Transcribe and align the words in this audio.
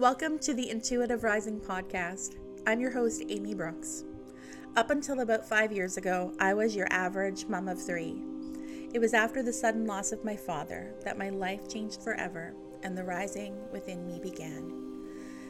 Welcome 0.00 0.38
to 0.38 0.54
the 0.54 0.70
Intuitive 0.70 1.24
Rising 1.24 1.60
podcast. 1.60 2.36
I'm 2.66 2.80
your 2.80 2.90
host, 2.90 3.22
Amy 3.28 3.52
Brookes. 3.52 4.04
Up 4.74 4.88
until 4.88 5.20
about 5.20 5.46
five 5.46 5.72
years 5.72 5.98
ago, 5.98 6.32
I 6.40 6.54
was 6.54 6.74
your 6.74 6.86
average 6.90 7.44
mom 7.48 7.68
of 7.68 7.78
three. 7.84 8.22
It 8.94 8.98
was 8.98 9.12
after 9.12 9.42
the 9.42 9.52
sudden 9.52 9.86
loss 9.86 10.10
of 10.12 10.24
my 10.24 10.36
father 10.36 10.94
that 11.04 11.18
my 11.18 11.28
life 11.28 11.68
changed 11.68 12.00
forever 12.00 12.54
and 12.82 12.96
the 12.96 13.04
rising 13.04 13.54
within 13.72 14.06
me 14.06 14.18
began. 14.22 14.72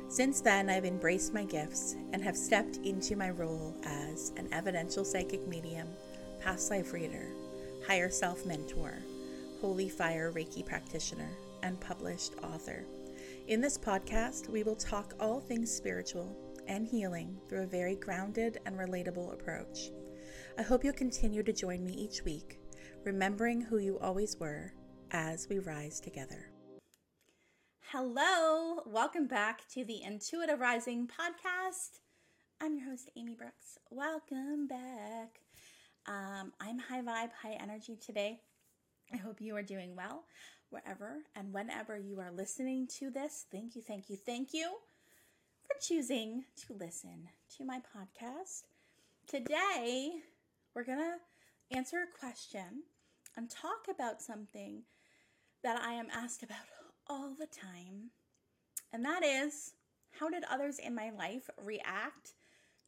Since 0.08 0.40
then, 0.40 0.68
I've 0.68 0.84
embraced 0.84 1.32
my 1.32 1.44
gifts 1.44 1.94
and 2.12 2.20
have 2.20 2.36
stepped 2.36 2.78
into 2.78 3.14
my 3.14 3.30
role 3.30 3.76
as 3.84 4.32
an 4.36 4.48
evidential 4.50 5.04
psychic 5.04 5.46
medium, 5.46 5.86
past 6.40 6.72
life 6.72 6.92
reader, 6.92 7.28
higher 7.86 8.10
self 8.10 8.44
mentor, 8.44 8.94
holy 9.60 9.88
fire 9.88 10.32
Reiki 10.32 10.66
practitioner, 10.66 11.30
and 11.62 11.78
published 11.78 12.32
author. 12.42 12.84
In 13.50 13.60
this 13.60 13.76
podcast, 13.76 14.48
we 14.48 14.62
will 14.62 14.76
talk 14.76 15.14
all 15.18 15.40
things 15.40 15.72
spiritual 15.72 16.36
and 16.68 16.86
healing 16.86 17.36
through 17.48 17.64
a 17.64 17.66
very 17.66 17.96
grounded 17.96 18.60
and 18.64 18.76
relatable 18.76 19.32
approach. 19.32 19.90
I 20.56 20.62
hope 20.62 20.84
you'll 20.84 20.92
continue 20.92 21.42
to 21.42 21.52
join 21.52 21.84
me 21.84 21.92
each 21.94 22.22
week, 22.22 22.60
remembering 23.04 23.60
who 23.60 23.78
you 23.78 23.98
always 23.98 24.36
were 24.38 24.72
as 25.10 25.48
we 25.50 25.58
rise 25.58 25.98
together. 25.98 26.52
Hello, 27.90 28.82
welcome 28.86 29.26
back 29.26 29.62
to 29.74 29.84
the 29.84 30.00
Intuitive 30.00 30.60
Rising 30.60 31.08
podcast. 31.08 31.98
I'm 32.60 32.76
your 32.76 32.88
host, 32.88 33.10
Amy 33.16 33.34
Brookes. 33.34 33.78
Welcome 33.90 34.68
back. 34.68 35.40
Um, 36.06 36.52
I'm 36.60 36.78
high 36.78 37.02
vibe, 37.02 37.32
high 37.32 37.58
energy 37.60 37.96
today. 37.96 38.42
I 39.12 39.16
hope 39.16 39.40
you 39.40 39.56
are 39.56 39.62
doing 39.64 39.96
well 39.96 40.22
wherever 40.70 41.18
and 41.34 41.52
whenever 41.52 41.98
you 41.98 42.20
are 42.20 42.30
listening 42.30 42.86
to 42.98 43.10
this. 43.10 43.46
Thank 43.50 43.76
you, 43.76 43.82
thank 43.82 44.08
you, 44.08 44.16
thank 44.16 44.54
you 44.54 44.76
for 45.66 45.74
choosing 45.80 46.44
to 46.66 46.74
listen 46.74 47.28
to 47.56 47.64
my 47.64 47.78
podcast. 47.78 48.62
Today, 49.26 50.12
we're 50.74 50.84
going 50.84 50.98
to 50.98 51.76
answer 51.76 51.98
a 51.98 52.18
question 52.18 52.84
and 53.36 53.50
talk 53.50 53.86
about 53.92 54.22
something 54.22 54.82
that 55.62 55.80
I 55.80 55.92
am 55.92 56.08
asked 56.12 56.42
about 56.42 56.58
all 57.08 57.34
the 57.38 57.46
time. 57.46 58.10
And 58.92 59.04
that 59.04 59.24
is 59.24 59.72
how 60.18 60.30
did 60.30 60.44
others 60.50 60.78
in 60.78 60.94
my 60.94 61.10
life 61.10 61.50
react 61.62 62.34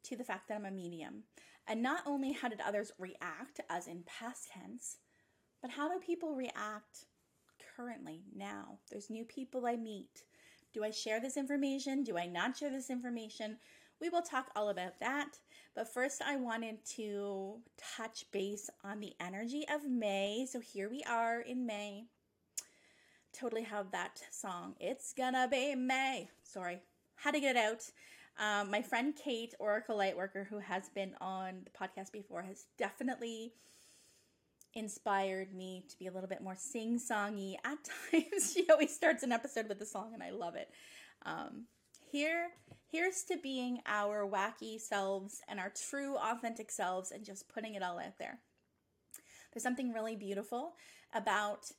to 0.05 0.17
the 0.17 0.25
fact 0.25 0.49
that 0.49 0.57
I'm 0.57 0.67
a 0.67 0.71
medium? 0.71 1.25
And 1.67 1.83
not 1.83 2.03
only 2.07 2.33
how 2.33 2.49
did 2.49 2.61
others 2.61 2.93
react, 2.99 3.61
as 3.71 3.87
in 3.87 4.05
past 4.05 4.51
tense, 4.53 4.99
but 5.61 5.71
how 5.71 5.89
do 5.89 6.01
people 6.05 6.35
react 6.35 7.07
currently, 7.77 8.23
now? 8.35 8.79
There's 8.91 9.11
new 9.11 9.25
people 9.25 9.67
I 9.67 9.77
meet. 9.77 10.23
Do 10.73 10.85
I 10.85 10.91
share 10.91 11.21
this 11.21 11.37
information? 11.37 12.03
Do 12.03 12.17
I 12.17 12.27
not 12.27 12.57
share 12.57 12.71
this 12.71 12.91
information? 12.91 13.59
We 14.01 14.09
will 14.09 14.23
talk 14.23 14.51
all 14.57 14.71
about 14.71 14.99
that. 15.01 15.39
But 15.75 15.93
first, 15.93 16.23
I 16.23 16.37
wanted 16.37 16.85
to 16.97 17.61
touch 17.97 18.27
base 18.33 18.69
on 18.85 19.01
the 19.01 19.15
energy 19.21 19.65
of 19.73 19.89
May. 19.89 20.47
So 20.51 20.61
here 20.61 20.91
we 20.91 21.03
are 21.05 21.41
in 21.41 21.67
May. 21.67 22.05
Totally 23.33 23.63
have 23.63 23.91
that 23.93 24.21
song. 24.31 24.75
It's 24.81 25.13
gonna 25.13 25.49
be 25.49 25.75
May. 25.75 26.29
Sorry, 26.43 26.81
had 27.17 27.35
to 27.35 27.41
get 27.41 27.57
it 27.57 27.59
out. 27.59 27.91
Um, 28.39 28.71
my 28.71 28.83
friend 28.83 29.15
Kate, 29.15 29.55
Oracle 29.59 29.97
Lightworker, 29.97 30.47
who 30.47 30.59
has 30.59 30.89
been 30.89 31.15
on 31.21 31.63
the 31.65 31.71
podcast 31.71 32.13
before, 32.13 32.43
has 32.43 32.67
definitely 32.77 33.53
inspired 34.75 35.55
me 35.55 35.85
to 35.89 35.99
be 35.99 36.07
a 36.07 36.13
little 36.13 36.29
bit 36.29 36.43
more 36.43 36.57
sing 36.57 36.99
songy 36.99 37.55
at 37.65 37.79
times. 38.13 38.53
she 38.53 38.67
always 38.71 38.95
starts 38.95 39.23
an 39.23 39.33
episode 39.33 39.69
with 39.69 39.81
a 39.81 39.87
song, 39.87 40.13
and 40.15 40.23
I 40.23 40.31
love 40.31 40.55
it. 40.55 40.71
Um, 41.25 41.67
here, 42.11 42.49
here's 42.91 43.23
to 43.25 43.39
being 43.43 43.81
our 43.87 44.29
wacky 44.29 44.81
selves 44.81 45.41
and 45.49 45.59
our 45.59 45.73
true, 45.89 46.17
authentic 46.17 46.71
selves, 46.71 47.11
and 47.11 47.25
just 47.25 47.49
putting 47.49 47.75
it 47.75 47.83
all 47.83 47.99
out 47.99 48.19
there. 48.19 48.39
There's 49.53 49.63
something 49.63 49.93
really 49.93 50.17
beautiful 50.17 50.75
about 51.15 51.71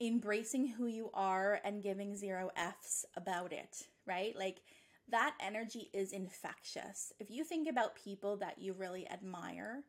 embracing 0.00 0.66
who 0.66 0.86
you 0.86 1.10
are 1.12 1.60
and 1.64 1.82
giving 1.82 2.16
zero 2.16 2.50
F's 2.56 3.04
about 3.16 3.52
it, 3.52 3.84
right? 4.06 4.34
Like 4.36 4.62
that 5.10 5.34
energy 5.40 5.90
is 5.92 6.12
infectious. 6.12 7.12
If 7.18 7.30
you 7.30 7.44
think 7.44 7.68
about 7.68 7.96
people 7.96 8.36
that 8.38 8.58
you 8.58 8.72
really 8.72 9.08
admire, 9.10 9.82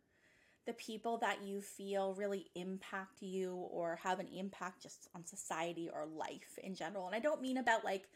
the 0.66 0.74
people 0.74 1.18
that 1.18 1.44
you 1.44 1.62
feel 1.62 2.14
really 2.14 2.48
impact 2.56 3.22
you 3.22 3.56
or 3.72 4.00
have 4.04 4.20
an 4.20 4.28
impact 4.28 4.84
just 4.84 5.10
on 5.16 5.26
society 5.26 5.90
or 5.92 6.06
life 6.06 6.60
in 6.64 6.76
general. 6.76 7.08
And 7.08 7.16
I 7.16 7.20
don't 7.20 7.42
mean 7.42 7.58
about 7.58 7.84
like 7.84 8.08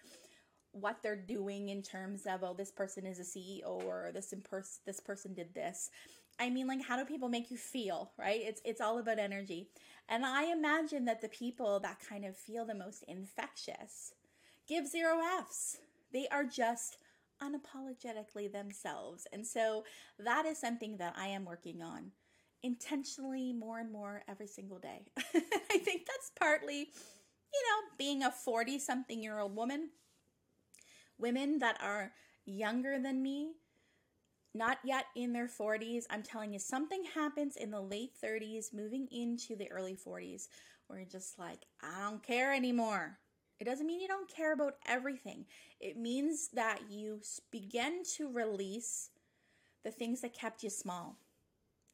what 0.71 0.97
they're 1.01 1.15
doing 1.15 1.69
in 1.69 1.81
terms 1.81 2.25
of 2.27 2.43
oh 2.43 2.53
this 2.53 2.71
person 2.71 3.05
is 3.05 3.19
a 3.19 3.23
CEO 3.23 3.83
or 3.83 4.11
this 4.13 4.33
this 4.85 4.99
person 4.99 5.33
did 5.33 5.53
this. 5.53 5.89
I 6.39 6.49
mean 6.49 6.67
like 6.67 6.83
how 6.83 6.97
do 6.97 7.05
people 7.05 7.29
make 7.29 7.49
you 7.49 7.57
feel, 7.57 8.11
right? 8.17 8.41
It's 8.43 8.61
it's 8.63 8.81
all 8.81 8.99
about 8.99 9.19
energy. 9.19 9.69
And 10.07 10.25
I 10.25 10.51
imagine 10.51 11.05
that 11.05 11.21
the 11.21 11.29
people 11.29 11.79
that 11.79 11.99
kind 12.07 12.25
of 12.25 12.37
feel 12.37 12.65
the 12.65 12.75
most 12.75 13.03
infectious 13.07 14.13
give 14.67 14.87
zero 14.87 15.19
Fs. 15.41 15.77
They 16.13 16.27
are 16.27 16.43
just 16.43 16.97
unapologetically 17.41 18.51
themselves. 18.51 19.27
And 19.33 19.45
so 19.45 19.83
that 20.19 20.45
is 20.45 20.57
something 20.57 20.97
that 20.97 21.15
I 21.17 21.27
am 21.27 21.45
working 21.45 21.81
on 21.81 22.11
intentionally 22.63 23.53
more 23.53 23.79
and 23.79 23.91
more 23.91 24.23
every 24.27 24.47
single 24.47 24.79
day. 24.79 25.05
I 25.17 25.77
think 25.77 26.05
that's 26.05 26.31
partly, 26.39 26.79
you 26.79 27.61
know, 27.63 27.89
being 27.97 28.23
a 28.23 28.31
40 28.31 28.79
something 28.79 29.21
year 29.21 29.39
old 29.39 29.55
woman. 29.55 29.89
Women 31.17 31.59
that 31.59 31.77
are 31.81 32.11
younger 32.45 32.99
than 32.99 33.21
me, 33.21 33.53
not 34.53 34.79
yet 34.83 35.05
in 35.15 35.33
their 35.33 35.47
40s, 35.47 36.03
I'm 36.09 36.23
telling 36.23 36.53
you, 36.53 36.59
something 36.59 37.03
happens 37.13 37.55
in 37.55 37.71
the 37.71 37.81
late 37.81 38.11
30s, 38.21 38.73
moving 38.73 39.07
into 39.11 39.55
the 39.55 39.71
early 39.71 39.95
40s, 39.95 40.47
where 40.87 40.99
you're 40.99 41.07
just 41.07 41.39
like, 41.39 41.59
I 41.81 42.09
don't 42.09 42.23
care 42.23 42.53
anymore. 42.53 43.17
It 43.59 43.65
doesn't 43.65 43.87
mean 43.87 44.01
you 44.01 44.07
don't 44.07 44.33
care 44.33 44.53
about 44.53 44.75
everything. 44.85 45.45
It 45.79 45.97
means 45.97 46.49
that 46.53 46.81
you 46.89 47.21
begin 47.51 48.03
to 48.17 48.31
release 48.31 49.09
the 49.83 49.91
things 49.91 50.21
that 50.21 50.33
kept 50.33 50.63
you 50.63 50.69
small, 50.69 51.17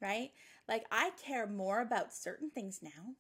right? 0.02 0.32
Like, 0.68 0.84
I 0.92 1.12
care 1.24 1.48
more 1.48 1.82
about 1.82 2.14
certain 2.14 2.50
things 2.50 2.80
now, 2.82 3.16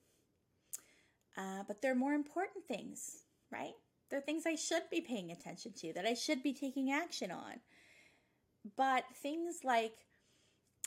uh, 1.38 1.64
but 1.68 1.81
they're 1.81 1.96
more 1.96 2.14
important 2.14 2.66
things, 2.68 3.24
right? 3.52 3.74
They're 4.09 4.22
things 4.22 4.44
I 4.46 4.56
should 4.56 4.84
be 4.90 5.02
paying 5.02 5.31
attention 5.31 5.74
to, 5.78 5.94
that 5.94 6.06
I 6.06 6.14
should 6.14 6.44
be 6.44 6.53
taking 6.53 6.92
action 6.92 7.31
on. 7.31 7.62
But 8.75 9.06
things 9.22 9.59
like, 9.64 9.94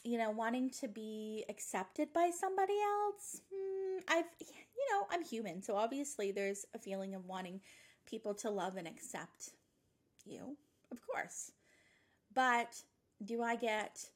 you 0.04 0.18
know, 0.18 0.30
wanting 0.30 0.70
to 0.80 0.88
be 0.88 1.44
accepted 1.48 2.12
by 2.12 2.30
somebody 2.30 2.74
else, 2.74 3.40
hmm, 3.52 3.98
I've, 4.08 4.26
you 4.40 4.86
know, 4.92 5.06
I'm 5.10 5.24
human. 5.24 5.62
So 5.62 5.76
obviously 5.76 6.30
there's 6.30 6.66
a 6.74 6.78
feeling 6.78 7.14
of 7.14 7.24
wanting 7.24 7.60
people 8.06 8.34
to 8.34 8.50
love 8.50 8.76
and 8.76 8.86
accept 8.86 9.50
you, 10.26 10.56
of 10.92 10.98
course. 11.00 11.52
But 12.34 12.76
do 13.24 13.42
I 13.42 13.56
get 13.56 14.10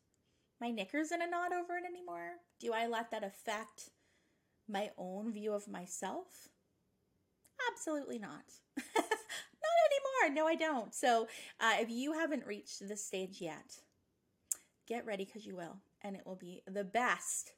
my 0.60 0.70
knickers 0.70 1.12
in 1.12 1.22
a 1.22 1.26
knot 1.28 1.52
over 1.52 1.76
it 1.76 1.84
anymore? 1.84 2.32
Do 2.60 2.72
I 2.72 2.86
let 2.86 3.10
that 3.10 3.24
affect 3.24 3.90
my 4.68 4.90
own 4.98 5.32
view 5.32 5.52
of 5.52 5.68
myself? 5.68 6.48
Absolutely 7.72 8.18
not. 8.18 8.44
not 8.76 9.04
anymore. 10.24 10.34
No, 10.34 10.46
I 10.46 10.54
don't. 10.54 10.94
So, 10.94 11.28
uh, 11.60 11.76
if 11.78 11.90
you 11.90 12.12
haven't 12.12 12.46
reached 12.46 12.86
this 12.86 13.04
stage 13.04 13.40
yet, 13.40 13.80
get 14.86 15.06
ready 15.06 15.24
because 15.24 15.46
you 15.46 15.56
will. 15.56 15.76
And 16.02 16.16
it 16.16 16.26
will 16.26 16.36
be 16.36 16.62
the 16.66 16.84
best, 16.84 17.52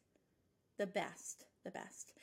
the 0.78 0.86
best, 0.86 1.44
the 1.64 1.70
best. 1.70 2.14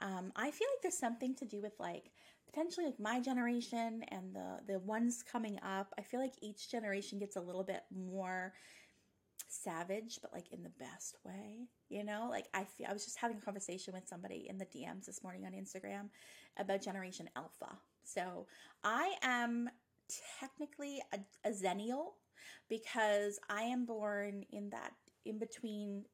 Um, 0.00 0.32
I 0.36 0.50
feel 0.50 0.68
like 0.74 0.82
there's 0.82 0.98
something 0.98 1.34
to 1.36 1.44
do 1.44 1.60
with 1.62 1.72
like 1.78 2.10
potentially 2.46 2.86
like 2.86 3.00
my 3.00 3.20
generation 3.20 4.02
and 4.08 4.34
the 4.34 4.60
the 4.66 4.78
ones 4.80 5.22
coming 5.22 5.58
up. 5.62 5.92
I 5.98 6.02
feel 6.02 6.20
like 6.20 6.34
each 6.40 6.70
generation 6.70 7.18
gets 7.18 7.36
a 7.36 7.40
little 7.40 7.64
bit 7.64 7.82
more 7.94 8.54
savage, 9.48 10.18
but 10.22 10.32
like 10.32 10.52
in 10.52 10.62
the 10.62 10.72
best 10.80 11.16
way. 11.24 11.68
You 11.88 12.04
know, 12.04 12.28
like 12.30 12.46
I 12.54 12.64
feel 12.64 12.86
I 12.88 12.92
was 12.92 13.04
just 13.04 13.18
having 13.18 13.38
a 13.38 13.40
conversation 13.40 13.94
with 13.94 14.08
somebody 14.08 14.46
in 14.48 14.58
the 14.58 14.66
DMs 14.66 15.06
this 15.06 15.22
morning 15.22 15.44
on 15.46 15.52
Instagram 15.52 16.08
about 16.58 16.82
Generation 16.82 17.28
Alpha. 17.36 17.76
So 18.02 18.46
I 18.84 19.14
am 19.22 19.68
technically 20.40 21.02
a, 21.12 21.18
a 21.48 21.52
Xennial 21.52 22.12
because 22.68 23.38
I 23.48 23.62
am 23.62 23.86
born 23.86 24.44
in 24.50 24.70
that 24.70 24.92
in 25.24 25.38
between 25.38 26.04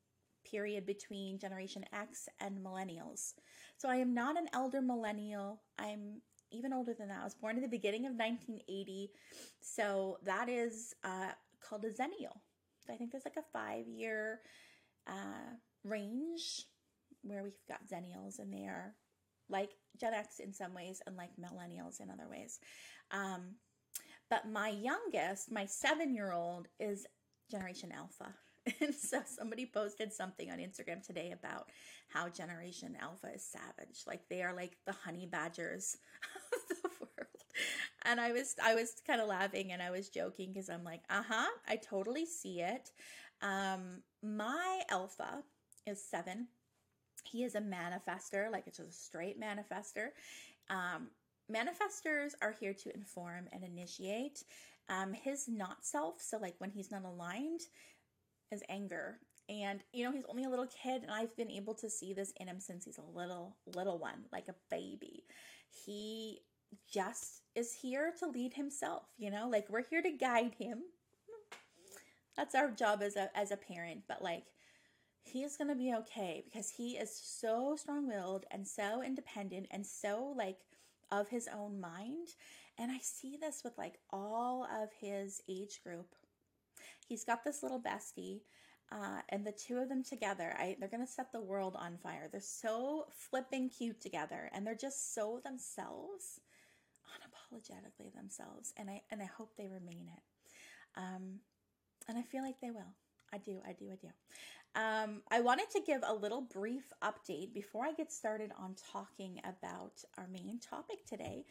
period 0.51 0.85
between 0.85 1.39
Generation 1.39 1.85
X 1.93 2.29
and 2.41 2.59
Millennials. 2.59 3.35
So 3.77 3.89
I 3.89 3.97
am 3.97 4.15
not 4.15 4.37
an 4.39 4.49
elder 4.53 4.83
millennial. 4.83 5.61
I'm 5.79 6.21
even 6.51 6.73
older 6.73 6.95
than 6.95 7.09
that. 7.09 7.21
I 7.21 7.25
was 7.25 7.35
born 7.35 7.57
in 7.57 7.63
the 7.63 7.69
beginning 7.69 8.07
of 8.07 8.13
1980. 8.13 9.11
So 9.61 10.19
that 10.25 10.49
is 10.49 10.95
uh, 11.05 11.31
called 11.61 11.85
a 11.85 11.91
Xennial. 11.91 12.37
I 12.91 12.97
think 12.97 13.13
there's 13.13 13.25
like 13.25 13.37
a 13.39 13.53
five 13.53 13.87
year 13.89 14.41
uh, 15.09 15.57
range 15.85 16.67
where 17.23 17.43
we've 17.43 17.53
got 17.69 17.87
Xennials 17.89 18.39
and 18.39 18.53
they 18.53 18.67
are 18.67 18.95
like 19.49 19.71
Gen 20.01 20.15
X 20.15 20.41
in 20.41 20.53
some 20.53 20.75
ways 20.75 21.03
and 21.07 21.17
like 21.17 21.31
Millennials 21.41 22.01
in 22.01 22.11
other 22.11 22.29
ways. 22.29 22.59
Um, 23.11 23.57
But 24.31 24.49
my 24.51 24.71
youngest, 24.71 25.51
my 25.53 25.67
seven 25.67 26.15
year 26.15 26.33
old, 26.33 26.69
is 26.81 27.07
Generation 27.51 27.93
Alpha. 27.93 28.35
And 28.81 28.95
so 28.95 29.21
somebody 29.27 29.67
posted 29.67 30.13
something 30.13 30.51
on 30.51 30.59
Instagram 30.59 31.05
today 31.07 31.33
about 31.33 31.69
how 32.09 32.29
Generation 32.29 32.97
Alpha 33.01 33.29
is 33.35 33.45
savage. 33.45 34.05
Like 34.07 34.23
they 34.31 34.43
are 34.43 34.55
like 34.55 34.77
the 34.87 34.93
honey 34.93 35.27
badgers 35.27 35.97
of 36.71 36.77
the 36.83 36.91
world. 37.01 37.43
And 38.05 38.21
I 38.21 38.33
was 38.33 38.57
I 38.63 38.75
was 38.75 38.95
kind 39.07 39.21
of 39.21 39.29
laughing 39.29 39.73
and 39.73 39.83
I 39.83 39.91
was 39.91 40.09
joking 40.09 40.53
because 40.53 40.69
I'm 40.69 40.85
like, 40.85 41.03
uh-huh, 41.11 41.49
I 41.69 41.77
totally 41.77 42.27
see 42.27 42.61
it. 42.61 42.91
Um, 43.43 44.03
my 44.23 44.83
alpha 44.91 45.43
is 45.87 46.03
seven. 46.03 46.49
He 47.25 47.45
is 47.45 47.55
a 47.55 47.61
manifestor, 47.61 48.51
like 48.51 48.65
it's 48.67 48.79
just 48.79 48.91
a 48.91 48.93
straight 48.93 49.41
manifestor. 49.41 50.09
Um, 50.71 51.09
manifestors 51.53 52.33
are 52.41 52.55
here 52.59 52.75
to 52.75 52.95
inform 52.95 53.49
and 53.53 53.65
initiate. 53.65 54.45
Um, 54.89 55.13
his 55.13 55.49
not 55.49 55.85
self, 55.85 56.21
so 56.21 56.39
like 56.39 56.55
when 56.59 56.71
he's 56.71 56.91
not 56.91 57.05
aligned, 57.05 57.61
is 58.51 58.63
anger. 58.69 59.19
And 59.49 59.81
you 59.93 60.05
know, 60.05 60.13
he's 60.13 60.25
only 60.29 60.45
a 60.45 60.49
little 60.51 60.67
kid, 60.67 61.03
and 61.03 61.11
I've 61.11 61.37
been 61.37 61.51
able 61.51 61.75
to 61.75 61.91
see 61.91 62.13
this 62.13 62.33
in 62.41 62.49
him 62.49 62.61
since 62.61 62.85
he's 62.85 62.99
a 62.99 63.19
little, 63.19 63.57
little 63.75 63.99
one, 63.99 64.25
like 64.33 64.49
a 64.49 64.55
baby. 64.71 65.25
He 65.71 66.41
just 66.91 67.43
is 67.55 67.75
here 67.75 68.13
to 68.19 68.27
lead 68.29 68.55
himself, 68.55 69.05
you 69.19 69.31
know, 69.31 69.49
like 69.49 69.69
we're 69.69 69.85
here 69.85 70.03
to 70.03 70.11
guide 70.11 70.55
him. 70.59 70.83
That's 72.37 72.55
our 72.55 72.71
job 72.71 73.03
as 73.03 73.17
a 73.17 73.37
as 73.37 73.51
a 73.51 73.57
parent, 73.57 74.03
but 74.09 74.23
like 74.23 74.45
he's 75.23 75.57
gonna 75.57 75.75
be 75.75 75.95
okay 75.95 76.43
because 76.45 76.71
he 76.71 76.93
is 76.93 77.15
so 77.15 77.77
strong 77.77 78.09
willed 78.09 78.47
and 78.51 78.67
so 78.67 79.03
independent 79.03 79.67
and 79.71 79.87
so 79.87 80.33
like 80.37 80.59
of 81.11 81.29
his 81.29 81.49
own 81.55 81.81
mind. 81.81 82.29
And 82.79 82.91
I 82.91 82.99
see 82.99 83.37
this 83.41 83.63
with 83.63 83.77
like 83.77 83.99
all 84.11 84.65
of 84.65 84.89
his 84.99 85.43
age 85.49 85.81
group. 85.85 86.15
He's 87.07 87.25
got 87.25 87.45
this 87.45 87.63
little 87.63 87.81
bestie, 87.81 88.41
uh, 88.91 89.21
and 89.29 89.47
the 89.47 89.53
two 89.53 89.79
of 89.79 89.89
them 89.89 90.03
together, 90.03 90.55
I, 90.59 90.77
they're 90.79 90.89
gonna 90.89 91.07
set 91.07 91.33
the 91.33 91.41
world 91.41 91.77
on 91.79 91.99
fire. 91.99 92.29
They're 92.31 92.41
so 92.41 93.07
flipping 93.11 93.69
cute 93.69 94.01
together, 94.01 94.51
and 94.53 94.67
they're 94.67 94.75
just 94.75 95.15
so 95.15 95.41
themselves, 95.45 96.41
unapologetically 97.53 98.15
themselves. 98.15 98.73
And 98.77 98.91
I 98.91 99.03
and 99.11 99.21
I 99.23 99.27
hope 99.27 99.51
they 99.57 99.69
remain 99.69 100.09
it. 100.15 100.23
Um, 100.97 101.41
and 102.09 102.19
I 102.19 102.23
feel 102.23 102.43
like 102.43 102.61
they 102.61 102.71
will. 102.71 102.95
I 103.33 103.39
do, 103.39 103.61
I 103.67 103.73
do, 103.73 103.87
I 103.91 103.97
do. 103.97 104.09
Um, 104.75 105.23
I 105.31 105.41
wanted 105.41 105.71
to 105.71 105.81
give 105.87 106.03
a 106.07 106.15
little 106.15 106.43
brief 106.43 106.93
update 107.03 107.53
before 107.55 107.85
I 107.85 107.93
get 107.93 108.13
started 108.13 108.51
on 108.59 108.75
talking 108.93 109.41
about 109.45 110.03
our 110.19 110.27
main 110.29 110.59
topic 110.59 111.07
today, 111.07 111.45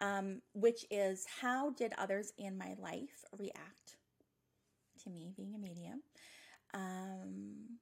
um, 0.00 0.42
which 0.54 0.84
is 0.90 1.24
how 1.40 1.70
did 1.70 1.92
others 1.98 2.32
in 2.38 2.58
my 2.58 2.74
life 2.80 3.24
react 3.36 3.96
to 5.02 5.10
me 5.10 5.32
being 5.36 5.54
a 5.54 5.58
medium? 5.58 6.02
Um, 6.72 7.78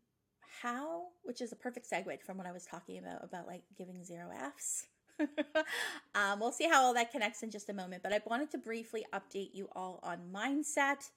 how, 0.62 1.04
which 1.22 1.40
is 1.40 1.52
a 1.52 1.56
perfect 1.56 1.90
segue 1.90 2.22
from 2.22 2.36
what 2.36 2.46
I 2.46 2.52
was 2.52 2.64
talking 2.64 2.98
about, 2.98 3.24
about 3.24 3.46
like 3.46 3.62
giving 3.76 4.04
zero 4.04 4.28
Fs. 4.56 4.86
um, 6.14 6.40
we'll 6.40 6.52
see 6.52 6.68
how 6.68 6.82
all 6.82 6.94
that 6.94 7.12
connects 7.12 7.42
in 7.42 7.50
just 7.50 7.68
a 7.68 7.74
moment, 7.74 8.02
but 8.02 8.12
I 8.12 8.20
wanted 8.26 8.50
to 8.52 8.58
briefly 8.58 9.04
update 9.12 9.50
you 9.52 9.68
all 9.72 10.00
on 10.02 10.18
mindset 10.32 11.10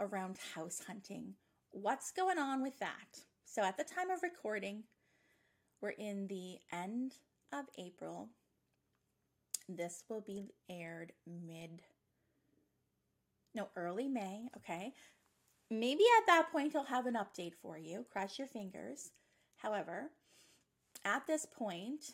around 0.00 0.38
house 0.54 0.82
hunting 0.86 1.34
what's 1.74 2.12
going 2.12 2.38
on 2.38 2.62
with 2.62 2.78
that? 2.78 3.22
So, 3.44 3.62
at 3.62 3.76
the 3.76 3.84
time 3.84 4.10
of 4.10 4.22
recording, 4.22 4.84
we're 5.80 5.90
in 5.90 6.28
the 6.28 6.58
end 6.72 7.14
of 7.52 7.66
April. 7.78 8.30
This 9.68 10.04
will 10.08 10.20
be 10.20 10.54
aired 10.68 11.12
mid, 11.26 11.82
no, 13.54 13.68
early 13.76 14.08
May, 14.08 14.48
okay? 14.56 14.92
Maybe 15.70 16.04
at 16.18 16.26
that 16.26 16.52
point 16.52 16.76
I'll 16.76 16.84
have 16.84 17.06
an 17.06 17.14
update 17.14 17.54
for 17.60 17.78
you. 17.78 18.04
Cross 18.10 18.38
your 18.38 18.48
fingers. 18.48 19.10
However, 19.56 20.10
at 21.04 21.26
this 21.26 21.46
point, 21.46 22.12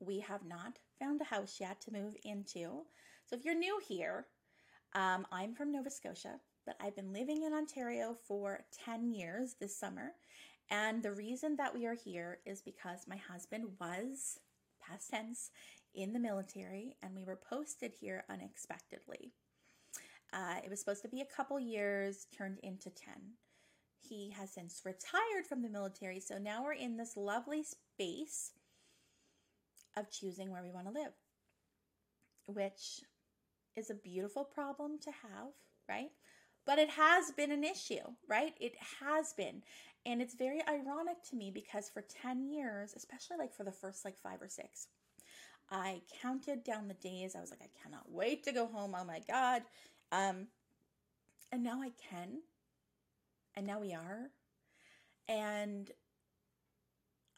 we 0.00 0.20
have 0.20 0.44
not 0.44 0.78
found 0.98 1.20
a 1.20 1.24
house 1.24 1.58
yet 1.60 1.80
to 1.82 1.92
move 1.92 2.14
into. 2.24 2.82
So 3.26 3.36
if 3.36 3.44
you're 3.44 3.54
new 3.54 3.80
here, 3.86 4.26
um, 4.94 5.26
I'm 5.32 5.54
from 5.54 5.72
Nova 5.72 5.90
Scotia 5.90 6.40
but 6.66 6.76
I've 6.80 6.96
been 6.96 7.12
living 7.12 7.44
in 7.44 7.54
Ontario 7.54 8.16
for 8.26 8.64
10 8.84 9.12
years 9.12 9.54
this 9.58 9.78
summer. 9.78 10.12
And 10.68 11.02
the 11.02 11.12
reason 11.12 11.54
that 11.56 11.72
we 11.72 11.86
are 11.86 11.94
here 11.94 12.40
is 12.44 12.60
because 12.60 13.06
my 13.06 13.16
husband 13.16 13.66
was, 13.80 14.40
past 14.82 15.10
tense, 15.10 15.50
in 15.94 16.12
the 16.12 16.18
military 16.18 16.96
and 17.02 17.14
we 17.14 17.24
were 17.24 17.40
posted 17.48 17.92
here 17.98 18.24
unexpectedly. 18.28 19.32
Uh, 20.32 20.56
it 20.62 20.68
was 20.68 20.80
supposed 20.80 21.02
to 21.02 21.08
be 21.08 21.20
a 21.20 21.36
couple 21.36 21.58
years, 21.58 22.26
turned 22.36 22.58
into 22.64 22.90
10. 22.90 23.14
He 24.00 24.30
has 24.36 24.52
since 24.52 24.82
retired 24.84 25.46
from 25.48 25.62
the 25.62 25.68
military, 25.68 26.20
so 26.20 26.36
now 26.36 26.64
we're 26.64 26.72
in 26.72 26.96
this 26.96 27.16
lovely 27.16 27.62
space 27.62 28.50
of 29.96 30.10
choosing 30.10 30.50
where 30.50 30.62
we 30.62 30.70
want 30.70 30.86
to 30.86 30.92
live, 30.92 31.12
which 32.46 33.00
is 33.76 33.90
a 33.90 33.94
beautiful 33.94 34.44
problem 34.44 34.98
to 35.02 35.10
have, 35.10 35.52
right? 35.88 36.10
But 36.66 36.78
it 36.78 36.90
has 36.90 37.30
been 37.30 37.52
an 37.52 37.64
issue, 37.64 38.02
right? 38.28 38.54
It 38.60 38.74
has 39.00 39.32
been. 39.32 39.62
And 40.04 40.20
it's 40.20 40.34
very 40.34 40.60
ironic 40.68 41.22
to 41.30 41.36
me 41.36 41.50
because 41.52 41.88
for 41.88 42.02
10 42.22 42.48
years, 42.48 42.94
especially 42.96 43.36
like 43.38 43.54
for 43.54 43.64
the 43.64 43.72
first 43.72 44.04
like 44.04 44.18
five 44.18 44.42
or 44.42 44.48
six, 44.48 44.88
I 45.70 46.02
counted 46.22 46.64
down 46.64 46.88
the 46.88 46.94
days. 46.94 47.34
I 47.34 47.40
was 47.40 47.50
like, 47.50 47.62
I 47.62 47.82
cannot 47.82 48.10
wait 48.10 48.44
to 48.44 48.52
go 48.52 48.66
home. 48.66 48.94
Oh 48.96 49.04
my 49.04 49.20
God. 49.28 49.62
Um, 50.12 50.48
and 51.52 51.62
now 51.62 51.80
I 51.82 51.90
can. 52.10 52.40
And 53.56 53.66
now 53.66 53.80
we 53.80 53.94
are. 53.94 54.30
And 55.28 55.90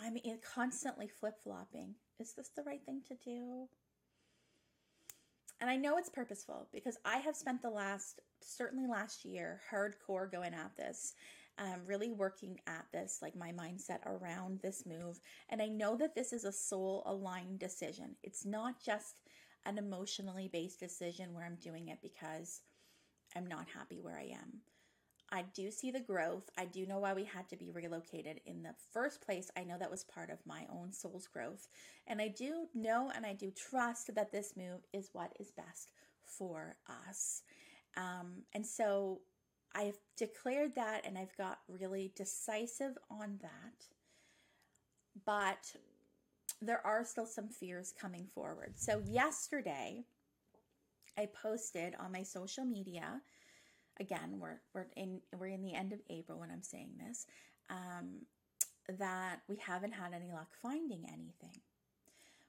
I'm 0.00 0.18
constantly 0.54 1.08
flip 1.08 1.34
flopping. 1.42 1.94
Is 2.20 2.32
this 2.34 2.50
the 2.56 2.62
right 2.64 2.84
thing 2.84 3.02
to 3.08 3.14
do? 3.14 3.68
And 5.60 5.68
I 5.68 5.76
know 5.76 5.98
it's 5.98 6.08
purposeful 6.08 6.68
because 6.72 6.98
I 7.04 7.18
have 7.18 7.36
spent 7.36 7.62
the 7.62 7.70
last, 7.70 8.20
certainly 8.40 8.86
last 8.86 9.24
year, 9.24 9.60
hardcore 9.72 10.30
going 10.30 10.54
at 10.54 10.76
this, 10.76 11.14
um, 11.58 11.80
really 11.84 12.12
working 12.12 12.60
at 12.66 12.86
this, 12.92 13.18
like 13.20 13.34
my 13.34 13.50
mindset 13.50 13.98
around 14.06 14.60
this 14.60 14.84
move. 14.86 15.20
And 15.48 15.60
I 15.60 15.66
know 15.66 15.96
that 15.96 16.14
this 16.14 16.32
is 16.32 16.44
a 16.44 16.52
soul 16.52 17.02
aligned 17.06 17.58
decision. 17.58 18.14
It's 18.22 18.44
not 18.44 18.82
just 18.84 19.16
an 19.66 19.78
emotionally 19.78 20.48
based 20.52 20.78
decision 20.78 21.34
where 21.34 21.44
I'm 21.44 21.56
doing 21.56 21.88
it 21.88 21.98
because 22.00 22.62
I'm 23.36 23.46
not 23.46 23.66
happy 23.74 24.00
where 24.00 24.16
I 24.16 24.34
am. 24.34 24.60
I 25.30 25.44
do 25.54 25.70
see 25.70 25.90
the 25.90 26.00
growth. 26.00 26.48
I 26.56 26.64
do 26.64 26.86
know 26.86 26.98
why 26.98 27.12
we 27.12 27.24
had 27.24 27.48
to 27.50 27.56
be 27.56 27.70
relocated 27.70 28.40
in 28.46 28.62
the 28.62 28.74
first 28.92 29.20
place. 29.20 29.50
I 29.56 29.64
know 29.64 29.76
that 29.78 29.90
was 29.90 30.04
part 30.04 30.30
of 30.30 30.38
my 30.46 30.66
own 30.72 30.92
soul's 30.92 31.26
growth. 31.26 31.68
And 32.06 32.20
I 32.20 32.28
do 32.28 32.66
know 32.74 33.12
and 33.14 33.26
I 33.26 33.34
do 33.34 33.50
trust 33.50 34.14
that 34.14 34.32
this 34.32 34.54
move 34.56 34.80
is 34.92 35.10
what 35.12 35.34
is 35.38 35.50
best 35.50 35.92
for 36.24 36.76
us. 37.06 37.42
Um, 37.96 38.42
and 38.54 38.64
so 38.64 39.20
I've 39.74 39.98
declared 40.16 40.74
that 40.76 41.06
and 41.06 41.18
I've 41.18 41.36
got 41.36 41.58
really 41.68 42.12
decisive 42.16 42.96
on 43.10 43.38
that. 43.42 43.86
But 45.26 45.74
there 46.62 46.84
are 46.86 47.04
still 47.04 47.26
some 47.26 47.48
fears 47.48 47.92
coming 48.00 48.26
forward. 48.34 48.74
So 48.76 49.02
yesterday, 49.04 50.04
I 51.18 51.26
posted 51.26 51.94
on 52.00 52.12
my 52.12 52.22
social 52.22 52.64
media 52.64 53.20
again, 54.00 54.38
we're 54.38 54.60
we're 54.74 54.86
in 54.96 55.20
we're 55.38 55.48
in 55.48 55.62
the 55.62 55.74
end 55.74 55.92
of 55.92 56.00
April 56.10 56.38
when 56.38 56.50
I'm 56.50 56.62
saying 56.62 56.90
this, 57.06 57.26
um, 57.70 58.26
that 58.98 59.40
we 59.48 59.56
haven't 59.56 59.92
had 59.92 60.12
any 60.14 60.32
luck 60.32 60.50
finding 60.62 61.04
anything. 61.04 61.60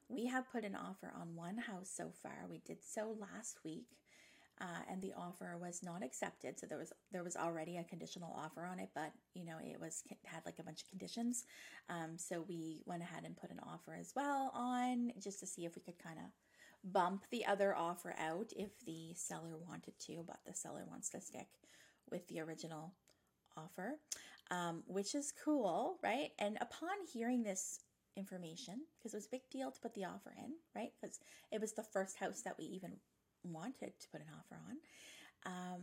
We 0.07 0.25
have 0.25 0.51
put 0.51 0.63
an 0.63 0.75
offer 0.75 1.13
on 1.19 1.35
one 1.35 1.57
house 1.57 1.91
so 1.95 2.11
far. 2.23 2.47
We 2.49 2.61
did 2.65 2.83
so 2.83 3.15
last 3.19 3.59
week, 3.63 3.85
uh, 4.59 4.81
and 4.89 5.01
the 5.01 5.13
offer 5.15 5.55
was 5.61 5.81
not 5.83 6.03
accepted. 6.03 6.59
So 6.59 6.65
there 6.67 6.77
was 6.77 6.91
there 7.11 7.23
was 7.23 7.35
already 7.35 7.77
a 7.77 7.83
conditional 7.83 8.35
offer 8.37 8.65
on 8.65 8.79
it, 8.79 8.89
but 8.95 9.11
you 9.33 9.45
know 9.45 9.57
it 9.63 9.79
was 9.79 10.03
had 10.25 10.45
like 10.45 10.59
a 10.59 10.63
bunch 10.63 10.81
of 10.81 10.89
conditions. 10.89 11.45
Um, 11.89 12.17
so 12.17 12.45
we 12.47 12.81
went 12.85 13.03
ahead 13.03 13.23
and 13.25 13.37
put 13.37 13.51
an 13.51 13.59
offer 13.65 13.95
as 13.99 14.13
well 14.15 14.51
on 14.53 15.11
just 15.21 15.39
to 15.41 15.47
see 15.47 15.65
if 15.65 15.75
we 15.75 15.81
could 15.81 16.01
kind 16.01 16.17
of 16.19 16.25
bump 16.83 17.25
the 17.31 17.45
other 17.45 17.75
offer 17.75 18.15
out 18.19 18.51
if 18.55 18.71
the 18.85 19.13
seller 19.15 19.57
wanted 19.67 19.93
to, 19.99 20.23
but 20.25 20.39
the 20.45 20.53
seller 20.53 20.85
wants 20.89 21.09
to 21.09 21.21
stick 21.21 21.47
with 22.09 22.27
the 22.27 22.39
original 22.39 22.93
offer, 23.57 23.95
um, 24.51 24.83
which 24.87 25.15
is 25.15 25.33
cool, 25.43 25.97
right? 26.03 26.29
And 26.39 26.57
upon 26.61 26.89
hearing 27.11 27.43
this 27.43 27.79
information, 28.15 28.81
because 28.97 29.13
it 29.13 29.17
was 29.17 29.25
a 29.27 29.31
big 29.31 29.49
deal 29.51 29.71
to 29.71 29.79
put 29.79 29.93
the 29.93 30.05
offer 30.05 30.33
in, 30.37 30.53
right? 30.75 30.91
Because 30.99 31.19
it 31.51 31.61
was 31.61 31.73
the 31.73 31.83
first 31.83 32.17
house 32.17 32.41
that 32.43 32.57
we 32.57 32.65
even 32.65 32.93
wanted 33.43 33.93
to 33.99 34.09
put 34.11 34.21
an 34.21 34.27
offer 34.37 34.59
on. 34.67 34.77
Um, 35.45 35.81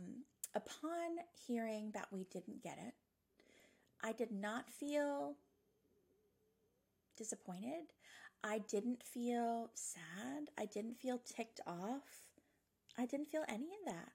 upon 0.55 1.17
hearing 1.47 1.91
that 1.93 2.07
we 2.11 2.25
didn't 2.31 2.63
get 2.63 2.77
it, 2.85 2.93
I 4.03 4.11
did 4.11 4.31
not 4.31 4.69
feel 4.69 5.35
disappointed. 7.17 7.91
I 8.47 8.59
didn't 8.59 9.03
feel 9.03 9.71
sad. 9.73 10.49
I 10.57 10.65
didn't 10.65 11.01
feel 11.01 11.19
ticked 11.19 11.59
off. 11.67 12.29
I 12.97 13.05
didn't 13.05 13.27
feel 13.27 13.43
any 13.49 13.65
of 13.65 13.93
that. 13.93 14.11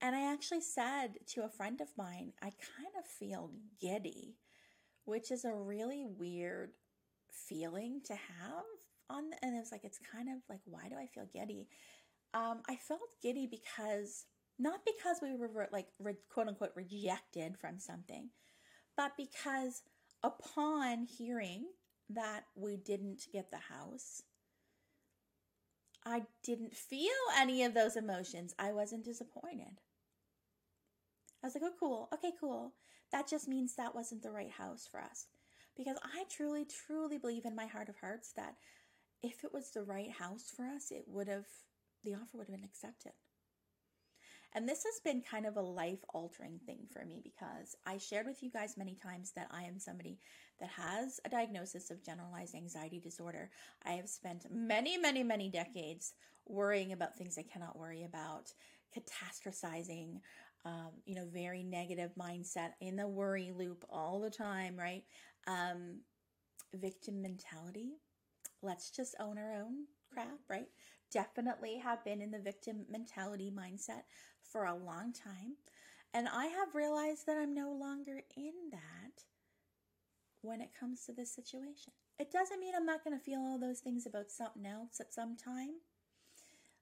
And 0.00 0.14
I 0.14 0.32
actually 0.32 0.60
said 0.60 1.18
to 1.34 1.44
a 1.44 1.48
friend 1.48 1.80
of 1.80 1.88
mine, 1.98 2.32
I 2.40 2.50
kind 2.50 2.94
of 2.96 3.04
feel 3.04 3.50
giddy, 3.80 4.36
which 5.04 5.32
is 5.32 5.44
a 5.44 5.52
really 5.52 6.06
weird 6.06 6.70
feeling 7.32 8.00
to 8.04 8.14
have 8.14 8.64
on 9.08 9.24
and 9.42 9.56
it 9.56 9.58
was 9.58 9.72
like 9.72 9.84
it's 9.84 9.98
kind 10.12 10.28
of 10.28 10.36
like 10.48 10.60
why 10.64 10.88
do 10.88 10.96
I 10.96 11.06
feel 11.06 11.26
giddy? 11.32 11.68
Um, 12.32 12.62
I 12.68 12.76
felt 12.76 13.00
giddy 13.22 13.48
because 13.48 14.26
not 14.58 14.80
because 14.84 15.18
we 15.22 15.34
were 15.34 15.68
like 15.72 15.88
re- 15.98 16.14
quote 16.32 16.48
unquote 16.48 16.72
rejected 16.76 17.56
from 17.58 17.80
something, 17.80 18.30
but 18.96 19.12
because 19.16 19.82
upon 20.22 21.06
hearing 21.06 21.64
that 22.14 22.44
we 22.54 22.76
didn't 22.76 23.26
get 23.32 23.50
the 23.50 23.58
house, 23.58 24.22
I 26.04 26.22
didn't 26.42 26.74
feel 26.74 27.10
any 27.36 27.64
of 27.64 27.74
those 27.74 27.96
emotions. 27.96 28.54
I 28.58 28.72
wasn't 28.72 29.04
disappointed. 29.04 29.80
I 31.42 31.46
was 31.46 31.54
like, 31.54 31.64
oh, 31.64 31.72
cool. 31.78 32.08
Okay, 32.14 32.32
cool. 32.40 32.74
That 33.12 33.28
just 33.28 33.48
means 33.48 33.74
that 33.74 33.94
wasn't 33.94 34.22
the 34.22 34.30
right 34.30 34.50
house 34.50 34.88
for 34.90 35.00
us. 35.00 35.26
Because 35.76 35.96
I 36.02 36.24
truly, 36.30 36.66
truly 36.86 37.18
believe 37.18 37.44
in 37.44 37.54
my 37.54 37.66
heart 37.66 37.88
of 37.88 37.96
hearts 38.00 38.32
that 38.36 38.54
if 39.22 39.44
it 39.44 39.52
was 39.52 39.70
the 39.70 39.82
right 39.82 40.10
house 40.10 40.52
for 40.54 40.64
us, 40.64 40.90
it 40.90 41.04
would 41.06 41.28
have, 41.28 41.46
the 42.04 42.14
offer 42.14 42.38
would 42.38 42.48
have 42.48 42.56
been 42.56 42.64
accepted. 42.64 43.12
And 44.54 44.68
this 44.68 44.84
has 44.84 45.00
been 45.04 45.22
kind 45.22 45.46
of 45.46 45.56
a 45.56 45.62
life 45.62 46.00
altering 46.12 46.58
thing 46.66 46.80
for 46.92 47.04
me 47.04 47.20
because 47.22 47.76
I 47.86 47.98
shared 47.98 48.26
with 48.26 48.42
you 48.42 48.50
guys 48.50 48.76
many 48.76 48.96
times 48.96 49.32
that 49.36 49.46
I 49.50 49.62
am 49.62 49.78
somebody 49.78 50.18
that 50.58 50.70
has 50.70 51.20
a 51.24 51.28
diagnosis 51.28 51.90
of 51.90 52.04
generalized 52.04 52.54
anxiety 52.54 52.98
disorder. 52.98 53.50
I 53.84 53.92
have 53.92 54.08
spent 54.08 54.46
many, 54.50 54.98
many, 54.98 55.22
many 55.22 55.50
decades 55.50 56.14
worrying 56.48 56.92
about 56.92 57.16
things 57.16 57.38
I 57.38 57.42
cannot 57.42 57.78
worry 57.78 58.02
about, 58.02 58.52
catastrophizing, 58.96 60.20
um, 60.64 60.90
you 61.06 61.14
know, 61.14 61.26
very 61.32 61.62
negative 61.62 62.10
mindset 62.18 62.72
in 62.80 62.96
the 62.96 63.06
worry 63.06 63.52
loop 63.56 63.84
all 63.88 64.20
the 64.20 64.30
time, 64.30 64.76
right? 64.76 65.04
Um, 65.46 66.00
victim 66.74 67.22
mentality. 67.22 67.92
Let's 68.62 68.90
just 68.90 69.14
own 69.20 69.38
our 69.38 69.52
own 69.52 69.86
crap, 70.12 70.38
right? 70.48 70.68
Definitely 71.12 71.78
have 71.78 72.04
been 72.04 72.20
in 72.20 72.30
the 72.30 72.38
victim 72.38 72.86
mentality 72.90 73.50
mindset 73.50 74.02
for 74.42 74.64
a 74.64 74.76
long 74.76 75.12
time. 75.12 75.56
And 76.12 76.28
I 76.28 76.46
have 76.46 76.74
realized 76.74 77.26
that 77.26 77.38
I'm 77.38 77.54
no 77.54 77.72
longer 77.72 78.22
in 78.36 78.52
that 78.72 79.24
when 80.42 80.60
it 80.60 80.70
comes 80.78 81.04
to 81.06 81.12
this 81.12 81.32
situation. 81.32 81.92
It 82.18 82.30
doesn't 82.32 82.60
mean 82.60 82.74
I'm 82.76 82.86
not 82.86 83.04
going 83.04 83.16
to 83.16 83.24
feel 83.24 83.40
all 83.40 83.58
those 83.58 83.80
things 83.80 84.06
about 84.06 84.30
something 84.30 84.66
else 84.66 85.00
at 85.00 85.14
some 85.14 85.36
time, 85.36 85.80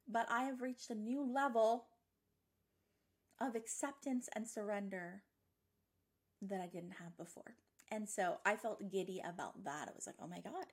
but 0.08 0.26
I 0.30 0.42
have 0.42 0.62
reached 0.62 0.90
a 0.90 0.94
new 0.94 1.22
level 1.22 1.86
of 3.40 3.54
acceptance 3.54 4.28
and 4.34 4.48
surrender 4.48 5.22
that 6.42 6.60
I 6.60 6.66
didn't 6.66 6.96
have 6.98 7.16
before. 7.16 7.56
And 7.90 8.08
so 8.08 8.36
I 8.44 8.56
felt 8.56 8.90
giddy 8.90 9.22
about 9.26 9.64
that. 9.64 9.88
I 9.88 9.92
was 9.94 10.06
like, 10.06 10.16
oh 10.22 10.26
my 10.28 10.40
God, 10.40 10.66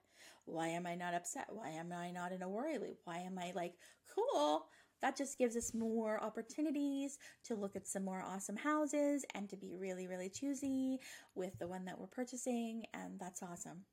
why 0.46 0.68
am 0.68 0.86
I 0.86 0.96
not 0.96 1.14
upset? 1.14 1.48
Why 1.50 1.70
am 1.70 1.92
I 1.92 2.12
not 2.12 2.32
in 2.32 2.42
a 2.42 2.50
worry 2.50 2.78
loop? 2.78 3.00
Why 3.06 3.20
am 3.20 3.40
I 3.40 3.52
like, 3.56 3.74
cool? 4.14 4.68
That 5.02 5.18
just 5.18 5.38
gives 5.38 5.56
us 5.56 5.74
more 5.74 6.22
opportunities 6.24 7.18
to 7.46 7.56
look 7.56 7.76
at 7.76 7.88
some 7.88 8.04
more 8.04 8.22
awesome 8.22 8.56
houses 8.56 9.26
and 9.34 9.50
to 9.50 9.58
be 9.58 9.76
really, 9.78 10.08
really 10.08 10.30
choosy 10.30 11.00
with 11.36 11.58
the 11.60 11.68
one 11.68 11.86
that 11.86 12.00
we're 12.00 12.08
purchasing. 12.08 12.84
And 12.94 13.20
that's 13.20 13.44
awesome. 13.44 13.86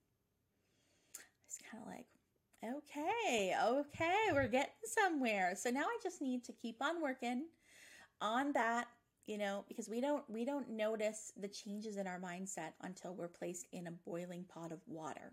It's 1.47 1.59
kind 1.71 1.83
of 1.83 1.88
like, 1.88 2.07
okay, 2.64 3.55
okay, 3.62 4.33
we're 4.33 4.49
getting 4.49 4.73
somewhere. 4.85 5.55
So 5.57 5.71
now 5.71 5.83
I 5.83 5.99
just 6.02 6.23
need 6.23 6.45
to 6.45 6.52
keep 6.52 6.76
on 6.81 7.02
working 7.02 7.47
on 8.21 8.52
that 8.52 8.87
you 9.26 9.38
know 9.38 9.64
because 9.69 9.88
we 9.88 10.00
don't 10.00 10.29
we 10.29 10.45
don't 10.45 10.69
notice 10.71 11.33
the 11.37 11.49
changes 11.49 11.97
in 11.97 12.07
our 12.07 12.21
mindset 12.21 12.73
until 12.83 13.14
we're 13.14 13.29
placed 13.29 13.67
in 13.73 13.87
a 13.87 13.93
boiling 14.07 14.45
pot 14.45 14.73
of 14.73 14.81
water 14.87 15.33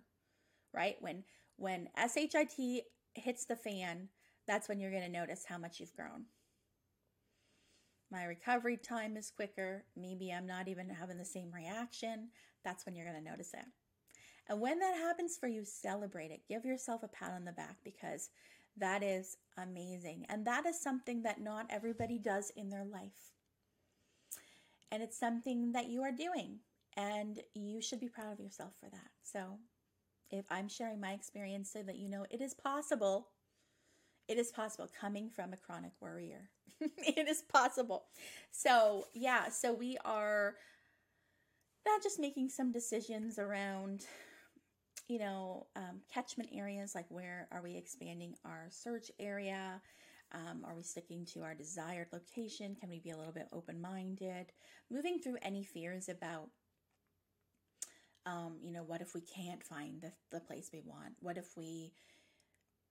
right? 0.74 0.98
When 1.00 1.24
when 1.58 1.90
shit 2.08 2.84
hits 3.16 3.46
the 3.46 3.56
fan 3.56 4.10
that's 4.48 4.68
when 4.68 4.80
you're 4.80 4.92
going 4.92 5.04
to 5.04 5.10
notice 5.10 5.46
how 5.48 5.60
much 5.60 5.80
you've 5.80 5.96
grown. 5.96 6.26
My 8.12 8.24
recovery 8.24 8.78
time 8.78 9.16
is 9.16 9.30
quicker. 9.30 9.84
Maybe 9.96 10.32
i'm 10.32 10.48
not 10.48 10.68
even 10.68 10.90
having 10.90 11.18
the 11.18 11.26
same 11.26 11.52
reaction. 11.54 12.30
That's 12.64 12.86
when 12.86 12.96
you're 12.96 13.06
going 13.06 13.24
to 13.24 13.30
notice 13.30 13.54
it. 13.54 13.66
And 14.48 14.60
when 14.60 14.80
that 14.80 14.96
happens 14.96 15.38
for 15.40 15.48
you 15.48 15.64
celebrate 15.64 16.32
it. 16.32 16.42
Give 16.50 16.66
yourself 16.66 17.04
a 17.04 17.08
pat 17.08 17.34
on 17.34 17.46
the 17.46 17.52
back 17.52 17.78
because 17.84 18.30
that 18.78 19.04
is 19.04 19.38
amazing. 19.58 20.26
And 20.30 20.46
that 20.48 20.66
is 20.66 20.82
something 20.82 21.22
that 21.22 21.42
not 21.42 21.68
everybody 21.70 22.18
does 22.18 22.52
in 22.56 22.70
their 22.70 22.86
life. 22.86 23.36
And 24.92 25.04
it's 25.04 25.20
something 25.20 25.72
that 25.74 25.90
you 25.90 26.02
are 26.02 26.12
doing, 26.12 26.60
and 26.98 27.40
you 27.54 27.82
should 27.82 28.00
be 28.00 28.10
proud 28.10 28.34
of 28.34 28.40
yourself 28.40 28.74
for 28.80 28.90
that. 28.90 29.10
So, 29.24 29.60
if 30.32 30.46
I'm 30.50 30.68
sharing 30.68 31.00
my 31.00 31.14
experience 31.14 31.72
so 31.72 31.84
that 31.84 31.98
you 31.98 32.10
know 32.10 32.26
it 32.30 32.42
is 32.42 32.54
possible, 32.54 33.30
it 34.28 34.38
is 34.38 34.52
possible 34.52 34.90
coming 35.00 35.30
from 35.30 35.54
a 35.54 35.58
chronic 35.58 35.92
worrier. 36.00 36.50
it 36.82 37.28
is 37.28 37.42
possible. 37.42 38.06
So, 38.52 39.08
yeah, 39.14 39.50
so 39.50 39.74
we 39.74 39.98
are 40.06 40.56
not 41.86 42.04
just 42.04 42.20
making 42.20 42.50
some 42.50 42.72
decisions 42.72 43.40
around 43.40 44.06
you 45.10 45.18
know, 45.18 45.66
um, 45.76 46.02
catchment 46.14 46.50
areas 46.54 46.94
like 46.94 47.08
where 47.10 47.48
are 47.52 47.62
we 47.64 47.76
expanding 47.76 48.36
our 48.46 48.68
search 48.70 49.12
area? 49.20 49.82
Um, 50.32 50.64
are 50.66 50.76
we 50.76 50.84
sticking 50.84 51.26
to 51.34 51.42
our 51.42 51.56
desired 51.56 52.08
location? 52.14 52.76
Can 52.80 52.90
we 52.90 53.00
be 53.00 53.10
a 53.10 53.18
little 53.18 53.34
bit 53.34 53.48
open 53.52 53.82
minded? 53.82 54.52
Moving 54.92 55.20
through 55.20 55.38
any 55.42 55.64
fears 55.64 56.08
about, 56.08 56.50
um, 58.26 58.58
you 58.62 58.72
know, 58.72 58.84
what 58.84 59.02
if 59.02 59.16
we 59.16 59.22
can't 59.22 59.64
find 59.64 60.02
the, 60.02 60.12
the 60.32 60.40
place 60.40 60.70
we 60.72 60.82
want? 60.86 61.14
What 61.20 61.38
if 61.38 61.58
we, 61.58 61.94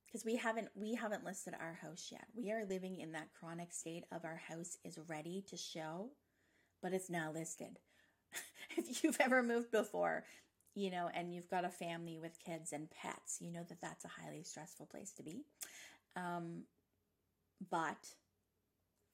because 0.06 0.24
we 0.24 0.36
haven't 0.36 0.68
we 0.74 0.94
haven't 0.94 1.24
listed 1.24 1.54
our 1.60 1.78
house 1.82 2.08
yet. 2.10 2.24
We 2.34 2.50
are 2.50 2.64
living 2.64 2.98
in 2.98 3.12
that 3.12 3.28
chronic 3.38 3.72
state 3.72 4.04
of 4.10 4.24
our 4.24 4.40
house 4.48 4.78
is 4.84 4.98
ready 5.06 5.44
to 5.48 5.56
show, 5.56 6.10
but 6.82 6.92
it's 6.92 7.10
not 7.10 7.34
listed. 7.34 7.78
if 8.76 9.04
you've 9.04 9.20
ever 9.20 9.42
moved 9.42 9.70
before, 9.70 10.24
you 10.74 10.90
know, 10.90 11.10
and 11.14 11.34
you've 11.34 11.50
got 11.50 11.64
a 11.64 11.70
family 11.70 12.18
with 12.18 12.38
kids 12.44 12.72
and 12.72 12.88
pets, 12.90 13.38
you 13.40 13.52
know 13.52 13.64
that 13.68 13.80
that's 13.80 14.04
a 14.04 14.08
highly 14.22 14.42
stressful 14.42 14.86
place 14.86 15.12
to 15.12 15.22
be. 15.22 15.44
Um, 16.16 16.62
but 17.70 18.14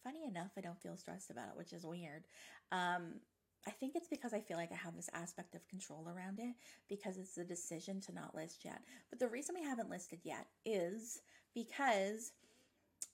funny 0.03 0.25
enough, 0.27 0.51
I 0.57 0.61
don't 0.61 0.81
feel 0.81 0.97
stressed 0.97 1.31
about 1.31 1.49
it, 1.49 1.57
which 1.57 1.73
is 1.73 1.87
weird. 1.87 2.25
Um, 2.73 3.21
I 3.67 3.71
think 3.71 3.97
it's 3.97 4.09
because 4.09 4.35
I 4.35 4.41
feel 4.41 4.59
like 4.59 4.73
I 4.73 4.77
have 4.77 4.95
this 4.95 5.09
aspect 5.15 5.55
of 5.55 5.67
control 5.69 6.07
around 6.07 6.39
it 6.39 6.55
because 6.89 7.17
it's 7.17 7.35
the 7.35 7.45
decision 7.45 8.01
to 8.03 8.15
not 8.15 8.35
list 8.35 8.65
yet. 8.65 8.83
But 9.09 9.19
the 9.19 9.29
reason 9.29 9.55
we 9.59 9.65
haven't 9.65 9.89
listed 9.89 10.21
yet 10.23 10.47
is 10.67 11.23
because 11.55 12.33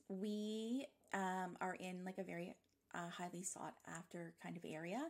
we 0.08 0.86
um, 1.14 1.56
are 1.60 1.76
in 1.78 2.04
like 2.04 2.18
a 2.18 2.24
very 2.24 2.54
uh, 2.94 3.08
highly 3.08 3.42
sought 3.42 3.74
after 3.86 4.34
kind 4.42 4.56
of 4.56 4.64
area 4.64 5.00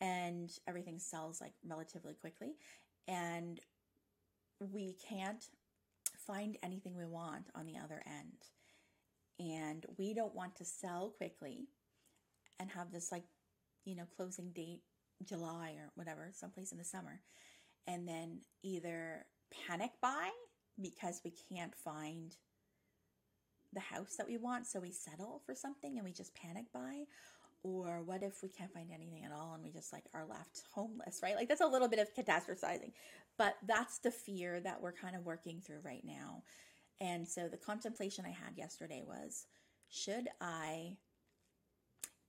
and 0.00 0.50
everything 0.68 0.98
sells 0.98 1.40
like 1.40 1.54
relatively 1.66 2.14
quickly 2.14 2.56
and 3.08 3.60
we 4.72 4.96
can't 5.08 5.46
find 6.26 6.58
anything 6.62 6.94
we 6.96 7.06
want 7.06 7.48
on 7.54 7.66
the 7.66 7.78
other 7.78 8.02
end 8.06 8.48
and 9.42 9.86
we 9.98 10.14
don't 10.14 10.34
want 10.34 10.54
to 10.56 10.64
sell 10.64 11.12
quickly 11.16 11.68
and 12.60 12.70
have 12.70 12.92
this 12.92 13.10
like 13.10 13.24
you 13.84 13.96
know 13.96 14.06
closing 14.16 14.50
date 14.52 14.82
july 15.24 15.74
or 15.78 15.90
whatever 15.94 16.30
someplace 16.32 16.72
in 16.72 16.78
the 16.78 16.84
summer 16.84 17.20
and 17.86 18.06
then 18.06 18.40
either 18.62 19.26
panic 19.66 19.90
buy 20.00 20.28
because 20.80 21.20
we 21.24 21.32
can't 21.50 21.74
find 21.74 22.36
the 23.72 23.80
house 23.80 24.16
that 24.16 24.28
we 24.28 24.36
want 24.36 24.66
so 24.66 24.80
we 24.80 24.90
settle 24.92 25.42
for 25.44 25.54
something 25.54 25.96
and 25.96 26.04
we 26.04 26.12
just 26.12 26.34
panic 26.34 26.66
buy 26.72 27.04
or 27.62 28.02
what 28.02 28.22
if 28.22 28.42
we 28.42 28.48
can't 28.48 28.72
find 28.72 28.90
anything 28.92 29.24
at 29.24 29.32
all 29.32 29.54
and 29.54 29.62
we 29.62 29.70
just 29.70 29.92
like 29.92 30.04
are 30.14 30.26
left 30.28 30.64
homeless, 30.74 31.20
right? 31.22 31.36
Like 31.36 31.48
that's 31.48 31.60
a 31.60 31.66
little 31.66 31.88
bit 31.88 32.00
of 32.00 32.12
catastrophizing, 32.14 32.92
but 33.38 33.54
that's 33.66 33.98
the 33.98 34.10
fear 34.10 34.60
that 34.60 34.80
we're 34.80 34.92
kind 34.92 35.14
of 35.14 35.24
working 35.24 35.60
through 35.60 35.80
right 35.84 36.04
now. 36.04 36.42
And 37.02 37.28
so 37.28 37.48
the 37.48 37.56
contemplation 37.56 38.24
I 38.24 38.30
had 38.30 38.56
yesterday 38.56 39.02
was 39.06 39.46
should 39.90 40.28
I, 40.40 40.96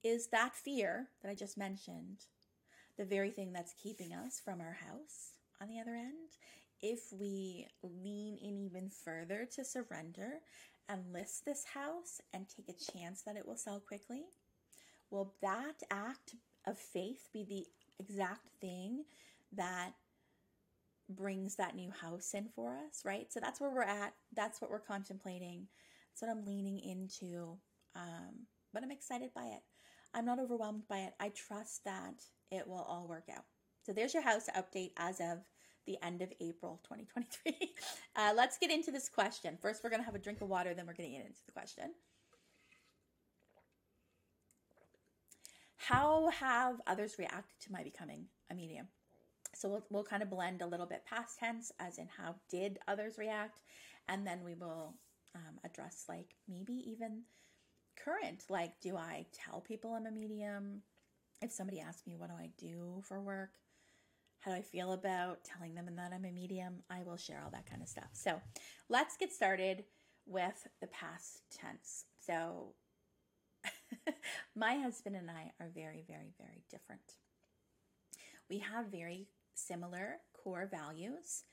is 0.03 0.27
that 0.27 0.56
fear 0.56 1.08
that 1.22 1.30
I 1.30 1.36
just 1.36 1.58
mentioned 1.58 2.25
the 2.98 3.06
very 3.06 3.30
thing 3.30 3.53
that's 3.53 3.75
keeping 3.82 4.13
us 4.13 4.42
from 4.44 4.60
our 4.60 4.77
house 4.89 5.34
on 5.62 5.70
the 5.70 5.80
other 5.80 5.96
end? 5.96 6.32
If 6.82 7.13
we 7.13 7.68
lean 7.84 8.38
in 8.44 8.58
even 8.58 8.89
further 8.89 9.48
to 9.56 9.63
surrender 9.63 10.39
and 10.89 11.13
list 11.13 11.46
this 11.46 11.63
house 11.63 12.20
and 12.34 12.48
take 12.50 12.68
a 12.68 12.92
chance 12.92 13.22
that 13.22 13.38
it 13.38 13.48
will 13.48 13.56
sell 13.56 13.80
quickly, 13.80 14.24
Will 15.13 15.36
that 15.44 15.75
act 15.92 16.34
of 16.65 16.75
faith 16.75 17.30
be 17.32 17.44
the 17.44 17.68
exact 18.03 18.48
thing 18.60 19.06
that 19.51 19.92
brings 21.15 21.55
that 21.55 21.75
new 21.75 21.91
house 21.91 22.34
in 22.34 22.48
for 22.55 22.75
us, 22.75 23.01
right? 23.05 23.32
So 23.32 23.39
that's 23.39 23.60
where 23.62 23.72
we're 23.72 23.84
at. 23.84 24.13
That's 24.36 24.62
what 24.62 24.72
we're 24.72 24.79
contemplating. 24.79 25.67
That's 26.10 26.22
what 26.22 26.32
I'm 26.32 26.46
leaning 26.46 26.79
into. 26.79 27.58
Um, 27.96 28.48
but 28.74 28.84
I'm 28.84 28.91
excited 28.91 29.32
by 29.36 29.46
it. 29.46 29.62
I'm 30.13 30.25
not 30.25 30.39
overwhelmed 30.39 30.88
by 30.88 31.00
it. 31.00 31.13
I 31.20 31.29
trust 31.29 31.84
that 31.86 32.24
it 32.51 32.67
will 32.67 32.86
all 32.88 33.08
work 33.08 33.27
out. 33.36 33.46
So 33.86 33.93
there's 33.93 34.13
your 34.13 34.24
house 34.24 34.48
update 34.55 34.91
as 34.98 35.20
of 35.20 35.39
the 35.86 35.98
end 36.03 36.22
of 36.22 36.32
April 36.39 36.82
2023. 36.89 37.74
Uh, 38.15 38.32
let's 38.36 38.60
get 38.60 38.70
into 38.70 38.91
this 38.91 39.10
question. 39.10 39.58
First, 39.60 39.84
we're 39.84 39.89
going 39.89 40.00
to 40.00 40.05
have 40.05 40.13
a 40.13 40.20
drink 40.20 40.39
of 40.41 40.48
water, 40.48 40.75
then 40.75 40.86
we're 40.86 40.93
going 40.93 41.10
to 41.10 41.17
get 41.17 41.25
into 41.25 41.41
the 41.48 41.51
question. 41.51 41.86
How 45.77 46.29
have 46.29 46.79
others 46.86 47.15
reacted 47.17 47.60
to 47.62 47.72
my 47.72 47.84
becoming 47.84 48.27
a 48.51 48.53
medium? 48.53 48.88
So 49.55 49.69
we'll, 49.69 49.86
we'll 49.89 50.03
kind 50.03 50.24
of 50.24 50.29
blend 50.29 50.62
a 50.62 50.67
little 50.67 50.86
bit 50.86 51.05
past 51.05 51.39
tense, 51.39 51.72
as 51.79 51.98
in 51.98 52.07
how 52.17 52.36
did 52.50 52.79
others 52.88 53.17
react, 53.17 53.62
and 54.07 54.25
then 54.25 54.43
we 54.43 54.55
will 54.55 54.95
um, 55.36 55.60
address 55.63 56.05
like 56.10 56.36
maybe 56.48 56.74
even 56.91 57.24
current. 58.03 58.43
Like, 58.50 58.79
do 58.81 58.98
I 58.98 59.25
tell 59.33 59.62
people 59.62 59.93
I'm 59.93 60.05
a 60.05 60.12
medium? 60.12 60.81
If 61.41 61.51
somebody 61.51 61.79
asks 61.79 62.07
me 62.07 62.15
what 62.15 62.29
do 62.29 62.36
I 62.36 62.50
do 62.57 63.01
for 63.03 63.22
work, 63.22 63.51
how 64.39 64.51
do 64.51 64.57
I 64.57 64.62
feel 64.62 64.93
about 64.93 65.43
telling 65.43 65.75
them 65.75 65.89
that 65.95 66.12
I'm 66.13 66.25
a 66.25 66.31
medium, 66.31 66.83
I 66.89 67.03
will 67.03 67.17
share 67.17 67.41
all 67.43 67.51
that 67.51 67.69
kind 67.69 67.81
of 67.81 67.88
stuff. 67.88 68.10
So 68.13 68.41
let's 68.89 69.15
get 69.17 69.31
started 69.31 69.86
with 70.25 70.67
the 70.81 70.88
past 70.88 71.43
tense. 71.51 72.05
So 72.25 72.74
my 74.55 74.75
husband 74.75 75.15
and 75.15 75.29
I 75.29 75.51
are 75.60 75.69
very, 75.74 76.03
very, 76.07 76.33
very 76.38 76.63
different. 76.69 77.01
We 78.50 78.60
have 78.60 78.88
very 78.88 79.27
similar 79.55 80.17
core 80.33 80.69
values. 80.72 81.43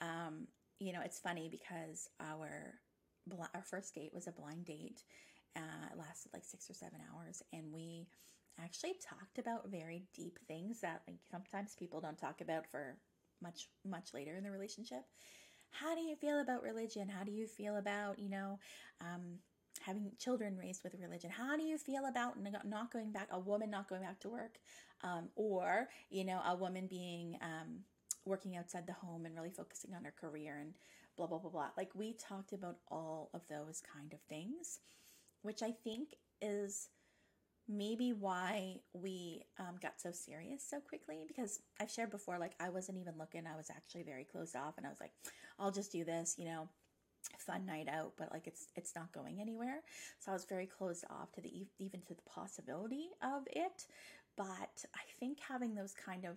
Um, 0.00 0.48
you 0.78 0.92
know, 0.92 1.00
it's 1.04 1.20
funny 1.20 1.48
because 1.50 2.08
our 2.20 2.74
our 3.54 3.62
first 3.62 3.94
date 3.94 4.10
was 4.12 4.26
a 4.26 4.32
blind 4.32 4.64
date. 4.64 5.04
Uh, 5.56 5.86
it 5.92 5.98
lasted 5.98 6.32
like 6.32 6.44
six 6.44 6.68
or 6.68 6.74
seven 6.74 6.98
hours, 7.12 7.42
and 7.52 7.72
we 7.72 8.08
actually 8.62 8.94
talked 9.08 9.38
about 9.38 9.70
very 9.70 10.04
deep 10.14 10.38
things 10.48 10.80
that 10.80 11.02
like 11.06 11.18
sometimes 11.30 11.76
people 11.78 12.00
don't 12.00 12.18
talk 12.18 12.40
about 12.40 12.66
for 12.70 12.98
much 13.42 13.68
much 13.84 14.12
later 14.14 14.34
in 14.36 14.44
the 14.44 14.50
relationship. 14.50 15.04
How 15.70 15.94
do 15.94 16.00
you 16.02 16.16
feel 16.16 16.40
about 16.40 16.62
religion? 16.62 17.08
How 17.08 17.24
do 17.24 17.32
you 17.32 17.46
feel 17.46 17.76
about 17.76 18.18
you 18.18 18.28
know 18.28 18.58
um, 19.00 19.38
having 19.82 20.12
children 20.18 20.56
raised 20.56 20.82
with 20.82 20.94
religion? 21.00 21.30
How 21.30 21.56
do 21.56 21.62
you 21.62 21.78
feel 21.78 22.06
about 22.06 22.34
not 22.64 22.92
going 22.92 23.12
back, 23.12 23.28
a 23.30 23.38
woman 23.38 23.70
not 23.70 23.88
going 23.88 24.02
back 24.02 24.20
to 24.20 24.28
work, 24.28 24.58
um, 25.02 25.28
or 25.36 25.88
you 26.10 26.24
know, 26.24 26.40
a 26.46 26.54
woman 26.54 26.86
being 26.86 27.38
um, 27.42 27.80
working 28.24 28.56
outside 28.56 28.86
the 28.86 28.92
home 28.92 29.26
and 29.26 29.34
really 29.34 29.50
focusing 29.50 29.94
on 29.94 30.04
her 30.04 30.14
career 30.18 30.58
and 30.60 30.74
blah 31.16 31.26
blah 31.26 31.38
blah 31.38 31.50
blah. 31.50 31.68
Like 31.76 31.90
we 31.94 32.14
talked 32.14 32.52
about 32.52 32.76
all 32.88 33.30
of 33.34 33.42
those 33.48 33.82
kind 33.92 34.12
of 34.12 34.20
things, 34.28 34.80
which 35.42 35.62
I 35.62 35.72
think 35.84 36.16
is 36.40 36.88
maybe 37.68 38.12
why 38.12 38.80
we 38.92 39.44
um, 39.58 39.76
got 39.80 40.00
so 40.00 40.10
serious 40.10 40.64
so 40.68 40.80
quickly 40.80 41.24
because 41.26 41.60
I've 41.80 41.90
shared 41.90 42.10
before, 42.10 42.38
like 42.38 42.54
I 42.60 42.70
wasn't 42.70 42.98
even 42.98 43.14
looking. 43.18 43.46
I 43.46 43.56
was 43.56 43.70
actually 43.70 44.02
very 44.02 44.24
closed 44.24 44.56
off, 44.56 44.78
and 44.78 44.86
I 44.86 44.90
was 44.90 45.00
like, 45.00 45.12
I'll 45.58 45.70
just 45.70 45.92
do 45.92 46.04
this, 46.04 46.36
you 46.38 46.46
know 46.46 46.68
fun 47.38 47.66
night 47.66 47.88
out 47.88 48.12
but 48.18 48.30
like 48.32 48.46
it's 48.46 48.68
it's 48.76 48.94
not 48.94 49.12
going 49.12 49.40
anywhere. 49.40 49.80
So 50.18 50.30
i 50.30 50.34
was 50.34 50.44
very 50.44 50.66
closed 50.66 51.04
off 51.10 51.32
to 51.32 51.40
the 51.40 51.66
even 51.78 52.00
to 52.02 52.14
the 52.14 52.22
possibility 52.22 53.10
of 53.22 53.42
it. 53.46 53.86
But 54.36 54.84
i 54.94 55.04
think 55.20 55.38
having 55.46 55.74
those 55.74 55.94
kind 55.94 56.24
of 56.24 56.36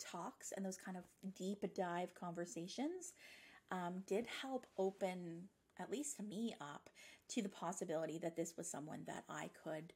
talks 0.00 0.52
and 0.56 0.64
those 0.64 0.78
kind 0.78 0.96
of 0.96 1.04
deep 1.36 1.64
dive 1.74 2.14
conversations 2.14 3.12
um, 3.70 4.02
did 4.06 4.26
help 4.42 4.66
open 4.78 5.48
at 5.78 5.90
least 5.90 6.22
me 6.22 6.54
up 6.60 6.88
to 7.28 7.42
the 7.42 7.48
possibility 7.48 8.18
that 8.18 8.34
this 8.34 8.54
was 8.56 8.68
someone 8.68 9.02
that 9.06 9.24
i 9.28 9.50
could 9.62 9.92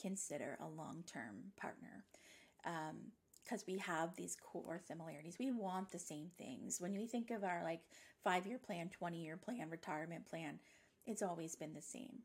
consider 0.00 0.58
a 0.60 0.68
long-term 0.68 1.52
partner. 1.56 2.04
Um, 2.64 3.12
because 3.44 3.64
we 3.66 3.78
have 3.78 4.14
these 4.16 4.36
core 4.36 4.80
similarities. 4.86 5.36
We 5.38 5.50
want 5.50 5.90
the 5.90 5.98
same 5.98 6.30
things. 6.38 6.80
When 6.80 6.92
we 6.92 7.06
think 7.06 7.30
of 7.30 7.44
our 7.44 7.62
like 7.64 7.80
five 8.22 8.46
year 8.46 8.58
plan, 8.58 8.88
20 8.88 9.22
year 9.22 9.36
plan, 9.36 9.70
retirement 9.70 10.28
plan, 10.28 10.58
it's 11.06 11.22
always 11.22 11.56
been 11.56 11.74
the 11.74 11.82
same. 11.82 12.20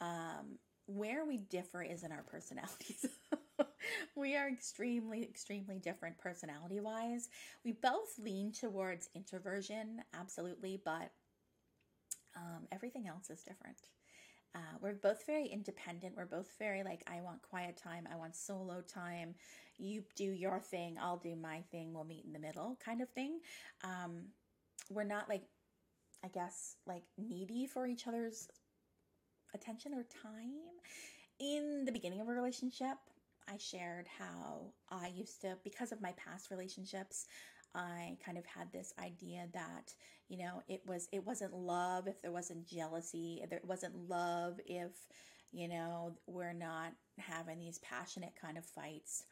Um, 0.00 0.58
where 0.86 1.24
we 1.24 1.38
differ 1.38 1.82
is 1.82 2.02
in 2.02 2.12
our 2.12 2.22
personalities. 2.22 3.06
we 4.16 4.36
are 4.36 4.48
extremely, 4.48 5.22
extremely 5.22 5.78
different 5.78 6.18
personality 6.18 6.80
wise. 6.80 7.28
We 7.64 7.72
both 7.72 8.18
lean 8.18 8.52
towards 8.52 9.08
introversion, 9.14 10.02
absolutely, 10.18 10.80
but 10.84 11.12
um, 12.36 12.66
everything 12.72 13.06
else 13.06 13.30
is 13.30 13.42
different. 13.42 13.76
Uh, 14.54 14.76
we're 14.80 14.92
both 14.92 15.24
very 15.26 15.46
independent. 15.46 16.14
We're 16.16 16.26
both 16.26 16.54
very 16.58 16.82
like, 16.82 17.02
I 17.10 17.20
want 17.22 17.40
quiet 17.42 17.76
time. 17.76 18.06
I 18.12 18.16
want 18.16 18.36
solo 18.36 18.82
time. 18.82 19.34
You 19.78 20.02
do 20.14 20.24
your 20.24 20.60
thing. 20.60 20.96
I'll 21.00 21.16
do 21.16 21.34
my 21.34 21.62
thing. 21.70 21.94
We'll 21.94 22.04
meet 22.04 22.24
in 22.26 22.32
the 22.32 22.38
middle 22.38 22.76
kind 22.84 23.00
of 23.00 23.08
thing. 23.08 23.40
Um, 23.82 24.26
we're 24.90 25.04
not 25.04 25.28
like, 25.28 25.44
I 26.22 26.28
guess, 26.28 26.76
like 26.86 27.04
needy 27.16 27.66
for 27.66 27.86
each 27.86 28.06
other's 28.06 28.48
attention 29.54 29.94
or 29.94 30.04
time. 30.22 30.52
In 31.40 31.84
the 31.86 31.92
beginning 31.92 32.20
of 32.20 32.28
a 32.28 32.32
relationship, 32.32 32.96
I 33.48 33.56
shared 33.56 34.06
how 34.18 34.72
I 34.90 35.08
used 35.08 35.40
to, 35.40 35.56
because 35.64 35.92
of 35.92 36.00
my 36.00 36.12
past 36.12 36.50
relationships, 36.50 37.26
I 37.74 38.16
kind 38.24 38.38
of 38.38 38.44
had 38.46 38.72
this 38.72 38.92
idea 38.98 39.46
that, 39.54 39.94
you 40.28 40.38
know, 40.38 40.62
it 40.68 40.82
was 40.86 41.08
it 41.12 41.24
wasn't 41.24 41.54
love 41.54 42.06
if 42.06 42.20
there 42.22 42.32
wasn't 42.32 42.66
jealousy, 42.66 43.40
if 43.42 43.50
there 43.50 43.60
wasn't 43.64 44.08
love 44.08 44.58
if, 44.66 44.92
you 45.52 45.68
know, 45.68 46.16
we're 46.26 46.52
not 46.52 46.92
having 47.18 47.58
these 47.58 47.78
passionate 47.78 48.34
kind 48.40 48.58
of 48.58 48.64
fights. 48.64 49.24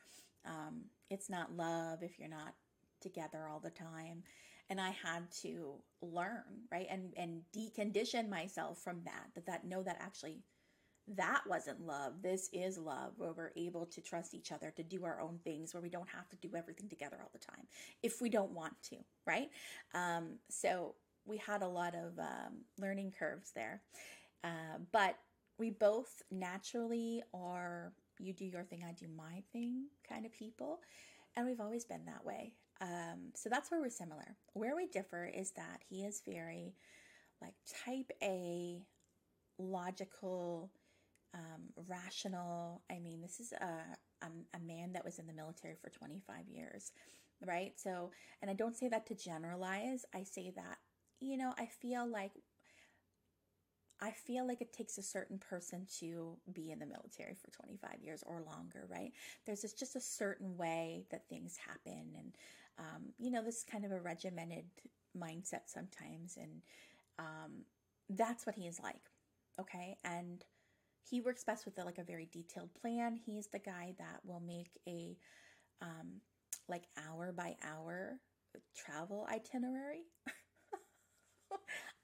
Um, 0.44 0.84
it's 1.10 1.28
not 1.28 1.56
love 1.56 2.02
if 2.02 2.18
you're 2.18 2.28
not 2.28 2.54
together 3.00 3.48
all 3.50 3.60
the 3.60 3.70
time. 3.70 4.22
And 4.68 4.80
I 4.80 4.90
had 4.90 5.30
to 5.42 5.74
learn, 6.00 6.64
right? 6.70 6.86
And 6.88 7.12
and 7.16 7.42
decondition 7.54 8.28
myself 8.28 8.78
from 8.78 9.02
that, 9.04 9.26
that 9.34 9.46
that 9.46 9.64
no, 9.66 9.82
that 9.82 9.98
actually 10.00 10.38
that 11.16 11.42
wasn't 11.46 11.86
love. 11.86 12.22
This 12.22 12.48
is 12.52 12.78
love, 12.78 13.12
where 13.16 13.32
we're 13.32 13.52
able 13.56 13.86
to 13.86 14.00
trust 14.00 14.34
each 14.34 14.52
other 14.52 14.72
to 14.76 14.82
do 14.82 15.04
our 15.04 15.20
own 15.20 15.38
things, 15.44 15.74
where 15.74 15.82
we 15.82 15.90
don't 15.90 16.08
have 16.08 16.28
to 16.30 16.36
do 16.36 16.54
everything 16.56 16.88
together 16.88 17.16
all 17.20 17.30
the 17.32 17.38
time 17.38 17.66
if 18.02 18.20
we 18.20 18.30
don't 18.30 18.52
want 18.52 18.74
to, 18.90 18.96
right? 19.26 19.50
Um, 19.94 20.38
so 20.48 20.94
we 21.24 21.36
had 21.38 21.62
a 21.62 21.68
lot 21.68 21.94
of 21.94 22.18
um, 22.18 22.64
learning 22.78 23.12
curves 23.18 23.52
there. 23.54 23.82
Uh, 24.42 24.78
but 24.92 25.16
we 25.58 25.70
both 25.70 26.22
naturally 26.30 27.22
are 27.34 27.92
you 28.18 28.32
do 28.32 28.44
your 28.44 28.64
thing, 28.64 28.84
I 28.86 28.92
do 28.92 29.06
my 29.16 29.42
thing 29.52 29.86
kind 30.08 30.26
of 30.26 30.32
people. 30.32 30.80
And 31.36 31.46
we've 31.46 31.60
always 31.60 31.84
been 31.84 32.04
that 32.06 32.24
way. 32.24 32.52
Um, 32.80 33.30
so 33.34 33.48
that's 33.48 33.70
where 33.70 33.80
we're 33.80 33.90
similar. 33.90 34.36
Where 34.54 34.76
we 34.76 34.86
differ 34.86 35.26
is 35.26 35.52
that 35.52 35.80
he 35.88 36.04
is 36.04 36.22
very 36.26 36.74
like 37.40 37.54
type 37.84 38.10
A, 38.22 38.82
logical, 39.58 40.70
um, 41.34 41.84
rational. 41.88 42.82
I 42.90 42.98
mean, 42.98 43.20
this 43.20 43.40
is 43.40 43.52
a, 43.52 44.24
a, 44.24 44.26
a 44.54 44.60
man 44.60 44.92
that 44.92 45.04
was 45.04 45.18
in 45.18 45.26
the 45.26 45.32
military 45.32 45.74
for 45.80 45.90
25 45.90 46.48
years, 46.48 46.92
right? 47.46 47.72
So, 47.76 48.10
and 48.42 48.50
I 48.50 48.54
don't 48.54 48.76
say 48.76 48.88
that 48.88 49.06
to 49.06 49.14
generalize. 49.14 50.04
I 50.14 50.24
say 50.24 50.52
that, 50.56 50.78
you 51.20 51.36
know, 51.36 51.52
I 51.58 51.66
feel 51.66 52.06
like 52.06 52.32
I 54.02 54.12
feel 54.12 54.46
like 54.46 54.62
it 54.62 54.72
takes 54.72 54.96
a 54.96 55.02
certain 55.02 55.38
person 55.38 55.86
to 55.98 56.38
be 56.52 56.70
in 56.70 56.78
the 56.78 56.86
military 56.86 57.34
for 57.34 57.50
25 57.50 57.98
years 58.02 58.24
or 58.26 58.40
longer, 58.40 58.86
right? 58.88 59.12
There's 59.44 59.60
just 59.60 59.94
a 59.94 60.00
certain 60.00 60.56
way 60.56 61.04
that 61.10 61.28
things 61.28 61.58
happen. 61.58 62.06
And, 62.16 62.34
um, 62.78 63.02
you 63.18 63.30
know, 63.30 63.44
this 63.44 63.58
is 63.58 63.64
kind 63.64 63.84
of 63.84 63.92
a 63.92 64.00
regimented 64.00 64.64
mindset 65.16 65.62
sometimes. 65.66 66.38
And 66.40 66.62
um, 67.18 67.64
that's 68.08 68.46
what 68.46 68.54
he 68.54 68.66
is 68.66 68.80
like. 68.82 69.02
Okay. 69.60 69.98
And 70.02 70.42
he 71.10 71.20
works 71.20 71.44
best 71.44 71.64
with 71.64 71.78
a, 71.78 71.84
like 71.84 71.98
a 71.98 72.04
very 72.04 72.28
detailed 72.32 72.70
plan. 72.80 73.16
He's 73.26 73.48
the 73.48 73.58
guy 73.58 73.94
that 73.98 74.20
will 74.24 74.40
make 74.40 74.78
a 74.86 75.16
um, 75.82 76.20
like 76.68 76.84
hour 77.08 77.32
by 77.32 77.56
hour 77.62 78.20
travel 78.76 79.26
itinerary. 79.30 80.02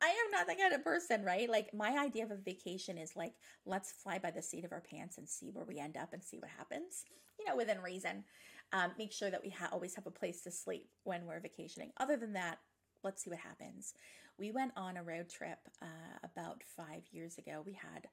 I 0.02 0.08
am 0.08 0.30
not 0.30 0.46
that 0.46 0.58
kind 0.58 0.74
of 0.74 0.84
person, 0.84 1.24
right? 1.24 1.48
Like 1.48 1.72
my 1.72 1.98
idea 1.98 2.24
of 2.24 2.30
a 2.30 2.36
vacation 2.36 2.98
is 2.98 3.16
like 3.16 3.34
let's 3.64 3.92
fly 3.92 4.18
by 4.18 4.30
the 4.30 4.42
seat 4.42 4.64
of 4.64 4.72
our 4.72 4.82
pants 4.82 5.18
and 5.18 5.28
see 5.28 5.50
where 5.50 5.64
we 5.64 5.78
end 5.78 5.96
up 5.96 6.12
and 6.12 6.22
see 6.22 6.38
what 6.38 6.50
happens. 6.50 7.04
You 7.38 7.46
know, 7.46 7.56
within 7.56 7.80
reason. 7.80 8.24
Um, 8.72 8.90
make 8.98 9.12
sure 9.12 9.30
that 9.30 9.42
we 9.44 9.50
ha- 9.50 9.68
always 9.72 9.94
have 9.94 10.06
a 10.06 10.10
place 10.10 10.42
to 10.42 10.50
sleep 10.50 10.88
when 11.04 11.24
we're 11.24 11.38
vacationing. 11.40 11.92
Other 11.98 12.16
than 12.16 12.32
that, 12.32 12.58
let's 13.04 13.22
see 13.22 13.30
what 13.30 13.38
happens. 13.38 13.94
We 14.38 14.50
went 14.50 14.72
on 14.76 14.96
a 14.96 15.04
road 15.04 15.30
trip 15.30 15.58
uh, 15.80 16.18
about 16.24 16.62
five 16.76 17.02
years 17.12 17.38
ago. 17.38 17.62
We 17.64 17.74
had 17.74 18.08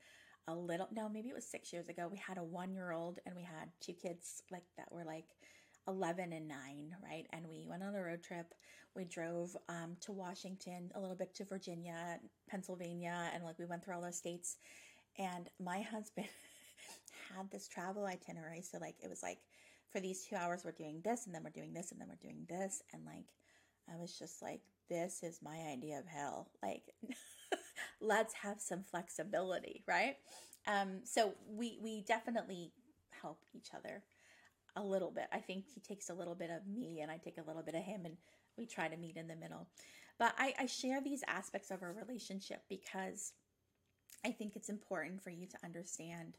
a 0.47 0.55
little 0.55 0.89
no 0.91 1.07
maybe 1.09 1.29
it 1.29 1.35
was 1.35 1.45
six 1.45 1.71
years 1.71 1.87
ago 1.87 2.07
we 2.11 2.17
had 2.17 2.37
a 2.37 2.43
one 2.43 2.73
year 2.73 2.91
old 2.91 3.19
and 3.25 3.35
we 3.35 3.43
had 3.43 3.69
two 3.79 3.93
kids 3.93 4.41
like 4.51 4.63
that 4.77 4.91
were 4.91 5.05
like 5.05 5.25
11 5.87 6.33
and 6.33 6.47
9 6.47 6.95
right 7.03 7.27
and 7.33 7.47
we 7.47 7.65
went 7.67 7.83
on 7.83 7.95
a 7.95 8.01
road 8.01 8.21
trip 8.23 8.53
we 8.95 9.05
drove 9.05 9.55
um, 9.69 9.95
to 10.01 10.11
washington 10.11 10.91
a 10.95 10.99
little 10.99 11.15
bit 11.15 11.33
to 11.35 11.45
virginia 11.45 12.19
pennsylvania 12.49 13.29
and 13.33 13.43
like 13.43 13.57
we 13.59 13.65
went 13.65 13.83
through 13.83 13.95
all 13.95 14.01
those 14.01 14.17
states 14.17 14.57
And 15.19 15.49
my 15.59 15.81
husband 15.93 16.27
had 17.35 17.49
this 17.51 17.67
travel 17.67 18.05
itinerary. 18.05 18.61
So, 18.61 18.77
like, 18.79 18.95
it 19.03 19.09
was 19.09 19.23
like, 19.23 19.39
for 19.91 19.99
these 19.99 20.25
two 20.25 20.35
hours, 20.35 20.63
we're 20.65 20.71
doing 20.71 21.01
this, 21.03 21.25
and 21.25 21.35
then 21.35 21.43
we're 21.43 21.49
doing 21.51 21.73
this, 21.73 21.91
and 21.91 22.01
then 22.01 22.07
we're 22.07 22.15
doing 22.21 22.45
this. 22.49 22.81
And, 22.93 23.05
like, 23.05 23.25
I 23.91 23.97
was 23.99 24.17
just 24.17 24.41
like, 24.41 24.61
this 24.89 25.23
is 25.23 25.39
my 25.43 25.57
idea 25.71 25.99
of 25.99 26.05
hell. 26.07 26.49
Like, 26.61 26.83
let's 28.01 28.33
have 28.35 28.61
some 28.61 28.83
flexibility, 28.83 29.83
right? 29.87 30.17
Um, 30.67 31.01
so 31.03 31.33
we 31.47 31.77
we 31.81 32.01
definitely 32.01 32.71
help 33.21 33.39
each 33.53 33.69
other 33.75 34.03
a 34.75 34.83
little 34.83 35.11
bit. 35.11 35.27
I 35.31 35.39
think 35.39 35.65
he 35.73 35.79
takes 35.81 36.09
a 36.09 36.13
little 36.13 36.35
bit 36.35 36.49
of 36.49 36.67
me 36.67 37.01
and 37.01 37.11
I 37.11 37.17
take 37.17 37.37
a 37.37 37.47
little 37.47 37.61
bit 37.61 37.75
of 37.75 37.83
him 37.83 38.05
and 38.05 38.17
we 38.57 38.65
try 38.65 38.87
to 38.87 38.97
meet 38.97 39.17
in 39.17 39.27
the 39.27 39.35
middle. 39.35 39.67
But 40.17 40.33
I, 40.37 40.53
I 40.59 40.65
share 40.65 41.01
these 41.01 41.23
aspects 41.27 41.71
of 41.71 41.81
our 41.83 41.93
relationship 41.93 42.63
because 42.69 43.33
I 44.25 44.31
think 44.31 44.55
it's 44.55 44.69
important 44.69 45.21
for 45.21 45.29
you 45.29 45.47
to 45.47 45.57
understand 45.63 46.37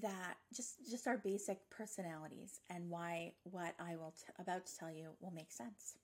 that 0.00 0.36
just 0.54 0.88
just 0.90 1.06
our 1.06 1.18
basic 1.18 1.58
personalities 1.70 2.60
and 2.70 2.88
why 2.88 3.32
what 3.44 3.74
I 3.78 3.96
will 3.96 4.14
t- 4.18 4.32
about 4.38 4.66
to 4.66 4.76
tell 4.76 4.90
you 4.90 5.10
will 5.20 5.32
make 5.32 5.52
sense. 5.52 5.96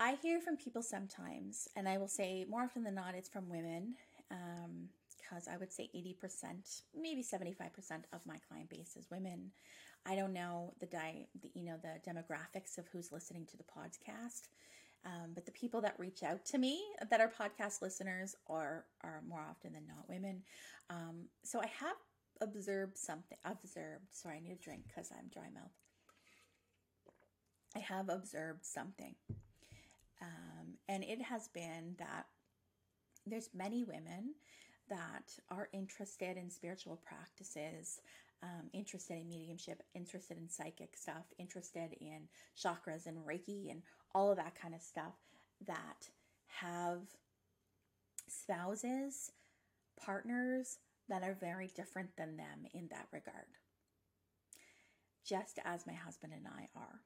I 0.00 0.16
hear 0.22 0.40
from 0.40 0.56
people 0.56 0.82
sometimes, 0.82 1.68
and 1.74 1.88
I 1.88 1.98
will 1.98 2.08
say 2.08 2.46
more 2.48 2.62
often 2.62 2.84
than 2.84 2.94
not, 2.94 3.16
it's 3.16 3.28
from 3.28 3.48
women, 3.48 3.94
because 4.28 5.48
um, 5.48 5.52
I 5.52 5.56
would 5.56 5.72
say 5.72 5.90
80%, 5.94 6.82
maybe 6.96 7.22
75% 7.22 8.04
of 8.12 8.20
my 8.24 8.36
client 8.48 8.70
base 8.70 8.96
is 8.96 9.10
women. 9.10 9.50
I 10.06 10.14
don't 10.14 10.32
know 10.32 10.72
the, 10.78 10.86
di- 10.86 11.26
the 11.42 11.50
you 11.54 11.64
know 11.64 11.76
the 11.82 11.98
demographics 12.08 12.78
of 12.78 12.86
who's 12.92 13.10
listening 13.10 13.44
to 13.46 13.56
the 13.56 13.64
podcast, 13.64 14.48
um, 15.04 15.32
but 15.34 15.44
the 15.44 15.52
people 15.52 15.80
that 15.80 15.98
reach 15.98 16.22
out 16.22 16.44
to 16.46 16.58
me 16.58 16.80
that 17.10 17.20
are 17.20 17.28
podcast 17.28 17.82
listeners 17.82 18.36
are 18.48 18.84
are 19.02 19.22
more 19.28 19.44
often 19.50 19.72
than 19.72 19.86
not 19.86 20.08
women. 20.08 20.42
Um, 20.88 21.24
so 21.42 21.60
I 21.60 21.66
have 21.80 21.96
observed 22.40 22.96
something. 22.96 23.36
Observed. 23.44 24.06
Sorry, 24.12 24.36
I 24.36 24.40
need 24.40 24.52
a 24.52 24.64
drink 24.64 24.84
because 24.86 25.10
I'm 25.10 25.28
dry 25.28 25.50
mouth. 25.52 25.72
I 27.74 27.80
have 27.80 28.08
observed 28.08 28.64
something 28.64 29.16
um, 30.20 30.74
and 30.88 31.04
it 31.04 31.22
has 31.22 31.48
been 31.48 31.94
that 31.98 32.26
there's 33.26 33.50
many 33.54 33.84
women 33.84 34.34
that 34.88 35.38
are 35.50 35.68
interested 35.72 36.36
in 36.36 36.50
spiritual 36.50 37.00
practices, 37.06 38.00
um, 38.42 38.70
interested 38.72 39.18
in 39.18 39.28
mediumship, 39.28 39.82
interested 39.94 40.38
in 40.38 40.48
psychic 40.48 40.96
stuff, 40.96 41.24
interested 41.38 41.94
in 42.00 42.28
chakras 42.56 43.06
and 43.06 43.18
Reiki 43.18 43.70
and 43.70 43.82
all 44.14 44.30
of 44.30 44.38
that 44.38 44.54
kind 44.60 44.74
of 44.74 44.80
stuff 44.80 45.14
that 45.66 46.08
have 46.46 47.00
spouses, 48.28 49.32
partners 50.00 50.78
that 51.08 51.22
are 51.22 51.36
very 51.38 51.68
different 51.74 52.10
than 52.16 52.36
them 52.36 52.66
in 52.72 52.88
that 52.90 53.08
regard. 53.12 53.46
Just 55.26 55.58
as 55.64 55.86
my 55.86 55.92
husband 55.92 56.32
and 56.34 56.46
I 56.46 56.68
are, 56.78 57.00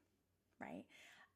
right? 0.61 0.85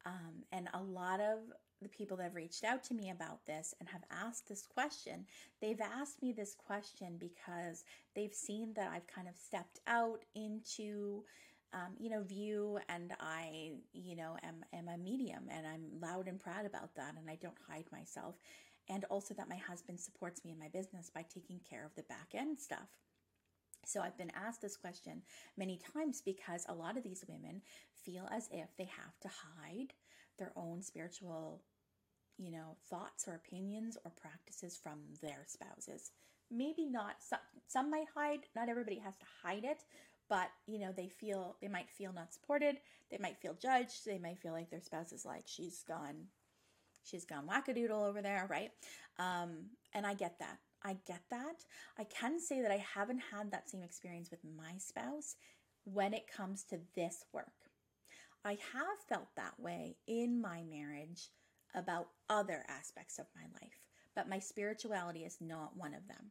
Um, 0.07 0.45
and 0.53 0.69
a 0.73 0.81
lot 0.81 1.21
of 1.21 1.41
the 1.83 1.89
people 1.89 2.17
that 2.17 2.23
have 2.25 2.35
reached 2.35 2.65
out 2.65 2.83
to 2.85 2.95
me 2.95 3.11
about 3.11 3.45
this 3.45 3.75
and 3.81 3.89
have 3.89 4.05
asked 4.11 4.49
this 4.49 4.67
question, 4.67 5.27
they've 5.61 5.81
asked 5.81 6.23
me 6.23 6.33
this 6.33 6.55
question 6.55 7.17
because 7.19 7.85
they've 8.15 8.33
seen 8.33 8.73
that 8.75 8.91
I've 8.91 9.07
kind 9.09 9.29
of 9.29 9.37
stepped 9.37 9.81
out 9.87 10.25
into, 10.35 11.25
um, 11.75 11.95
you 11.99 12.09
know, 12.09 12.23
view 12.23 12.79
and 12.89 13.13
I, 13.21 13.73
you 13.93 14.17
know, 14.17 14.37
am, 14.43 14.65
am 14.73 14.89
a 14.89 14.97
medium 14.97 15.49
and 15.51 15.67
I'm 15.67 16.01
loud 16.01 16.29
and 16.29 16.41
proud 16.41 16.65
about 16.65 16.95
that 16.95 17.15
and 17.19 17.29
I 17.29 17.37
don't 17.43 17.59
hide 17.69 17.87
myself. 17.93 18.37
And 18.89 19.05
also 19.07 19.35
that 19.35 19.49
my 19.49 19.57
husband 19.57 19.99
supports 19.99 20.45
me 20.45 20.53
in 20.53 20.59
my 20.59 20.69
business 20.69 21.11
by 21.13 21.23
taking 21.23 21.61
care 21.69 21.85
of 21.85 21.95
the 21.97 22.05
back 22.05 22.29
end 22.35 22.61
stuff. 22.61 23.06
So 23.87 24.01
I've 24.01 24.19
been 24.19 24.33
asked 24.35 24.63
this 24.63 24.77
question 24.77 25.23
many 25.57 25.79
times 25.95 26.21
because 26.21 26.67
a 26.69 26.75
lot 26.75 26.97
of 26.97 27.05
these 27.05 27.25
women 27.29 27.63
feel 27.95 28.29
as 28.33 28.49
if 28.53 28.69
they 28.77 28.85
have 28.85 29.19
to 29.21 29.29
hide 29.29 29.93
their 30.39 30.53
own 30.57 30.83
spiritual, 30.83 31.63
you 32.37 32.51
know, 32.51 32.77
thoughts 32.91 33.27
or 33.29 33.35
opinions 33.35 33.97
or 34.05 34.11
practices 34.11 34.79
from 34.83 35.01
their 35.23 35.45
spouses. 35.47 36.11
Maybe 36.51 36.85
not 36.85 37.17
some 37.21 37.39
some 37.69 37.91
might 37.91 38.09
hide, 38.15 38.41
not 38.55 38.69
everybody 38.69 38.99
has 38.99 39.17
to 39.19 39.27
hide 39.43 39.65
it, 39.65 39.85
but 40.29 40.49
you 40.67 40.79
know, 40.81 40.93
they 40.93 41.09
feel 41.09 41.57
they 41.61 41.69
might 41.69 41.91
feel 41.91 42.13
not 42.13 42.35
supported, 42.35 42.79
they 43.11 43.19
might 43.19 43.39
feel 43.39 43.55
judged, 43.55 44.05
they 44.05 44.19
might 44.19 44.39
feel 44.39 44.53
like 44.53 44.71
their 44.71 44.81
spouse 44.81 45.13
is 45.13 45.25
like 45.25 45.45
she's 45.47 45.85
gone 45.87 46.27
she's 47.05 47.25
gone 47.25 47.49
wackadoodle 47.49 48.07
over 48.09 48.21
there, 48.21 48.47
right? 48.51 48.73
Um, 49.19 49.67
and 49.95 50.07
I 50.07 50.15
get 50.15 50.39
that. 50.41 50.59
I 50.85 50.97
get 51.07 51.23
that. 51.31 51.65
I 51.99 52.05
can 52.05 52.39
say 52.41 52.61
that 52.61 52.71
I 52.71 52.85
haven't 52.95 53.23
had 53.33 53.51
that 53.51 53.69
same 53.69 53.83
experience 53.83 54.31
with 54.31 54.41
my 54.57 54.79
spouse 54.79 55.37
when 55.85 56.15
it 56.15 56.27
comes 56.27 56.65
to 56.65 56.79
this 56.95 57.25
work. 57.33 57.53
I 58.45 58.53
have 58.73 58.99
felt 59.09 59.35
that 59.37 59.59
way 59.59 59.97
in 60.07 60.41
my 60.41 60.63
marriage 60.63 61.31
about 61.75 62.09
other 62.31 62.65
aspects 62.69 63.19
of 63.19 63.27
my 63.35 63.43
life, 63.61 63.81
but 64.15 64.29
my 64.29 64.39
spirituality 64.39 65.25
is 65.25 65.39
not 65.41 65.77
one 65.77 65.95
of 65.95 66.07
them. 66.07 66.31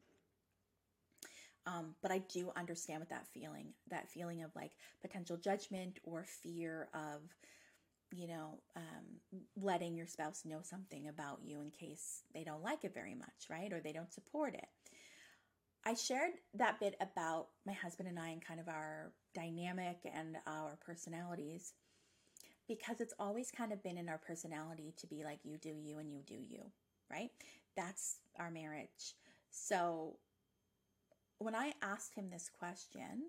Um, 1.67 1.95
but 2.01 2.11
I 2.11 2.19
do 2.19 2.51
understand 2.55 2.99
what 2.99 3.09
that 3.09 3.27
feeling, 3.33 3.73
that 3.89 4.09
feeling 4.09 4.43
of 4.43 4.55
like 4.55 4.71
potential 5.01 5.35
judgment 5.35 5.99
or 6.03 6.23
fear 6.23 6.89
of, 6.93 7.21
you 8.15 8.27
know, 8.27 8.59
um, 8.75 9.41
letting 9.61 9.95
your 9.95 10.07
spouse 10.07 10.43
know 10.45 10.59
something 10.61 11.07
about 11.07 11.39
you 11.43 11.61
in 11.61 11.71
case 11.71 12.23
they 12.33 12.43
don't 12.43 12.63
like 12.63 12.83
it 12.83 12.93
very 12.93 13.15
much, 13.15 13.49
right? 13.49 13.71
Or 13.73 13.79
they 13.79 13.91
don't 13.91 14.13
support 14.13 14.53
it. 14.53 14.67
I 15.85 15.93
shared 15.93 16.31
that 16.55 16.79
bit 16.79 16.95
about 16.99 17.47
my 17.65 17.73
husband 17.73 18.09
and 18.09 18.19
I 18.19 18.29
and 18.29 18.43
kind 18.43 18.59
of 18.59 18.67
our 18.67 19.11
dynamic 19.35 19.97
and 20.11 20.37
our 20.47 20.77
personalities 20.83 21.73
because 22.67 22.99
it's 22.99 23.13
always 23.19 23.51
kind 23.51 23.71
of 23.71 23.83
been 23.83 23.97
in 23.97 24.09
our 24.09 24.17
personality 24.17 24.93
to 24.97 25.07
be 25.07 25.23
like, 25.23 25.39
you 25.43 25.57
do 25.57 25.73
you 25.79 25.99
and 25.99 26.11
you 26.11 26.21
do 26.25 26.35
you, 26.35 26.63
right? 27.11 27.29
That's 27.75 28.17
our 28.39 28.49
marriage. 28.49 29.15
So 29.51 30.17
when 31.37 31.53
I 31.53 31.73
asked 31.81 32.15
him 32.15 32.29
this 32.31 32.49
question, 32.49 33.25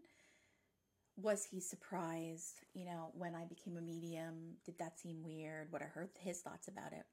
was 1.17 1.45
he 1.45 1.61
surprised, 1.61 2.61
you 2.75 2.85
know, 2.85 3.11
when 3.15 3.35
I 3.35 3.45
became 3.45 3.77
a 3.77 3.81
medium? 3.81 4.57
Did 4.65 4.79
that 4.79 4.99
seem 4.99 5.23
weird? 5.23 5.73
What 5.73 5.83
are 5.83 6.11
his 6.19 6.41
thoughts 6.41 6.69
about 6.69 6.93
it? 6.93 7.05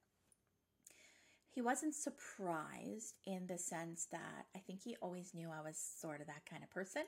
He 1.50 1.62
wasn't 1.62 1.94
surprised 1.94 3.20
in 3.26 3.46
the 3.48 3.58
sense 3.58 4.08
that 4.12 4.48
I 4.56 4.60
think 4.60 4.82
he 4.82 4.98
always 5.02 5.34
knew 5.34 5.50
I 5.52 5.62
was 5.62 5.78
sort 5.78 6.20
of 6.20 6.28
that 6.28 6.46
kind 6.50 6.64
of 6.64 6.72
person, 6.72 7.04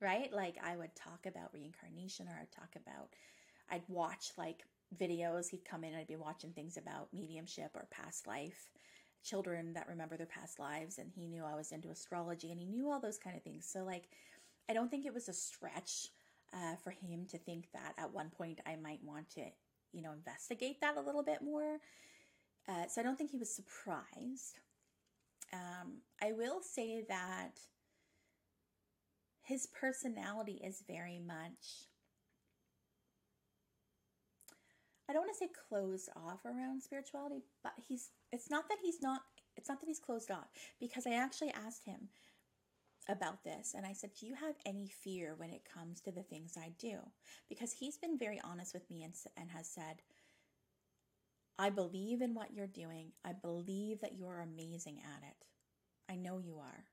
right? 0.00 0.32
Like 0.32 0.56
I 0.62 0.76
would 0.76 0.94
talk 0.94 1.26
about 1.26 1.52
reincarnation 1.52 2.28
or 2.28 2.38
I'd 2.40 2.52
talk 2.52 2.76
about 2.76 3.08
I'd 3.70 3.82
watch 3.88 4.30
like 4.38 4.62
videos. 4.96 5.48
He'd 5.50 5.64
come 5.64 5.84
in, 5.84 5.94
I'd 5.94 6.06
be 6.06 6.16
watching 6.16 6.52
things 6.52 6.76
about 6.76 7.12
mediumship 7.12 7.72
or 7.74 7.88
past 7.90 8.26
life, 8.26 8.70
children 9.24 9.72
that 9.74 9.88
remember 9.88 10.16
their 10.16 10.26
past 10.26 10.58
lives. 10.58 10.98
And 10.98 11.10
he 11.14 11.26
knew 11.26 11.44
I 11.44 11.56
was 11.56 11.72
into 11.72 11.90
astrology 11.90 12.50
and 12.50 12.60
he 12.60 12.66
knew 12.66 12.90
all 12.90 13.00
those 13.00 13.18
kind 13.18 13.36
of 13.36 13.42
things. 13.42 13.68
So, 13.70 13.84
like, 13.84 14.08
I 14.70 14.74
don't 14.74 14.90
think 14.90 15.06
it 15.06 15.14
was 15.14 15.28
a 15.28 15.32
stretch 15.32 16.08
uh, 16.52 16.76
for 16.82 16.90
him 16.90 17.26
to 17.30 17.38
think 17.38 17.68
that 17.72 17.94
at 17.98 18.12
one 18.12 18.30
point 18.30 18.60
I 18.66 18.76
might 18.76 19.00
want 19.02 19.30
to, 19.30 19.42
you 19.92 20.02
know, 20.02 20.12
investigate 20.12 20.80
that 20.80 20.96
a 20.96 21.00
little 21.00 21.22
bit 21.22 21.42
more. 21.42 21.78
Uh, 22.68 22.86
so, 22.86 23.00
I 23.00 23.04
don't 23.04 23.16
think 23.16 23.30
he 23.30 23.38
was 23.38 23.54
surprised. 23.54 24.58
Um, 25.52 26.02
I 26.22 26.32
will 26.32 26.60
say 26.60 27.04
that 27.08 27.52
his 29.42 29.66
personality 29.66 30.60
is 30.62 30.84
very 30.86 31.18
much 31.18 31.88
I 35.08 35.14
don't 35.14 35.22
want 35.22 35.32
to 35.32 35.38
say 35.38 35.48
closed 35.68 36.10
off 36.14 36.44
around 36.44 36.82
spirituality, 36.82 37.42
but 37.62 37.72
he's 37.88 38.10
it's 38.30 38.50
not 38.50 38.68
that 38.68 38.76
he's 38.82 39.00
not 39.00 39.22
it's 39.56 39.68
not 39.68 39.80
that 39.80 39.86
he's 39.86 39.98
closed 39.98 40.30
off 40.30 40.48
because 40.78 41.06
I 41.06 41.14
actually 41.14 41.50
asked 41.50 41.86
him 41.86 42.08
about 43.08 43.44
this 43.44 43.74
and 43.74 43.86
I 43.86 43.92
said, 43.92 44.10
"Do 44.14 44.26
you 44.26 44.34
have 44.34 44.56
any 44.66 44.88
fear 44.88 45.34
when 45.34 45.50
it 45.50 45.64
comes 45.64 46.00
to 46.02 46.12
the 46.12 46.22
things 46.22 46.56
I 46.56 46.70
do?" 46.78 46.98
Because 47.48 47.72
he's 47.72 47.96
been 47.98 48.18
very 48.18 48.40
honest 48.42 48.74
with 48.74 48.88
me 48.90 49.02
and 49.04 49.14
and 49.36 49.50
has 49.50 49.68
said, 49.68 50.02
"I 51.58 51.70
believe 51.70 52.22
in 52.22 52.34
what 52.34 52.52
you're 52.52 52.66
doing. 52.66 53.12
I 53.24 53.32
believe 53.32 54.00
that 54.00 54.16
you're 54.16 54.40
amazing 54.40 55.00
at 55.00 55.22
it. 55.28 55.44
I 56.08 56.16
know 56.16 56.38
you 56.38 56.58
are." 56.58 56.84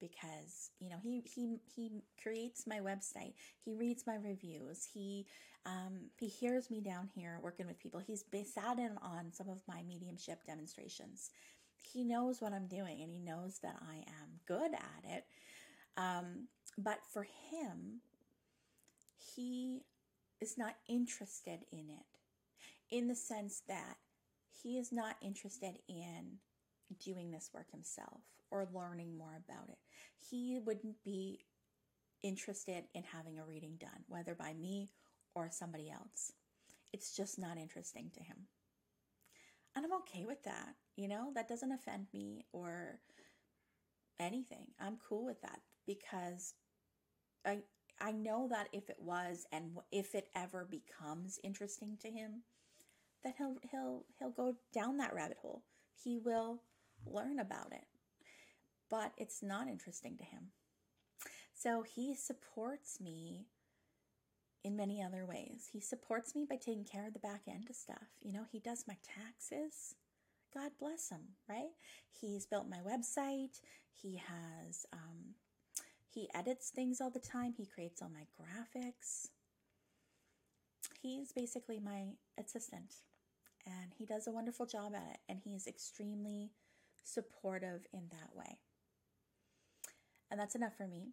because 0.00 0.70
you 0.80 0.88
know 0.88 0.96
he 1.02 1.22
he 1.24 1.58
he 1.74 1.90
creates 2.20 2.66
my 2.66 2.80
website 2.80 3.34
he 3.64 3.74
reads 3.74 4.06
my 4.06 4.16
reviews 4.16 4.88
he 4.92 5.26
um, 5.66 6.08
he 6.18 6.26
hears 6.26 6.70
me 6.70 6.80
down 6.80 7.08
here 7.14 7.38
working 7.42 7.66
with 7.66 7.78
people 7.78 8.00
he's 8.00 8.24
sat 8.46 8.78
in 8.78 8.96
on 9.02 9.32
some 9.32 9.48
of 9.48 9.58
my 9.68 9.82
mediumship 9.86 10.44
demonstrations 10.46 11.30
he 11.76 12.02
knows 12.04 12.40
what 12.40 12.52
i'm 12.52 12.66
doing 12.66 13.02
and 13.02 13.10
he 13.10 13.18
knows 13.18 13.58
that 13.62 13.76
i 13.90 13.96
am 13.96 14.40
good 14.46 14.72
at 14.72 15.04
it 15.04 15.24
um, 15.96 16.48
but 16.78 17.00
for 17.12 17.24
him 17.50 18.00
he 19.36 19.82
is 20.40 20.56
not 20.56 20.76
interested 20.88 21.60
in 21.72 21.90
it 21.90 22.06
in 22.90 23.08
the 23.08 23.14
sense 23.14 23.62
that 23.68 23.96
he 24.62 24.78
is 24.78 24.92
not 24.92 25.16
interested 25.22 25.78
in 25.88 26.38
doing 27.04 27.30
this 27.30 27.50
work 27.54 27.70
himself 27.70 28.20
or 28.50 28.66
learning 28.74 29.16
more 29.16 29.40
about 29.48 29.68
it. 29.68 29.78
He 30.18 30.58
wouldn't 30.64 31.02
be 31.04 31.40
interested 32.22 32.84
in 32.94 33.04
having 33.04 33.38
a 33.38 33.44
reading 33.44 33.76
done, 33.78 34.04
whether 34.08 34.34
by 34.34 34.54
me 34.54 34.90
or 35.34 35.48
somebody 35.50 35.90
else. 35.90 36.32
It's 36.92 37.16
just 37.16 37.38
not 37.38 37.56
interesting 37.56 38.10
to 38.14 38.20
him. 38.20 38.36
And 39.76 39.84
I'm 39.84 39.92
okay 40.00 40.24
with 40.26 40.42
that. 40.44 40.74
You 40.96 41.08
know, 41.08 41.30
that 41.34 41.48
doesn't 41.48 41.70
offend 41.70 42.08
me 42.12 42.44
or 42.52 42.98
anything. 44.18 44.66
I'm 44.80 44.98
cool 45.08 45.24
with 45.24 45.40
that 45.42 45.60
because 45.98 46.54
I 47.44 47.58
I 48.00 48.12
know 48.12 48.48
that 48.50 48.68
if 48.72 48.88
it 48.88 48.98
was 49.00 49.46
and 49.52 49.72
if 49.92 50.14
it 50.14 50.28
ever 50.34 50.66
becomes 50.70 51.38
interesting 51.42 51.98
to 52.00 52.08
him, 52.08 52.42
that 53.24 53.34
he'll 53.38 53.56
he'll 53.70 54.04
he'll 54.18 54.30
go 54.30 54.54
down 54.72 54.98
that 54.98 55.14
rabbit 55.14 55.38
hole. 55.42 55.64
He 56.02 56.18
will 56.18 56.62
learn 57.06 57.38
about 57.38 57.72
it. 57.72 57.86
But 58.88 59.12
it's 59.16 59.42
not 59.42 59.68
interesting 59.68 60.16
to 60.18 60.24
him. 60.24 60.52
So 61.54 61.82
he 61.82 62.14
supports 62.14 63.00
me 63.00 63.46
in 64.64 64.76
many 64.76 65.02
other 65.02 65.24
ways. 65.26 65.68
He 65.72 65.80
supports 65.80 66.34
me 66.34 66.46
by 66.48 66.56
taking 66.56 66.84
care 66.84 67.06
of 67.06 67.12
the 67.12 67.18
back 67.20 67.42
end 67.48 67.66
of 67.68 67.76
stuff. 67.76 68.08
You 68.20 68.32
know, 68.32 68.44
he 68.50 68.58
does 68.60 68.84
my 68.88 68.96
taxes. 69.02 69.94
God 70.52 70.72
bless 70.80 71.10
him, 71.10 71.36
right? 71.48 71.70
He's 72.10 72.46
built 72.46 72.66
my 72.68 72.78
website. 72.78 73.60
He 73.92 74.16
has, 74.16 74.86
um, 74.92 75.34
he 76.12 76.28
edits 76.34 76.70
things 76.70 77.00
all 77.00 77.10
the 77.10 77.20
time. 77.20 77.54
He 77.56 77.66
creates 77.66 78.02
all 78.02 78.10
my 78.10 78.26
graphics. 78.40 79.28
He's 81.00 81.32
basically 81.32 81.78
my 81.80 82.08
assistant 82.38 82.94
and 83.66 83.92
he 83.96 84.06
does 84.06 84.26
a 84.26 84.32
wonderful 84.32 84.66
job 84.66 84.92
at 84.94 85.06
it. 85.12 85.18
And 85.28 85.40
he 85.44 85.54
is 85.54 85.66
extremely 85.66 86.50
supportive 87.04 87.86
in 87.92 88.08
that 88.10 88.34
way. 88.34 88.58
And 90.30 90.38
that's 90.38 90.54
enough 90.54 90.76
for 90.76 90.86
me. 90.86 91.08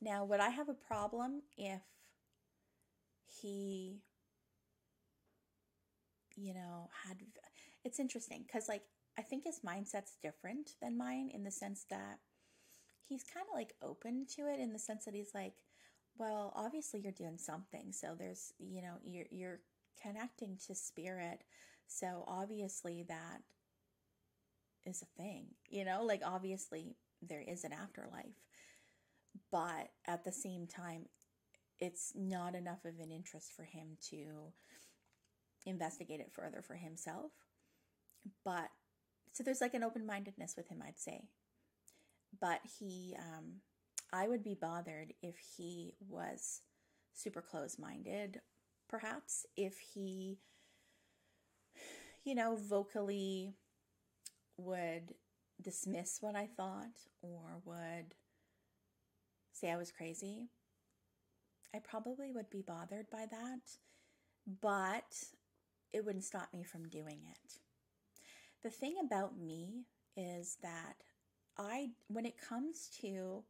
Now, 0.00 0.24
would 0.24 0.40
I 0.40 0.48
have 0.48 0.68
a 0.68 0.74
problem 0.74 1.42
if 1.56 1.82
he, 3.26 4.00
you 6.36 6.54
know, 6.54 6.88
had. 7.06 7.18
It's 7.84 8.00
interesting 8.00 8.44
because, 8.46 8.68
like, 8.68 8.82
I 9.18 9.22
think 9.22 9.44
his 9.44 9.60
mindset's 9.60 10.16
different 10.22 10.70
than 10.80 10.98
mine 10.98 11.30
in 11.32 11.44
the 11.44 11.50
sense 11.50 11.84
that 11.90 12.18
he's 13.08 13.24
kind 13.24 13.46
of 13.48 13.54
like 13.54 13.74
open 13.82 14.26
to 14.36 14.42
it 14.48 14.60
in 14.60 14.72
the 14.72 14.78
sense 14.78 15.04
that 15.04 15.14
he's 15.14 15.34
like, 15.34 15.54
well, 16.18 16.52
obviously 16.54 17.00
you're 17.00 17.12
doing 17.12 17.38
something. 17.38 17.92
So 17.92 18.14
there's, 18.18 18.52
you 18.58 18.82
know, 18.82 18.94
you're, 19.04 19.26
you're 19.30 19.60
connecting 20.00 20.58
to 20.66 20.74
spirit. 20.74 21.42
So 21.86 22.24
obviously 22.26 23.04
that 23.08 23.42
is 24.84 25.02
a 25.02 25.22
thing, 25.22 25.46
you 25.68 25.84
know, 25.84 26.02
like 26.02 26.22
obviously 26.24 26.96
there 27.20 27.44
is 27.46 27.64
an 27.64 27.72
afterlife. 27.72 28.40
But 29.50 29.88
at 30.06 30.24
the 30.24 30.32
same 30.32 30.66
time, 30.66 31.06
it's 31.78 32.12
not 32.14 32.54
enough 32.54 32.84
of 32.84 32.98
an 33.00 33.10
interest 33.10 33.52
for 33.54 33.64
him 33.64 33.96
to 34.10 34.52
investigate 35.64 36.20
it 36.20 36.32
further 36.32 36.62
for 36.62 36.74
himself. 36.74 37.32
But 38.44 38.68
so 39.32 39.42
there's 39.42 39.60
like 39.60 39.74
an 39.74 39.84
open 39.84 40.06
mindedness 40.06 40.54
with 40.56 40.68
him, 40.68 40.82
I'd 40.86 41.00
say. 41.00 41.28
But 42.40 42.60
he, 42.78 43.14
um, 43.18 43.60
I 44.12 44.28
would 44.28 44.42
be 44.42 44.56
bothered 44.60 45.12
if 45.22 45.36
he 45.56 45.94
was 46.08 46.62
super 47.14 47.42
close 47.42 47.78
minded, 47.78 48.40
perhaps, 48.88 49.46
if 49.56 49.78
he, 49.78 50.38
you 52.24 52.34
know, 52.34 52.56
vocally 52.56 53.54
would 54.56 55.14
dismiss 55.60 56.18
what 56.20 56.34
I 56.34 56.48
thought 56.56 56.98
or 57.20 57.60
would 57.64 58.14
say 59.52 59.70
I 59.70 59.76
was 59.76 59.92
crazy, 59.92 60.48
I 61.74 61.78
probably 61.78 62.32
would 62.32 62.50
be 62.50 62.62
bothered 62.62 63.08
by 63.10 63.26
that, 63.30 63.78
but 64.60 65.24
it 65.92 66.04
wouldn't 66.04 66.24
stop 66.24 66.48
me 66.52 66.62
from 66.64 66.88
doing 66.88 67.20
it. 67.30 67.58
The 68.62 68.70
thing 68.70 68.96
about 69.02 69.38
me 69.38 69.84
is 70.16 70.58
that 70.62 70.96
I, 71.58 71.90
when 72.08 72.26
it 72.26 72.38
comes 72.38 72.88
to 73.00 73.44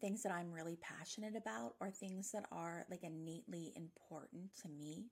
things 0.00 0.22
that 0.22 0.32
I'm 0.32 0.52
really 0.52 0.76
passionate 0.76 1.36
about 1.36 1.74
or 1.80 1.90
things 1.90 2.30
that 2.32 2.46
are 2.52 2.86
like 2.90 3.02
innately 3.02 3.72
important 3.74 4.54
to 4.62 4.68
me, 4.68 5.06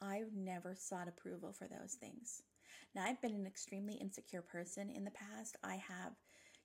I've 0.00 0.32
never 0.34 0.74
sought 0.78 1.08
approval 1.08 1.52
for 1.52 1.68
those 1.68 1.94
things. 1.94 2.42
Now, 2.94 3.04
I've 3.04 3.20
been 3.20 3.34
an 3.34 3.46
extremely 3.46 3.94
insecure 3.94 4.42
person 4.42 4.90
in 4.90 5.04
the 5.04 5.10
past. 5.10 5.56
I 5.62 5.76
have 5.76 6.12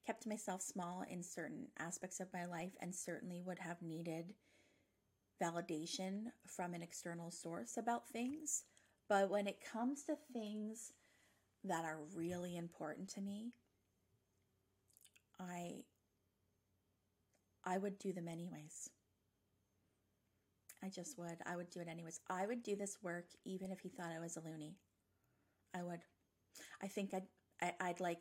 kept 0.06 0.26
myself 0.28 0.62
small 0.62 1.04
in 1.10 1.22
certain 1.22 1.68
aspects 1.78 2.20
of 2.20 2.34
my 2.34 2.46
life 2.46 2.72
and 2.80 2.96
certainly 2.96 3.42
would 3.42 3.60
have 3.60 3.82
needed 3.82 4.34
validation 5.42 6.28
from 6.48 6.74
an 6.74 6.82
external 6.82 7.32
source 7.32 7.78
about 7.78 8.08
things. 8.08 8.64
But 9.10 9.30
when 9.30 9.48
it 9.48 9.64
comes 9.64 10.04
to 10.04 10.16
things 10.32 10.94
that 11.64 11.84
are 11.84 12.00
really 12.16 12.56
important 12.56 13.10
to 13.10 13.22
me, 13.22 13.52
I 15.40 15.84
I 17.64 17.78
would 17.78 17.98
do 18.00 18.14
them 18.14 18.28
anyways. 18.28 18.90
I 20.84 20.90
just 20.90 21.18
would. 21.18 21.38
I 21.46 21.56
would 21.56 21.70
do 21.70 21.80
it 21.80 21.88
anyways. 21.88 22.20
I 22.30 22.46
would 22.46 22.62
do 22.64 22.76
this 22.76 22.98
work 23.02 23.26
even 23.44 23.72
if 23.72 23.80
he 23.80 23.90
thought 23.90 24.12
I 24.16 24.20
was 24.20 24.38
a 24.38 24.42
loony. 24.42 24.76
I 25.74 25.84
would. 25.84 26.02
I 26.82 26.88
think 26.88 27.14
I'd 27.14 27.28
I, 27.62 27.66
would 27.68 27.76
i 27.82 27.88
would 27.90 28.00
like 28.00 28.20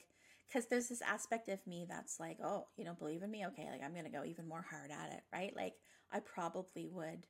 because 0.48 0.66
there's 0.66 0.88
this 0.88 1.02
aspect 1.02 1.48
of 1.48 1.66
me 1.66 1.86
that's 1.88 2.20
like, 2.20 2.38
oh, 2.42 2.66
you 2.76 2.84
don't 2.84 2.98
believe 2.98 3.22
in 3.22 3.30
me? 3.30 3.46
Okay, 3.46 3.68
like 3.70 3.82
I'm 3.82 3.94
gonna 3.94 4.10
go 4.10 4.24
even 4.24 4.48
more 4.48 4.64
hard 4.68 4.90
at 4.90 5.12
it, 5.12 5.22
right? 5.32 5.54
Like 5.56 5.74
I 6.12 6.20
probably 6.20 6.88
would. 6.88 7.26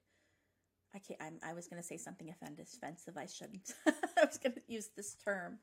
I 0.95 0.99
can't. 0.99 1.21
I'm, 1.21 1.39
I 1.43 1.55
was 1.55 1.67
gonna 1.67 1.83
say 1.83 1.97
something 1.97 2.31
offensive. 2.31 3.17
I 3.17 3.27
shouldn't. 3.27 3.73
I 3.87 4.25
was 4.25 4.39
gonna 4.39 4.57
use 4.69 4.91
this 4.97 5.17
term 5.25 5.59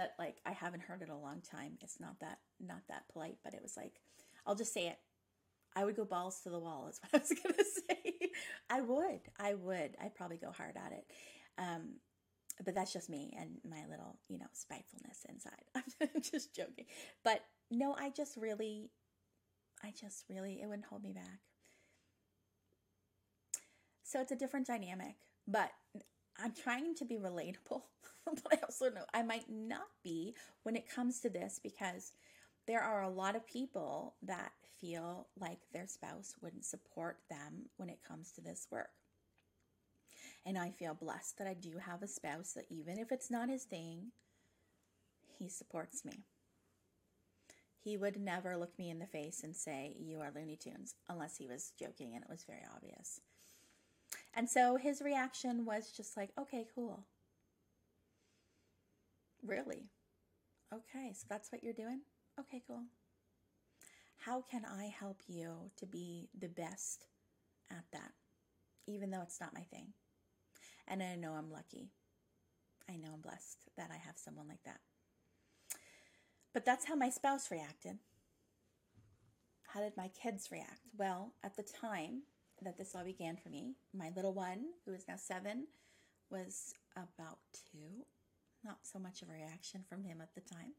that 0.00 0.14
like 0.18 0.38
I 0.46 0.52
haven't 0.52 0.82
heard 0.82 1.02
in 1.02 1.10
a 1.10 1.20
long 1.20 1.42
time. 1.42 1.76
It's 1.82 2.00
not 2.00 2.18
that 2.20 2.38
not 2.58 2.80
that 2.88 3.04
polite, 3.12 3.36
but 3.44 3.52
it 3.52 3.60
was 3.62 3.76
like 3.76 4.00
I'll 4.46 4.54
just 4.54 4.72
say 4.72 4.88
it. 4.88 4.98
I 5.76 5.84
would 5.84 5.94
go 5.94 6.04
balls 6.04 6.40
to 6.42 6.50
the 6.50 6.58
wall. 6.58 6.88
Is 6.90 7.00
what 7.10 7.20
I 7.20 7.22
was 7.22 7.32
gonna 7.42 7.68
say. 7.88 8.30
I 8.70 8.80
would. 8.80 9.20
I 9.38 9.54
would. 9.54 9.96
I'd 10.02 10.14
probably 10.14 10.38
go 10.38 10.50
hard 10.50 10.76
at 10.76 10.92
it. 10.92 11.04
Um, 11.58 11.96
but 12.64 12.74
that's 12.74 12.92
just 12.92 13.10
me 13.10 13.34
and 13.38 13.50
my 13.68 13.84
little, 13.88 14.18
you 14.28 14.38
know, 14.38 14.46
spitefulness 14.52 15.24
inside. 15.28 15.64
I'm 16.00 16.22
just 16.22 16.54
joking. 16.54 16.86
But 17.24 17.42
no, 17.70 17.94
I 17.98 18.10
just 18.10 18.36
really, 18.36 18.90
I 19.82 19.92
just 19.98 20.24
really, 20.28 20.60
it 20.62 20.66
wouldn't 20.66 20.86
hold 20.86 21.02
me 21.02 21.12
back. 21.12 21.40
So 24.02 24.20
it's 24.20 24.32
a 24.32 24.36
different 24.36 24.66
dynamic, 24.66 25.16
but 25.46 25.70
I'm 26.42 26.52
trying 26.52 26.94
to 26.96 27.04
be 27.04 27.16
relatable. 27.16 27.82
but 28.24 28.52
I 28.52 28.58
also 28.62 28.90
know 28.90 29.04
I 29.12 29.22
might 29.22 29.50
not 29.50 29.88
be 30.02 30.34
when 30.62 30.76
it 30.76 30.88
comes 30.88 31.20
to 31.20 31.30
this 31.30 31.60
because 31.62 32.12
there 32.66 32.82
are 32.82 33.02
a 33.02 33.10
lot 33.10 33.36
of 33.36 33.46
people 33.46 34.14
that 34.22 34.52
feel 34.80 35.28
like 35.38 35.58
their 35.72 35.86
spouse 35.86 36.34
wouldn't 36.40 36.64
support 36.64 37.18
them 37.28 37.66
when 37.76 37.88
it 37.88 38.00
comes 38.06 38.32
to 38.32 38.40
this 38.40 38.66
work. 38.70 38.90
And 40.46 40.56
I 40.56 40.70
feel 40.70 40.94
blessed 40.94 41.38
that 41.38 41.46
I 41.46 41.54
do 41.54 41.78
have 41.78 42.02
a 42.02 42.08
spouse 42.08 42.52
that 42.52 42.66
even 42.70 42.98
if 42.98 43.12
it's 43.12 43.30
not 43.30 43.48
his 43.48 43.64
thing, 43.64 44.12
he 45.38 45.48
supports 45.48 46.04
me. 46.04 46.24
He 47.82 47.96
would 47.96 48.20
never 48.20 48.56
look 48.56 48.78
me 48.78 48.90
in 48.90 48.98
the 48.98 49.06
face 49.06 49.42
and 49.42 49.56
say, 49.56 49.96
You 49.98 50.20
are 50.20 50.30
Looney 50.34 50.56
Tunes, 50.56 50.94
unless 51.08 51.36
he 51.36 51.46
was 51.46 51.72
joking 51.78 52.14
and 52.14 52.22
it 52.22 52.30
was 52.30 52.44
very 52.44 52.64
obvious. 52.74 53.20
And 54.34 54.48
so 54.48 54.76
his 54.76 55.02
reaction 55.02 55.64
was 55.64 55.90
just 55.90 56.16
like, 56.16 56.30
Okay, 56.38 56.66
cool. 56.74 57.04
Really? 59.42 59.90
Okay, 60.72 61.12
so 61.14 61.26
that's 61.28 61.50
what 61.50 61.64
you're 61.64 61.72
doing? 61.72 62.00
Okay, 62.38 62.62
cool. 62.66 62.82
How 64.18 64.42
can 64.42 64.64
I 64.64 64.92
help 64.98 65.22
you 65.26 65.70
to 65.78 65.86
be 65.86 66.28
the 66.38 66.48
best 66.48 67.06
at 67.70 67.84
that, 67.92 68.12
even 68.86 69.10
though 69.10 69.22
it's 69.22 69.40
not 69.40 69.54
my 69.54 69.62
thing? 69.62 69.94
And 70.86 71.02
I 71.02 71.16
know 71.16 71.32
I'm 71.32 71.50
lucky. 71.50 71.90
I 72.88 72.96
know 72.96 73.08
I'm 73.14 73.20
blessed 73.20 73.70
that 73.76 73.90
I 73.92 73.96
have 73.96 74.18
someone 74.18 74.48
like 74.48 74.62
that. 74.64 74.80
But 76.52 76.64
that's 76.64 76.86
how 76.86 76.96
my 76.96 77.10
spouse 77.10 77.50
reacted. 77.50 77.98
How 79.68 79.80
did 79.80 79.96
my 79.96 80.08
kids 80.08 80.50
react? 80.50 80.80
Well, 80.96 81.32
at 81.44 81.56
the 81.56 81.62
time 81.62 82.22
that 82.62 82.78
this 82.78 82.94
all 82.94 83.04
began 83.04 83.36
for 83.36 83.48
me, 83.48 83.74
my 83.94 84.10
little 84.14 84.34
one, 84.34 84.64
who 84.84 84.92
is 84.92 85.06
now 85.08 85.16
seven, 85.16 85.66
was 86.30 86.74
about 86.96 87.38
two. 87.72 88.04
Not 88.64 88.78
so 88.82 88.98
much 88.98 89.22
of 89.22 89.28
a 89.28 89.32
reaction 89.32 89.84
from 89.88 90.04
him 90.04 90.20
at 90.20 90.34
the 90.34 90.40
time. 90.40 90.72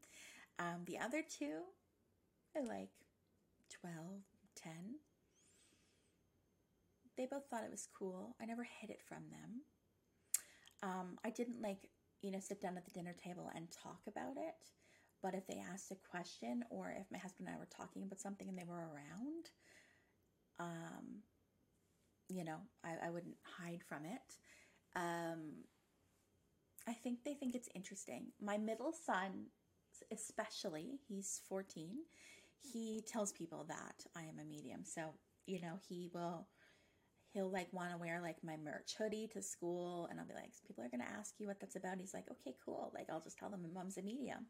Um, 0.58 0.84
the 0.86 0.98
other 0.98 1.22
two 1.22 1.60
are 2.56 2.62
like 2.62 2.90
12, 3.80 3.94
10. 4.56 4.72
They 7.16 7.26
both 7.26 7.44
thought 7.50 7.64
it 7.64 7.70
was 7.70 7.88
cool. 7.98 8.36
I 8.40 8.46
never 8.46 8.62
hid 8.62 8.90
it 8.90 9.02
from 9.06 9.24
them. 9.30 9.62
Um, 10.82 11.18
I 11.24 11.30
didn't 11.30 11.62
like, 11.62 11.88
you 12.22 12.30
know, 12.30 12.40
sit 12.40 12.60
down 12.60 12.76
at 12.76 12.84
the 12.84 12.90
dinner 12.90 13.14
table 13.22 13.50
and 13.54 13.68
talk 13.70 14.00
about 14.06 14.36
it. 14.36 14.54
But 15.22 15.34
if 15.34 15.46
they 15.46 15.62
asked 15.72 15.92
a 15.92 15.96
question 16.10 16.64
or 16.70 16.94
if 16.98 17.06
my 17.12 17.18
husband 17.18 17.46
and 17.48 17.56
I 17.56 17.58
were 17.58 17.68
talking 17.70 18.02
about 18.02 18.20
something 18.20 18.48
and 18.48 18.58
they 18.58 18.64
were 18.64 18.76
around, 18.76 19.50
um, 20.58 21.22
you 22.34 22.44
know, 22.44 22.58
I, 22.84 23.06
I 23.06 23.10
wouldn't 23.10 23.36
hide 23.42 23.82
from 23.88 24.04
it. 24.04 24.36
Um, 24.96 25.64
I 26.88 26.92
think 26.92 27.24
they 27.24 27.34
think 27.34 27.54
it's 27.54 27.68
interesting. 27.74 28.26
My 28.40 28.58
middle 28.58 28.92
son, 28.92 29.46
especially, 30.12 30.98
he's 31.08 31.40
14, 31.48 31.96
he 32.60 33.02
tells 33.06 33.32
people 33.32 33.64
that 33.68 34.04
I 34.16 34.22
am 34.22 34.38
a 34.40 34.44
medium. 34.44 34.84
So, 34.84 35.14
you 35.46 35.60
know, 35.60 35.78
he 35.88 36.10
will 36.12 36.48
he'll 37.32 37.50
like 37.50 37.72
want 37.72 37.90
to 37.90 37.96
wear 37.96 38.20
like 38.20 38.36
my 38.44 38.56
merch 38.62 38.94
hoodie 38.98 39.28
to 39.32 39.40
school 39.40 40.06
and 40.10 40.20
I'll 40.20 40.26
be 40.26 40.34
like, 40.34 40.50
people 40.66 40.84
are 40.84 40.88
going 40.88 41.00
to 41.00 41.18
ask 41.18 41.34
you 41.38 41.46
what 41.46 41.60
that's 41.60 41.76
about. 41.76 41.98
He's 41.98 42.12
like, 42.12 42.26
okay, 42.30 42.54
cool. 42.64 42.92
Like, 42.94 43.06
I'll 43.10 43.22
just 43.22 43.38
tell 43.38 43.48
them 43.48 43.62
my 43.62 43.70
mom's 43.72 43.96
a 43.96 44.02
medium. 44.02 44.46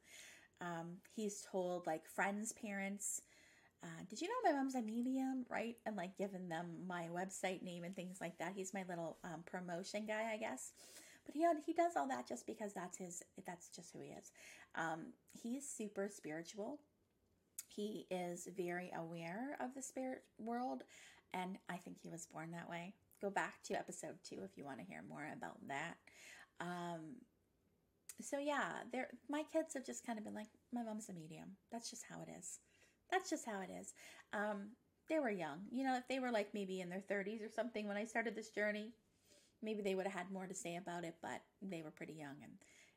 Um, 0.61 0.97
he's 1.15 1.45
told 1.51 1.87
like 1.87 2.07
friends, 2.07 2.53
parents, 2.53 3.21
uh, 3.83 4.05
did 4.09 4.21
you 4.21 4.29
know 4.29 4.51
my 4.51 4.57
mom's 4.57 4.75
a 4.75 4.83
medium, 4.83 5.45
right? 5.51 5.77
And 5.87 5.97
like 5.97 6.17
giving 6.17 6.49
them 6.49 6.67
my 6.87 7.09
website 7.13 7.63
name 7.63 7.85
and 7.85 7.97
things 7.97 8.19
like 8.21 8.39
that. 8.39 8.53
He's 8.55 8.75
my 8.75 8.85
little 8.89 9.19
um, 9.25 9.43
promotion 9.45 10.07
guy, 10.07 10.31
I 10.33 10.37
guess. 10.37 10.73
But 11.25 11.35
he 11.35 11.47
he 11.67 11.73
does 11.73 11.93
all 11.97 12.09
that 12.09 12.29
just 12.29 12.47
because 12.47 12.73
that's 12.75 12.99
his 12.99 13.23
that's 13.47 13.69
just 13.69 13.93
who 13.93 14.01
he 14.01 14.11
is. 14.11 14.31
Um, 14.75 15.13
he's 15.33 15.69
super 15.69 16.09
spiritual. 16.09 16.81
He 17.69 18.07
is 18.11 18.49
very 18.57 18.91
aware 18.95 19.57
of 19.61 19.75
the 19.75 19.83
spirit 19.83 20.25
world 20.39 20.83
and 21.35 21.57
I 21.69 21.77
think 21.77 21.99
he 22.03 22.11
was 22.11 22.27
born 22.27 22.51
that 22.53 22.69
way. 22.69 22.95
Go 23.21 23.31
back 23.31 23.63
to 23.65 23.75
episode 23.75 24.17
two 24.25 24.41
if 24.45 24.57
you 24.57 24.65
want 24.65 24.79
to 24.79 24.85
hear 24.85 25.03
more 25.09 25.27
about 25.35 25.57
that. 25.69 25.97
Um, 26.61 27.17
so 28.21 28.39
yeah, 28.39 28.71
there 28.93 29.09
my 29.29 29.43
kids 29.53 29.75
have 29.75 29.87
just 29.87 30.07
kind 30.07 30.19
of 30.19 30.25
been 30.25 30.35
like, 30.35 30.49
my 30.73 30.83
mom's 30.83 31.09
a 31.09 31.13
medium. 31.13 31.57
That's 31.71 31.91
just 31.91 32.05
how 32.09 32.21
it 32.23 32.29
is. 32.39 32.59
That's 33.13 33.31
just 33.31 33.47
how 33.47 33.61
it 33.63 33.71
is. 33.81 33.95
Um, 34.35 34.71
they 35.11 35.21
were 35.21 35.31
young. 35.31 35.61
You 35.73 35.85
know, 35.85 35.97
if 35.97 36.09
they 36.09 36.21
were 36.21 36.33
like 36.33 36.55
maybe 36.55 36.81
in 36.81 36.91
their 36.91 37.03
30s 37.03 37.43
or 37.43 37.51
something 37.51 37.89
when 37.89 37.99
I 37.99 38.07
started 38.07 38.37
this 38.37 38.51
journey, 38.51 38.95
maybe 39.63 39.83
they 39.83 39.97
would 39.97 40.07
have 40.07 40.15
had 40.15 40.33
more 40.33 40.49
to 40.49 40.55
say 40.55 40.77
about 40.77 41.05
it, 41.05 41.17
but 41.23 41.43
they 41.63 41.83
were 41.83 41.93
pretty 41.93 42.15
young 42.15 42.37
and 42.43 42.53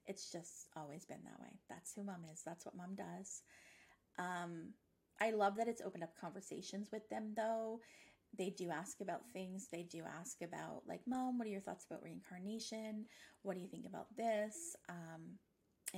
it's 0.07 0.31
just 0.31 0.69
always 0.77 1.05
been 1.05 1.23
that 1.25 1.41
way. 1.41 1.59
That's 1.69 1.93
who 1.95 2.03
mom 2.03 2.25
is. 2.33 2.43
That's 2.45 2.65
what 2.65 2.77
mom 2.77 2.95
does. 2.95 3.43
Um, 4.19 4.73
I 5.21 5.31
love 5.31 5.57
that 5.57 5.69
it's 5.69 5.81
opened 5.81 6.03
up 6.03 6.17
conversations 6.19 6.89
with 6.91 7.09
them 7.09 7.33
though 7.35 7.81
they 8.37 8.49
do 8.51 8.69
ask 8.69 9.01
about 9.01 9.21
things. 9.33 9.69
They 9.71 9.83
do 9.83 10.03
ask 10.19 10.41
about, 10.41 10.83
like, 10.87 11.01
Mom, 11.07 11.37
what 11.37 11.47
are 11.47 11.51
your 11.51 11.61
thoughts 11.61 11.85
about 11.89 12.03
reincarnation? 12.03 13.05
What 13.43 13.55
do 13.55 13.61
you 13.61 13.67
think 13.69 13.85
about 13.85 14.07
this? 14.17 14.75
Um, 14.89 15.39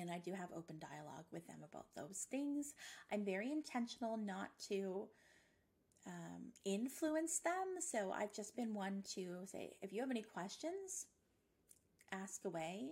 and 0.07 0.15
I 0.15 0.19
do 0.19 0.33
have 0.33 0.49
open 0.55 0.79
dialogue 0.79 1.25
with 1.31 1.45
them 1.47 1.59
about 1.69 1.87
those 1.95 2.27
things. 2.29 2.73
I'm 3.11 3.25
very 3.25 3.51
intentional 3.51 4.17
not 4.17 4.49
to 4.69 5.07
um, 6.05 6.51
influence 6.65 7.39
them. 7.39 7.81
So 7.81 8.11
I've 8.11 8.33
just 8.33 8.55
been 8.55 8.73
one 8.73 9.03
to 9.15 9.39
say, 9.45 9.73
if 9.81 9.91
you 9.91 10.01
have 10.01 10.11
any 10.11 10.23
questions, 10.23 11.07
ask 12.11 12.45
away 12.45 12.91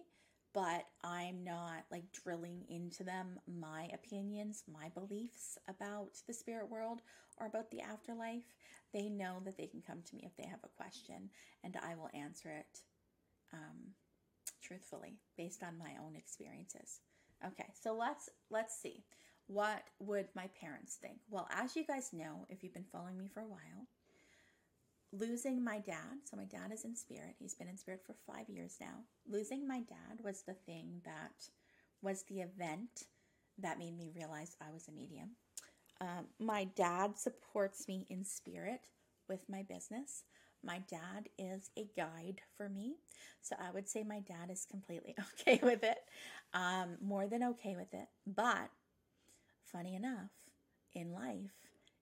but 0.56 0.86
I'm 1.04 1.44
not 1.44 1.84
like 1.92 2.06
drilling 2.14 2.64
into 2.70 3.04
them 3.04 3.38
my 3.46 3.90
opinions, 3.94 4.64
my 4.72 4.88
beliefs 4.88 5.58
about 5.68 6.12
the 6.28 6.34
spirit 6.34 6.72
world 6.72 7.02
or 7.38 7.46
about 7.46 7.70
the 7.72 7.82
afterlife. 7.82 8.56
They 8.94 9.10
know 9.10 9.42
that 9.44 9.58
they 9.58 9.68
can 9.68 9.82
come 9.86 10.02
to 10.02 10.16
me 10.16 10.24
if 10.26 10.38
they 10.38 10.48
have 10.50 10.64
a 10.64 10.82
question, 10.82 11.30
and 11.66 11.78
I 11.84 11.96
will 11.96 12.10
answer 12.14 12.50
it 12.50 12.80
um, 13.52 13.92
truthfully 14.66 15.20
based 15.38 15.64
on 15.64 15.78
my 15.78 15.94
own 16.04 16.16
experiences. 16.16 17.00
Okay, 17.46 17.68
so 17.80 17.94
let's 17.94 18.30
let's 18.50 18.80
see. 18.80 19.04
What 19.48 19.84
would 20.00 20.28
my 20.36 20.50
parents 20.60 20.98
think? 21.00 21.18
Well, 21.30 21.48
as 21.52 21.76
you 21.76 21.86
guys 21.86 22.10
know, 22.14 22.46
if 22.50 22.64
you've 22.64 22.74
been 22.74 22.92
following 22.92 23.18
me 23.18 23.30
for 23.32 23.42
a 23.42 23.48
while, 23.48 23.88
losing 25.12 25.64
my 25.64 25.80
dad, 25.80 26.18
so 26.24 26.36
my 26.36 26.46
dad 26.46 26.72
is 26.74 26.84
in 26.84 26.96
spirit, 26.96 27.36
he's 27.38 27.54
been 27.54 27.68
in 27.68 27.78
spirit 27.78 28.02
for 28.06 28.16
five 28.26 28.50
years 28.50 28.78
now. 28.82 29.04
Losing 29.28 29.68
my 29.68 29.82
dad 29.82 30.24
was 30.24 30.42
the 30.42 30.56
thing 30.66 31.02
that 31.06 31.50
was 32.02 32.24
the 32.24 32.42
event 32.42 33.04
that 33.60 33.80
made 33.80 33.96
me 33.96 34.12
realize 34.16 34.56
I 34.60 34.72
was 34.72 34.88
a 34.88 34.92
medium. 34.92 35.32
Um, 36.02 36.28
my 36.40 36.66
dad 36.76 37.18
supports 37.18 37.88
me 37.88 38.06
in 38.10 38.26
spirit 38.26 38.82
with 39.30 39.48
my 39.48 39.64
business. 39.64 40.24
My 40.66 40.80
dad 40.90 41.30
is 41.38 41.70
a 41.78 41.88
guide 41.96 42.42
for 42.58 42.68
me. 42.68 42.96
So 43.42 43.56
I 43.60 43.72
would 43.72 43.88
say 43.88 44.04
my 44.04 44.20
dad 44.20 44.50
is 44.50 44.66
completely 44.70 45.16
okay 45.42 45.60
with 45.62 45.84
it, 45.84 46.00
um, 46.54 46.98
more 47.02 47.28
than 47.28 47.44
okay 47.44 47.76
with 47.76 47.94
it. 47.94 48.08
But 48.26 48.70
funny 49.72 49.96
enough, 49.96 50.32
in 50.94 51.14
life, 51.14 51.54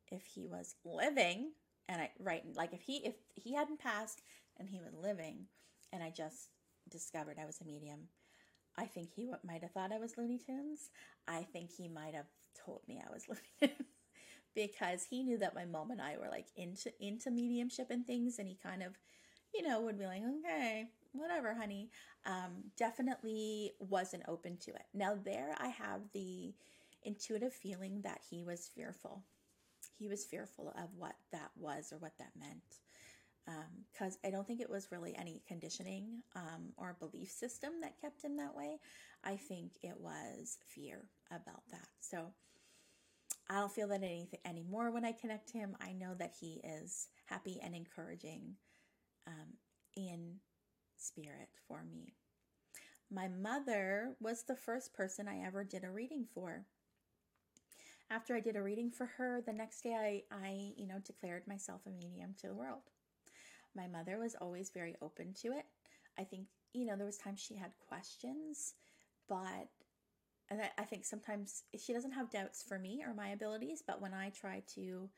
if 0.10 0.24
he 0.26 0.48
was 0.48 0.76
living, 0.86 1.52
and 1.90 2.02
I 2.02 2.12
right 2.20 2.44
like 2.56 2.74
if 2.74 2.82
he 2.82 2.98
if 2.98 3.16
he 3.36 3.54
hadn't 3.54 3.80
passed 3.80 4.22
and 4.58 4.70
he 4.70 4.80
was 4.80 4.94
living 4.94 5.48
and 5.92 6.02
I 6.02 6.10
just 6.10 6.50
discovered 6.90 7.38
I 7.42 7.46
was 7.46 7.60
a 7.60 7.66
medium, 7.66 8.08
I 8.78 8.86
think 8.86 9.10
he 9.14 9.30
might 9.44 9.64
have 9.64 9.72
thought 9.72 9.92
I 9.92 10.00
was 10.00 10.18
Looney 10.18 10.38
Tunes. 10.38 10.90
I 11.28 11.44
think 11.52 11.72
he 11.72 11.90
might 11.90 12.14
have 12.14 12.28
told 12.66 12.82
me 12.88 13.02
I 13.06 13.12
was 13.12 13.28
Looney 13.28 13.42
Tunes 13.76 14.03
because 14.56 15.06
he 15.10 15.24
knew 15.24 15.38
that 15.38 15.56
my 15.56 15.66
mom 15.66 15.92
and 15.92 16.02
I 16.02 16.18
were 16.18 16.30
like 16.30 16.48
into 16.56 16.92
into 17.00 17.32
mediumship 17.32 17.90
and 17.90 18.06
things, 18.06 18.40
and 18.40 18.48
he 18.48 18.58
kind 18.62 18.84
of, 18.84 18.98
you 19.54 19.68
know, 19.68 19.82
would 19.82 19.98
be 19.98 20.06
like, 20.06 20.22
okay, 20.40 20.86
whatever, 21.14 21.54
honey. 21.54 21.90
Um, 22.26 22.72
definitely 22.78 23.74
wasn't 23.80 24.24
open 24.28 24.58
to 24.58 24.72
it. 24.72 24.86
Now 24.94 25.18
there, 25.22 25.56
I 25.60 25.68
have 25.68 26.02
the 26.14 26.54
intuitive 27.04 27.54
feeling 27.54 28.02
that 28.04 28.22
he 28.30 28.44
was 28.44 28.70
fearful 28.74 29.24
he 29.98 30.08
was 30.08 30.26
fearful 30.26 30.74
of 30.78 30.90
what 30.98 31.16
that 31.32 31.52
was 31.56 31.92
or 31.92 31.98
what 31.98 32.18
that 32.18 32.32
meant. 32.40 33.78
Because 33.94 34.14
um, 34.14 34.20
I 34.26 34.32
don't 34.32 34.48
think 34.48 34.62
it 34.62 34.70
was 34.70 34.92
really 34.92 35.16
any 35.18 35.42
conditioning 35.48 36.24
um, 36.36 36.72
or 36.78 36.96
belief 37.00 37.30
system 37.30 37.74
that 37.82 38.00
kept 38.00 38.22
him 38.22 38.38
that 38.38 38.56
way. 38.56 38.80
I 39.24 39.36
think 39.36 39.72
it 39.82 39.96
was 40.00 40.58
fear 40.66 41.06
about 41.30 41.64
that. 41.72 41.88
So 42.00 42.28
I 43.50 43.60
don't 43.60 43.72
feel 43.72 43.88
that 43.90 44.04
anything 44.04 44.40
anymore 44.46 44.92
when 44.92 45.06
I 45.06 45.12
connect 45.12 45.50
to 45.50 45.58
him. 45.58 45.76
I 45.82 45.94
know 45.94 46.14
that 46.16 46.34
he 46.40 46.62
is 46.64 47.08
happy 47.26 47.60
and 47.62 47.76
encouraging 47.76 48.56
um, 49.28 49.54
in 49.96 50.36
spirit 50.98 51.50
for 51.68 51.84
me. 51.84 52.14
My 53.12 53.28
mother 53.28 54.16
was 54.20 54.44
the 54.44 54.56
first 54.56 54.94
person 54.94 55.28
I 55.28 55.46
ever 55.46 55.64
did 55.64 55.84
a 55.84 55.92
reading 55.92 56.26
for 56.34 56.66
after 58.14 58.36
I 58.36 58.42
did 58.42 58.56
a 58.56 58.62
reading 58.62 58.92
for 58.92 59.08
her, 59.18 59.42
the 59.42 59.54
next 59.54 59.82
day 59.82 60.24
I, 60.32 60.36
I, 60.36 60.74
you 60.78 60.86
know, 60.86 61.00
declared 61.00 61.48
myself 61.48 61.82
a 61.88 61.90
medium 61.90 62.36
to 62.42 62.48
the 62.48 62.54
world. 62.54 62.84
My 63.76 63.88
mother 63.88 64.20
was 64.20 64.36
always 64.40 64.70
very 64.70 64.96
open 65.02 65.34
to 65.42 65.48
it. 65.48 65.66
I 66.20 66.24
think, 66.24 66.46
you 66.74 66.86
know, 66.86 66.96
there 66.96 67.08
was 67.08 67.18
times 67.18 67.40
she 67.40 67.56
had 67.56 67.72
questions, 67.88 68.76
but 69.28 69.70
and 70.50 70.62
I, 70.62 70.70
I 70.78 70.84
think 70.84 71.06
sometimes 71.06 71.64
she 71.78 71.94
doesn't 71.94 72.12
have 72.12 72.32
doubts 72.32 72.64
for 72.64 72.80
me 72.80 73.04
or 73.06 73.14
my 73.14 73.30
abilities, 73.30 73.84
but 73.86 74.02
when 74.02 74.14
I 74.14 74.30
try 74.30 74.64
to 74.76 75.10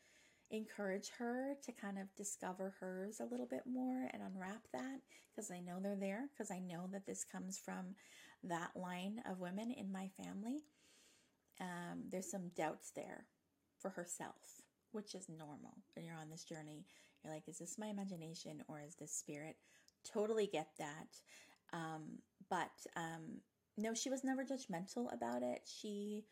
encourage 0.52 1.10
her 1.18 1.56
to 1.64 1.72
kind 1.72 1.98
of 1.98 2.14
discover 2.16 2.76
hers 2.80 3.20
a 3.20 3.26
little 3.26 3.48
bit 3.48 3.64
more 3.66 4.10
and 4.14 4.22
unwrap 4.22 4.62
that 4.74 5.00
because 5.36 5.50
I 5.52 5.60
know 5.60 5.80
they're 5.82 5.96
there 5.96 6.30
because 6.34 6.52
I 6.52 6.60
know 6.60 6.88
that 6.92 7.06
this 7.08 7.24
comes 7.24 7.58
from 7.58 7.96
that 8.44 8.72
line 8.76 9.22
of 9.30 9.40
women 9.40 9.72
in 9.72 9.92
my 9.92 10.10
family 10.24 10.60
um, 11.60 12.04
there's 12.10 12.30
some 12.30 12.50
doubts 12.56 12.92
there 12.96 13.26
for 13.80 13.90
herself, 13.90 14.62
which 14.92 15.16
is 15.16 15.30
normal 15.30 15.78
when 15.96 16.06
you're 16.06 16.16
on 16.18 16.30
this 16.30 16.44
journey. 16.44 16.86
You're 17.24 17.34
like, 17.34 17.48
is 17.48 17.60
this 17.60 17.78
my 17.78 17.88
imagination 17.88 18.64
or 18.68 18.82
is 18.86 18.96
this 18.96 19.14
spirit? 19.14 19.56
Totally 20.04 20.48
get 20.48 20.70
that. 20.80 21.18
Um, 21.74 22.20
but 22.50 22.72
um, 22.96 23.40
no, 23.78 23.94
she 23.94 24.10
was 24.10 24.24
never 24.24 24.44
judgmental 24.44 25.14
about 25.14 25.44
it. 25.44 25.62
She 25.66 26.26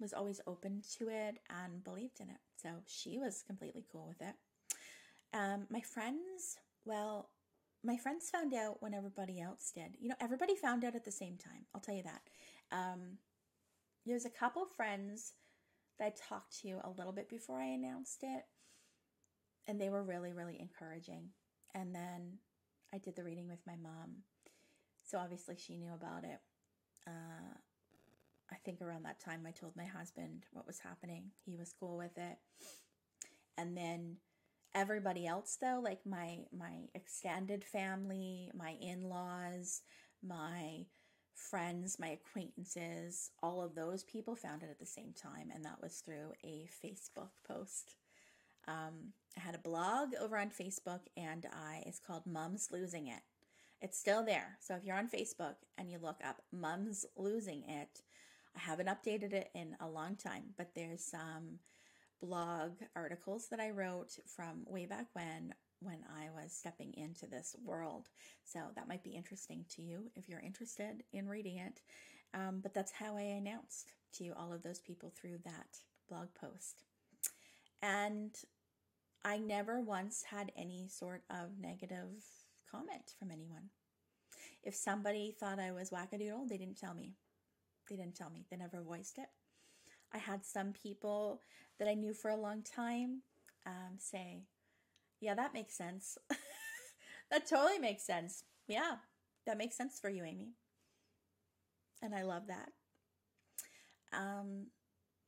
was 0.00 0.12
always 0.12 0.40
open 0.46 0.82
to 0.98 1.08
it 1.08 1.38
and 1.48 1.82
believed 1.84 2.20
in 2.20 2.28
it. 2.28 2.40
So 2.56 2.68
she 2.86 3.18
was 3.18 3.42
completely 3.46 3.84
cool 3.90 4.06
with 4.06 4.20
it. 4.20 4.34
Um, 5.32 5.66
my 5.70 5.80
friends, 5.80 6.58
well, 6.84 7.30
my 7.82 7.96
friends 7.96 8.30
found 8.30 8.54
out 8.54 8.82
when 8.82 8.94
everybody 8.94 9.40
else 9.40 9.70
did. 9.74 9.96
You 10.00 10.08
know, 10.08 10.14
everybody 10.20 10.56
found 10.56 10.84
out 10.84 10.94
at 10.94 11.04
the 11.04 11.12
same 11.12 11.36
time. 11.36 11.66
I'll 11.74 11.80
tell 11.80 11.94
you 11.94 12.04
that. 12.04 12.22
Um, 12.72 13.18
there's 14.06 14.24
a 14.24 14.30
couple 14.30 14.62
of 14.62 14.70
friends 14.70 15.32
that 15.98 16.06
I 16.06 16.12
talked 16.28 16.60
to 16.62 16.80
a 16.84 16.90
little 16.90 17.12
bit 17.12 17.28
before 17.28 17.58
I 17.58 17.66
announced 17.66 18.22
it, 18.22 18.44
and 19.66 19.80
they 19.80 19.90
were 19.90 20.02
really, 20.02 20.32
really 20.32 20.58
encouraging. 20.60 21.28
And 21.74 21.94
then 21.94 22.38
I 22.92 22.98
did 22.98 23.16
the 23.16 23.24
reading 23.24 23.48
with 23.48 23.60
my 23.66 23.76
mom. 23.76 24.22
So 25.04 25.18
obviously 25.18 25.56
she 25.56 25.76
knew 25.76 25.92
about 25.92 26.24
it. 26.24 26.40
Uh, 27.06 27.54
I 28.50 28.56
think 28.64 28.80
around 28.80 29.04
that 29.04 29.20
time 29.20 29.44
I 29.46 29.50
told 29.50 29.76
my 29.76 29.84
husband 29.84 30.44
what 30.52 30.66
was 30.66 30.78
happening. 30.78 31.30
He 31.44 31.56
was 31.56 31.74
cool 31.78 31.96
with 31.96 32.16
it. 32.16 32.38
And 33.56 33.76
then 33.76 34.16
everybody 34.74 35.26
else 35.26 35.56
though, 35.60 35.80
like 35.82 36.04
my 36.06 36.38
my 36.56 36.88
extended 36.94 37.64
family, 37.64 38.50
my 38.54 38.76
in-laws, 38.80 39.82
my 40.22 40.86
friends, 41.34 41.98
my 41.98 42.08
acquaintances, 42.08 43.30
all 43.42 43.62
of 43.62 43.74
those 43.74 44.04
people 44.04 44.36
found 44.36 44.62
it 44.62 44.70
at 44.70 44.78
the 44.78 44.86
same 44.86 45.12
time, 45.12 45.50
and 45.54 45.64
that 45.64 45.82
was 45.82 45.96
through 46.04 46.32
a 46.44 46.68
Facebook 46.84 47.30
post. 47.46 47.96
Um, 48.66 49.12
I 49.36 49.40
had 49.40 49.54
a 49.54 49.58
blog 49.58 50.10
over 50.20 50.38
on 50.38 50.50
Facebook, 50.50 51.00
and 51.16 51.46
I 51.52 51.82
it's 51.86 52.00
called 52.00 52.26
Mums 52.26 52.68
Losing 52.72 53.08
It. 53.08 53.22
It's 53.84 53.98
still 53.98 54.24
there. 54.24 54.56
So 54.60 54.74
if 54.74 54.82
you're 54.82 54.96
on 54.96 55.10
Facebook 55.10 55.56
and 55.76 55.90
you 55.90 55.98
look 55.98 56.16
up 56.26 56.40
Mums 56.50 57.04
Losing 57.18 57.64
It, 57.68 58.00
I 58.56 58.60
haven't 58.60 58.88
updated 58.88 59.34
it 59.34 59.50
in 59.54 59.76
a 59.78 59.86
long 59.86 60.16
time, 60.16 60.54
but 60.56 60.70
there's 60.74 61.04
some 61.04 61.58
blog 62.18 62.70
articles 62.96 63.48
that 63.50 63.60
I 63.60 63.72
wrote 63.72 64.16
from 64.26 64.64
way 64.66 64.86
back 64.86 65.08
when 65.12 65.52
when 65.80 65.98
I 66.18 66.30
was 66.30 66.54
stepping 66.54 66.94
into 66.94 67.26
this 67.26 67.54
world. 67.62 68.08
So 68.42 68.60
that 68.74 68.88
might 68.88 69.04
be 69.04 69.10
interesting 69.10 69.66
to 69.76 69.82
you 69.82 70.10
if 70.16 70.30
you're 70.30 70.40
interested 70.40 71.02
in 71.12 71.28
reading 71.28 71.58
it. 71.58 71.82
Um, 72.32 72.60
but 72.62 72.72
that's 72.72 72.92
how 72.92 73.18
I 73.18 73.36
announced 73.36 73.92
to 74.14 74.30
all 74.30 74.50
of 74.50 74.62
those 74.62 74.80
people 74.80 75.12
through 75.14 75.40
that 75.44 75.76
blog 76.08 76.28
post. 76.40 76.84
And 77.82 78.34
I 79.26 79.36
never 79.36 79.78
once 79.78 80.22
had 80.30 80.52
any 80.56 80.88
sort 80.88 81.24
of 81.28 81.58
negative 81.60 82.24
comment 82.70 83.14
from 83.18 83.30
anyone. 83.30 83.70
If 84.62 84.74
somebody 84.74 85.34
thought 85.38 85.58
I 85.58 85.72
was 85.72 85.90
wackadoodle, 85.90 86.48
they 86.48 86.56
didn't 86.58 86.78
tell 86.78 86.94
me. 86.94 87.14
They 87.88 87.96
didn't 87.96 88.16
tell 88.16 88.30
me. 88.30 88.46
They 88.50 88.56
never 88.56 88.82
voiced 88.82 89.18
it. 89.18 89.28
I 90.12 90.18
had 90.18 90.44
some 90.44 90.72
people 90.72 91.42
that 91.78 91.88
I 91.88 91.94
knew 91.94 92.14
for 92.14 92.30
a 92.30 92.36
long 92.36 92.62
time 92.62 93.22
um, 93.66 93.98
say, 93.98 94.44
Yeah, 95.20 95.34
that 95.34 95.54
makes 95.54 95.76
sense. 95.76 96.18
that 97.30 97.48
totally 97.48 97.78
makes 97.78 98.04
sense. 98.04 98.44
Yeah, 98.68 98.96
that 99.46 99.58
makes 99.58 99.76
sense 99.76 99.98
for 100.00 100.10
you, 100.10 100.24
Amy. 100.24 100.54
And 102.02 102.14
I 102.14 102.22
love 102.22 102.46
that. 102.48 102.70
Um, 104.12 104.66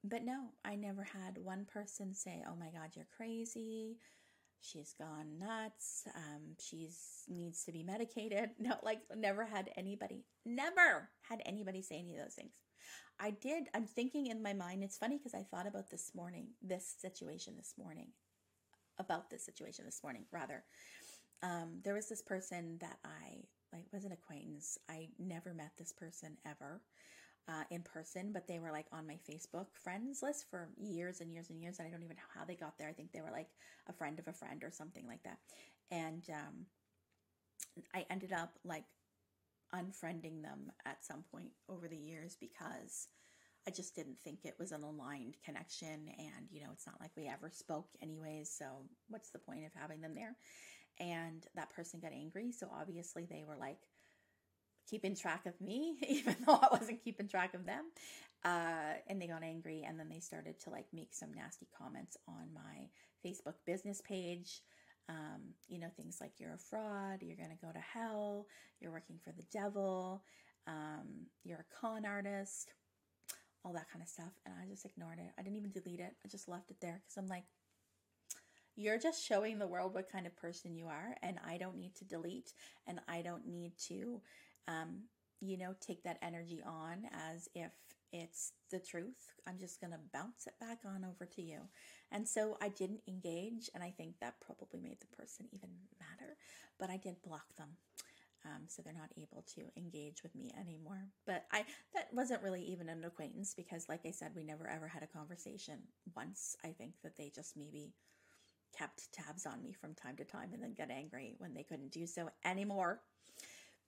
but 0.04 0.24
no, 0.24 0.50
I 0.64 0.76
never 0.76 1.02
had 1.02 1.38
one 1.38 1.64
person 1.66 2.14
say, 2.14 2.44
"Oh 2.48 2.54
my 2.56 2.70
God, 2.70 2.90
you're 2.94 3.08
crazy. 3.16 3.98
She's 4.70 4.94
gone 4.98 5.38
nuts. 5.38 6.04
Um, 6.14 6.56
she's 6.58 7.24
needs 7.28 7.64
to 7.64 7.72
be 7.72 7.82
medicated." 7.82 8.50
No, 8.58 8.76
like 8.82 9.00
never 9.14 9.44
had 9.44 9.70
anybody, 9.76 10.24
never 10.44 11.10
had 11.28 11.42
anybody 11.46 11.82
say 11.82 11.98
any 11.98 12.16
of 12.16 12.22
those 12.22 12.34
things. 12.34 12.52
I 13.18 13.30
did. 13.30 13.68
I'm 13.74 13.86
thinking 13.86 14.26
in 14.26 14.42
my 14.42 14.52
mind. 14.52 14.82
It's 14.82 14.98
funny 14.98 15.18
because 15.18 15.34
I 15.34 15.42
thought 15.42 15.66
about 15.66 15.90
this 15.90 16.12
morning, 16.14 16.48
this 16.62 16.94
situation 17.00 17.54
this 17.56 17.74
morning, 17.78 18.08
about 18.98 19.30
this 19.30 19.44
situation 19.44 19.84
this 19.84 20.02
morning. 20.02 20.24
Rather, 20.32 20.64
um, 21.42 21.80
there 21.84 21.94
was 21.94 22.08
this 22.08 22.22
person 22.22 22.78
that 22.80 22.98
I 23.04 23.44
like 23.72 23.86
was 23.92 24.04
an 24.04 24.12
acquaintance. 24.12 24.78
I 24.88 25.08
never 25.18 25.54
met 25.54 25.72
this 25.78 25.92
person 25.92 26.36
ever 26.46 26.82
uh, 27.48 27.62
in 27.70 27.82
person, 27.82 28.32
but 28.32 28.46
they 28.48 28.58
were 28.58 28.72
like 28.72 28.86
on 28.92 29.06
my 29.06 29.18
Facebook 29.28 29.66
friends 29.72 30.22
list 30.22 30.46
for 30.50 30.68
years 30.76 31.20
and 31.20 31.32
years 31.32 31.50
and 31.50 31.60
years. 31.60 31.78
And 31.78 31.86
I 31.86 31.90
don't 31.90 32.02
even 32.02 32.16
know 32.16 32.22
how 32.34 32.44
they 32.44 32.56
got 32.56 32.76
there. 32.78 32.88
I 32.88 32.92
think 32.92 33.12
they 33.12 33.20
were 33.20 33.30
like 33.30 33.48
a 33.88 33.92
friend 33.92 34.18
of 34.18 34.28
a 34.28 34.32
friend 34.32 34.62
or 34.64 34.70
something 34.70 35.06
like 35.06 35.22
that. 35.22 35.38
And 35.90 36.24
um, 36.30 36.66
I 37.94 38.04
ended 38.10 38.32
up 38.32 38.58
like 38.64 38.84
unfriending 39.74 40.42
them 40.42 40.72
at 40.84 41.04
some 41.04 41.24
point 41.30 41.50
over 41.68 41.88
the 41.88 41.96
years 41.96 42.36
because 42.40 43.08
I 43.66 43.70
just 43.70 43.94
didn't 43.94 44.18
think 44.22 44.40
it 44.44 44.56
was 44.58 44.72
an 44.72 44.82
aligned 44.82 45.36
connection. 45.44 46.08
And, 46.18 46.46
you 46.50 46.60
know, 46.60 46.70
it's 46.72 46.86
not 46.86 47.00
like 47.00 47.10
we 47.16 47.28
ever 47.28 47.50
spoke 47.50 47.88
anyways. 48.00 48.50
So 48.50 48.64
what's 49.08 49.30
the 49.30 49.38
point 49.38 49.64
of 49.64 49.72
having 49.74 50.00
them 50.00 50.14
there? 50.14 50.36
And 50.98 51.44
that 51.54 51.70
person 51.70 52.00
got 52.00 52.12
angry. 52.12 52.52
So 52.52 52.68
obviously 52.72 53.26
they 53.26 53.44
were 53.46 53.56
like, 53.56 53.78
keeping 54.88 55.14
track 55.14 55.46
of 55.46 55.60
me, 55.60 55.96
even 56.08 56.36
though 56.46 56.54
I 56.60 56.68
wasn't 56.70 57.02
keeping 57.02 57.28
track 57.28 57.54
of 57.54 57.66
them. 57.66 57.84
Uh, 58.44 58.94
and 59.08 59.20
they 59.20 59.26
got 59.26 59.42
angry, 59.42 59.84
and 59.86 59.98
then 59.98 60.08
they 60.08 60.20
started 60.20 60.58
to 60.60 60.70
like 60.70 60.86
make 60.92 61.12
some 61.12 61.32
nasty 61.34 61.66
comments 61.76 62.16
on 62.28 62.48
my 62.54 62.88
Facebook 63.24 63.54
business 63.66 64.00
page. 64.00 64.60
Um, 65.08 65.54
you 65.68 65.78
know, 65.78 65.88
things 65.96 66.18
like 66.20 66.32
you're 66.38 66.54
a 66.54 66.58
fraud, 66.58 67.22
you're 67.22 67.36
going 67.36 67.50
to 67.50 67.64
go 67.64 67.72
to 67.72 67.78
hell, 67.78 68.46
you're 68.80 68.90
working 68.90 69.18
for 69.22 69.30
the 69.30 69.44
devil, 69.52 70.24
um, 70.66 71.26
you're 71.44 71.60
a 71.60 71.80
con 71.80 72.04
artist, 72.04 72.72
all 73.64 73.72
that 73.72 73.88
kind 73.88 74.02
of 74.02 74.08
stuff. 74.08 74.32
And 74.44 74.54
I 74.60 74.68
just 74.68 74.84
ignored 74.84 75.18
it. 75.18 75.32
I 75.38 75.42
didn't 75.42 75.58
even 75.58 75.70
delete 75.70 76.00
it. 76.00 76.14
I 76.24 76.28
just 76.28 76.48
left 76.48 76.70
it 76.70 76.80
there 76.80 77.00
because 77.02 77.16
I'm 77.16 77.28
like, 77.28 77.44
you're 78.76 78.98
just 78.98 79.24
showing 79.24 79.58
the 79.58 79.66
world 79.66 79.94
what 79.94 80.10
kind 80.10 80.26
of 80.26 80.36
person 80.36 80.74
you 80.76 80.86
are, 80.86 81.16
and 81.22 81.38
I 81.46 81.56
don't 81.56 81.78
need 81.78 81.94
to 81.96 82.04
delete, 82.04 82.52
and 82.86 83.00
I 83.08 83.22
don't 83.22 83.46
need 83.46 83.72
to 83.88 84.20
um, 84.68 85.02
you 85.40 85.58
know, 85.58 85.74
take 85.80 86.02
that 86.04 86.18
energy 86.22 86.60
on 86.64 87.04
as 87.32 87.48
if 87.54 87.72
it's 88.12 88.52
the 88.70 88.78
truth. 88.78 89.32
I'm 89.46 89.58
just 89.58 89.80
going 89.80 89.92
to 89.92 89.98
bounce 90.12 90.46
it 90.46 90.54
back 90.60 90.80
on 90.86 91.04
over 91.04 91.26
to 91.26 91.42
you. 91.42 91.60
And 92.10 92.26
so 92.26 92.56
I 92.62 92.68
didn't 92.68 93.02
engage, 93.08 93.68
and 93.74 93.82
I 93.82 93.90
think 93.90 94.14
that 94.20 94.40
probably 94.40 94.80
made 94.80 95.00
the 95.00 95.16
person 95.16 95.46
even 95.52 95.70
madder, 96.00 96.36
but 96.78 96.90
I 96.90 96.96
did 96.96 97.22
block 97.22 97.54
them. 97.56 97.76
Um, 98.44 98.62
so 98.68 98.80
they're 98.80 98.92
not 98.92 99.10
able 99.20 99.44
to 99.56 99.62
engage 99.76 100.22
with 100.22 100.34
me 100.36 100.52
anymore. 100.58 101.08
But 101.26 101.46
I 101.52 101.64
that 101.94 102.06
wasn't 102.12 102.42
really 102.42 102.62
even 102.62 102.88
an 102.88 103.02
acquaintance 103.04 103.54
because, 103.56 103.88
like 103.88 104.06
I 104.06 104.12
said, 104.12 104.32
we 104.36 104.44
never 104.44 104.68
ever 104.68 104.86
had 104.86 105.02
a 105.02 105.08
conversation. 105.08 105.80
Once 106.14 106.54
I 106.64 106.68
think 106.68 106.92
that 107.02 107.16
they 107.16 107.32
just 107.34 107.56
maybe 107.56 107.92
kept 108.76 109.12
tabs 109.12 109.46
on 109.46 109.62
me 109.62 109.72
from 109.72 109.94
time 109.94 110.16
to 110.16 110.24
time 110.24 110.50
and 110.52 110.62
then 110.62 110.74
got 110.78 110.90
angry 110.90 111.34
when 111.38 111.54
they 111.54 111.62
couldn't 111.64 111.90
do 111.90 112.06
so 112.06 112.28
anymore. 112.44 113.00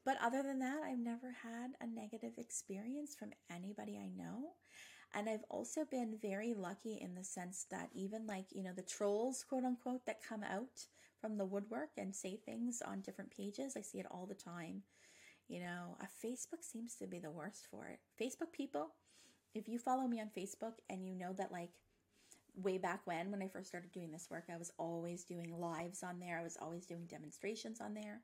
But 0.08 0.16
other 0.22 0.42
than 0.42 0.58
that, 0.60 0.80
I've 0.82 0.98
never 0.98 1.36
had 1.42 1.72
a 1.82 1.86
negative 1.86 2.38
experience 2.38 3.14
from 3.14 3.34
anybody 3.54 3.98
I 3.98 4.08
know. 4.08 4.52
And 5.12 5.28
I've 5.28 5.44
also 5.50 5.84
been 5.84 6.16
very 6.22 6.54
lucky 6.54 6.98
in 6.98 7.14
the 7.14 7.22
sense 7.22 7.66
that 7.70 7.90
even 7.92 8.26
like, 8.26 8.46
you 8.50 8.62
know, 8.62 8.72
the 8.74 8.80
trolls, 8.80 9.44
quote 9.46 9.64
unquote, 9.64 10.06
that 10.06 10.26
come 10.26 10.42
out 10.42 10.86
from 11.20 11.36
the 11.36 11.44
woodwork 11.44 11.90
and 11.98 12.16
say 12.16 12.36
things 12.36 12.80
on 12.80 13.02
different 13.02 13.36
pages, 13.36 13.74
I 13.76 13.82
see 13.82 13.98
it 13.98 14.06
all 14.10 14.24
the 14.24 14.34
time. 14.34 14.80
You 15.46 15.60
know, 15.60 15.98
a 16.00 16.26
Facebook 16.26 16.62
seems 16.62 16.94
to 16.94 17.06
be 17.06 17.18
the 17.18 17.30
worst 17.30 17.66
for 17.70 17.88
it. 17.88 17.98
Facebook 18.18 18.50
people, 18.50 18.92
if 19.54 19.68
you 19.68 19.78
follow 19.78 20.08
me 20.08 20.22
on 20.22 20.30
Facebook 20.34 20.76
and 20.88 21.04
you 21.04 21.14
know 21.14 21.34
that 21.34 21.52
like 21.52 21.72
way 22.56 22.78
back 22.78 23.02
when, 23.04 23.30
when 23.30 23.42
I 23.42 23.48
first 23.48 23.68
started 23.68 23.92
doing 23.92 24.10
this 24.10 24.28
work, 24.30 24.44
I 24.50 24.56
was 24.56 24.72
always 24.78 25.24
doing 25.24 25.52
lives 25.60 26.02
on 26.02 26.18
there, 26.18 26.38
I 26.38 26.44
was 26.44 26.56
always 26.58 26.86
doing 26.86 27.04
demonstrations 27.04 27.78
on 27.82 27.92
there. 27.92 28.22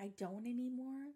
I 0.00 0.10
don't 0.18 0.46
anymore. 0.46 1.12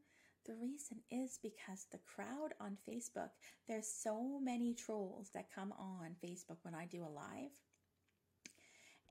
The 0.47 0.55
reason 0.55 0.99
is 1.11 1.39
because 1.43 1.87
the 1.93 1.99
crowd 1.99 2.55
on 2.61 2.79
Facebook, 2.89 3.31
there's 3.69 3.87
so 3.87 4.41
many 4.41 4.75
trolls 4.75 5.31
that 5.35 5.55
come 5.55 5.73
on 5.79 6.17
Facebook 6.25 6.57
when 6.63 6.75
I 6.75 6.87
do 6.87 7.05
a 7.05 7.15
live. 7.15 7.53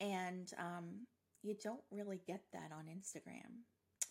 And 0.01 0.51
um, 0.57 1.05
you 1.43 1.55
don't 1.61 1.84
really 1.91 2.20
get 2.26 2.41
that 2.53 2.72
on 2.72 2.86
Instagram 2.86 3.63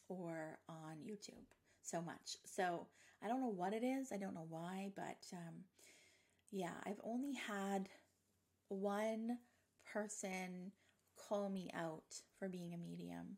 or 0.08 0.58
on 0.68 0.96
YouTube 1.04 1.44
so 1.82 2.00
much. 2.00 2.36
So 2.46 2.86
I 3.22 3.28
don't 3.28 3.40
know 3.40 3.48
what 3.48 3.72
it 3.72 3.82
is. 3.82 4.12
I 4.12 4.16
don't 4.16 4.34
know 4.34 4.46
why, 4.48 4.90
but 4.94 5.24
um, 5.32 5.54
yeah, 6.50 6.74
I've 6.86 7.00
only 7.02 7.34
had 7.34 7.88
one 8.68 9.38
person 9.92 10.72
call 11.16 11.48
me 11.48 11.70
out 11.74 12.22
for 12.38 12.48
being 12.48 12.74
a 12.74 12.78
medium 12.78 13.36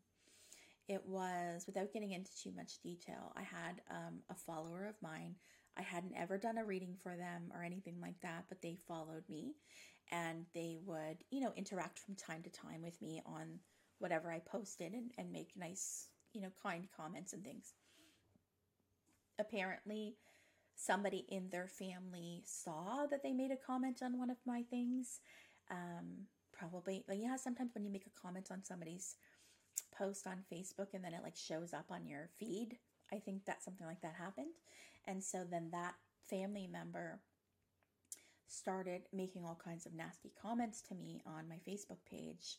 it 0.91 1.05
was, 1.05 1.65
without 1.65 1.93
getting 1.93 2.11
into 2.11 2.31
too 2.35 2.51
much 2.53 2.81
detail, 2.83 3.31
I 3.37 3.43
had 3.43 3.81
um, 3.89 4.19
a 4.29 4.35
follower 4.35 4.85
of 4.87 5.01
mine. 5.01 5.35
I 5.77 5.81
hadn't 5.81 6.17
ever 6.17 6.37
done 6.37 6.57
a 6.57 6.65
reading 6.65 6.95
for 7.01 7.15
them 7.15 7.49
or 7.53 7.63
anything 7.63 7.95
like 8.01 8.19
that, 8.21 8.43
but 8.49 8.61
they 8.61 8.75
followed 8.87 9.23
me 9.29 9.53
and 10.11 10.45
they 10.53 10.79
would, 10.85 11.23
you 11.29 11.39
know, 11.39 11.53
interact 11.55 11.99
from 11.99 12.15
time 12.15 12.43
to 12.43 12.49
time 12.49 12.81
with 12.81 13.01
me 13.01 13.21
on 13.25 13.59
whatever 13.99 14.29
I 14.29 14.39
posted 14.39 14.91
and, 14.91 15.11
and 15.17 15.31
make 15.31 15.51
nice, 15.55 16.09
you 16.33 16.41
know, 16.41 16.51
kind 16.61 16.89
comments 16.95 17.31
and 17.31 17.41
things. 17.41 17.73
Apparently, 19.39 20.17
somebody 20.75 21.25
in 21.29 21.47
their 21.49 21.67
family 21.67 22.43
saw 22.45 23.05
that 23.09 23.23
they 23.23 23.31
made 23.31 23.51
a 23.51 23.65
comment 23.65 24.01
on 24.03 24.19
one 24.19 24.29
of 24.29 24.37
my 24.45 24.63
things. 24.69 25.21
Um, 25.69 26.25
probably, 26.51 27.05
yeah, 27.13 27.37
sometimes 27.37 27.73
when 27.73 27.85
you 27.85 27.91
make 27.91 28.07
a 28.07 28.21
comment 28.21 28.49
on 28.51 28.65
somebody's 28.65 29.15
post 29.97 30.27
on 30.27 30.43
Facebook 30.51 30.93
and 30.93 31.03
then 31.03 31.13
it 31.13 31.23
like 31.23 31.35
shows 31.35 31.73
up 31.73 31.85
on 31.89 32.05
your 32.05 32.29
feed. 32.37 32.77
I 33.13 33.17
think 33.17 33.45
that 33.45 33.63
something 33.63 33.85
like 33.85 34.01
that 34.01 34.15
happened. 34.17 34.53
And 35.05 35.23
so 35.23 35.43
then 35.49 35.69
that 35.71 35.95
family 36.29 36.67
member 36.67 37.21
started 38.47 39.03
making 39.13 39.45
all 39.45 39.59
kinds 39.63 39.85
of 39.85 39.93
nasty 39.93 40.31
comments 40.41 40.81
to 40.81 40.95
me 40.95 41.21
on 41.25 41.47
my 41.47 41.59
Facebook 41.67 41.99
page, 42.09 42.57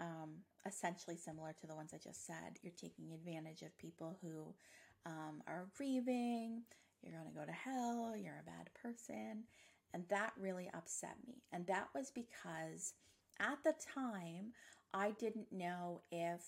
um, 0.00 0.36
essentially 0.66 1.16
similar 1.16 1.54
to 1.60 1.66
the 1.66 1.74
ones 1.74 1.92
I 1.94 1.98
just 1.98 2.26
said. 2.26 2.58
You're 2.62 2.72
taking 2.76 3.12
advantage 3.12 3.62
of 3.62 3.76
people 3.78 4.18
who 4.22 4.54
um, 5.06 5.42
are 5.46 5.68
grieving, 5.76 6.62
you're 7.02 7.12
going 7.18 7.32
to 7.32 7.38
go 7.38 7.44
to 7.44 7.52
hell, 7.52 8.14
you're 8.16 8.40
a 8.40 8.50
bad 8.50 8.70
person. 8.80 9.44
And 9.92 10.04
that 10.08 10.32
really 10.38 10.68
upset 10.74 11.16
me. 11.26 11.42
And 11.52 11.66
that 11.68 11.88
was 11.94 12.10
because 12.10 12.94
at 13.40 13.58
the 13.64 13.74
time, 13.94 14.52
I 14.92 15.12
didn't 15.12 15.52
know 15.52 16.02
if 16.10 16.42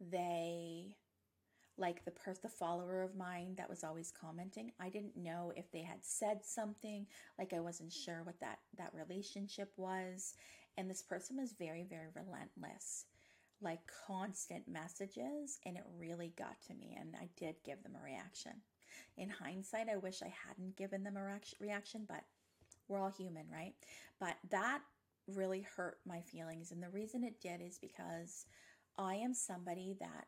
they 0.00 0.94
like 1.78 2.04
the 2.04 2.12
the 2.42 2.48
follower 2.48 3.02
of 3.02 3.16
mine 3.16 3.54
that 3.56 3.68
was 3.68 3.84
always 3.84 4.10
commenting 4.10 4.72
i 4.80 4.88
didn't 4.88 5.16
know 5.16 5.52
if 5.56 5.70
they 5.72 5.82
had 5.82 5.98
said 6.02 6.44
something. 6.44 7.06
Like 7.38 7.52
i 7.52 7.60
wasn't 7.60 7.92
sure 7.92 8.22
what 8.24 8.40
that 8.40 8.58
that 8.78 8.92
relationship 8.94 9.72
was. 9.76 10.34
And 10.78 10.90
this 10.90 11.02
person 11.02 11.36
was 11.38 11.52
very 11.52 11.84
very 11.88 12.08
relentless 12.14 13.04
like 13.62 13.80
constant 14.06 14.68
messages 14.68 15.58
and 15.64 15.76
it 15.78 15.84
really 15.98 16.32
got 16.36 16.60
to 16.66 16.74
me 16.74 16.96
and 17.00 17.14
i 17.20 17.28
did 17.36 17.56
give 17.64 17.82
them 17.82 17.96
a 18.00 18.04
reaction. 18.04 18.52
In 19.16 19.30
hindsight 19.30 19.88
i 19.88 19.96
wish 19.96 20.22
i 20.22 20.32
hadn't 20.46 20.76
given 20.76 21.02
them 21.02 21.16
a 21.16 21.40
reaction 21.60 22.04
but 22.08 22.24
we're 22.88 23.00
all 23.00 23.10
human 23.10 23.46
right? 23.52 23.74
But 24.20 24.36
that 24.50 24.80
really 25.28 25.66
hurt 25.76 25.98
my 26.06 26.20
feelings 26.20 26.70
and 26.70 26.82
the 26.82 26.88
reason 26.90 27.24
it 27.24 27.40
did 27.40 27.60
is 27.60 27.78
because 27.78 28.46
i 28.98 29.14
am 29.14 29.34
somebody 29.34 29.96
that 29.98 30.26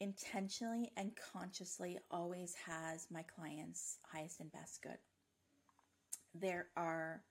intentionally 0.00 0.92
and 0.96 1.12
consciously 1.32 1.98
always 2.10 2.54
has 2.66 3.06
my 3.10 3.22
clients' 3.22 3.98
highest 4.12 4.40
and 4.40 4.52
best 4.52 4.82
good. 4.82 4.98
There 6.34 6.66
are 6.76 7.22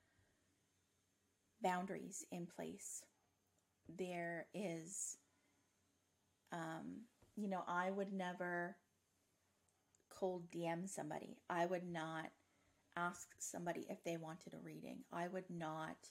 boundaries 1.61 2.25
in 2.31 2.45
place. 2.45 3.03
There 3.97 4.47
is, 4.53 5.17
um, 6.51 7.03
you 7.35 7.47
know, 7.47 7.63
I 7.67 7.89
would 7.89 8.11
never 8.11 8.75
cold 10.09 10.51
DM 10.51 10.89
somebody. 10.89 11.37
I 11.49 11.65
would 11.65 11.87
not 11.87 12.25
ask 12.97 13.29
somebody 13.39 13.85
if 13.89 14.03
they 14.03 14.17
wanted 14.17 14.53
a 14.53 14.65
reading. 14.65 14.99
I 15.13 15.27
would 15.27 15.49
not 15.49 16.09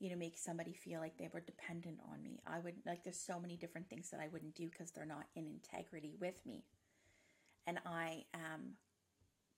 you 0.00 0.10
know, 0.10 0.16
make 0.16 0.36
somebody 0.36 0.72
feel 0.72 1.00
like 1.00 1.16
they 1.16 1.30
were 1.32 1.40
dependent 1.40 1.98
on 2.10 2.22
me. 2.22 2.42
I 2.46 2.58
would 2.58 2.74
like 2.84 3.04
there's 3.04 3.18
so 3.18 3.38
many 3.38 3.56
different 3.56 3.88
things 3.88 4.10
that 4.10 4.20
I 4.20 4.28
wouldn't 4.28 4.54
do 4.54 4.68
because 4.68 4.90
they're 4.90 5.06
not 5.06 5.26
in 5.34 5.46
integrity 5.46 6.14
with 6.20 6.44
me. 6.44 6.64
And 7.66 7.78
I 7.86 8.24
am 8.34 8.74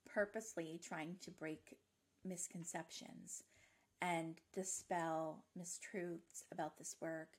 purposely 0.09 0.80
trying 0.82 1.16
to 1.22 1.30
break 1.30 1.76
misconceptions 2.24 3.43
and 4.01 4.37
dispel 4.53 5.45
mistruths 5.59 6.45
about 6.53 6.78
this 6.78 6.97
work 7.01 7.39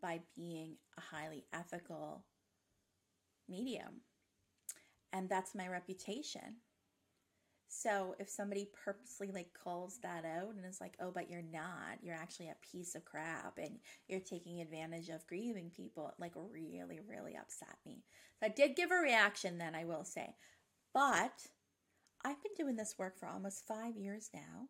by 0.00 0.20
being 0.36 0.76
a 0.96 1.00
highly 1.00 1.44
ethical 1.52 2.24
medium. 3.48 4.00
And 5.12 5.28
that's 5.28 5.54
my 5.54 5.68
reputation. 5.68 6.56
So 7.68 8.14
if 8.18 8.28
somebody 8.28 8.68
purposely 8.84 9.30
like 9.32 9.52
calls 9.52 9.98
that 10.02 10.24
out 10.24 10.54
and 10.54 10.64
is 10.64 10.80
like, 10.80 10.96
"Oh, 11.00 11.10
but 11.10 11.30
you're 11.30 11.42
not. 11.42 12.02
You're 12.02 12.14
actually 12.14 12.48
a 12.48 12.56
piece 12.72 12.94
of 12.94 13.04
crap 13.04 13.58
and 13.58 13.78
you're 14.08 14.20
taking 14.20 14.60
advantage 14.60 15.08
of 15.08 15.26
grieving 15.26 15.70
people." 15.70 16.12
Like 16.18 16.32
really 16.36 17.00
really 17.00 17.36
upset 17.36 17.76
me. 17.84 18.04
So 18.38 18.46
I 18.46 18.48
did 18.50 18.76
give 18.76 18.90
a 18.90 18.96
reaction 18.96 19.58
then, 19.58 19.74
I 19.74 19.84
will 19.84 20.04
say. 20.04 20.36
But 20.94 21.48
I've 22.24 22.42
been 22.42 22.54
doing 22.56 22.76
this 22.76 22.98
work 22.98 23.18
for 23.18 23.28
almost 23.28 23.66
5 23.66 23.96
years 23.96 24.30
now. 24.32 24.68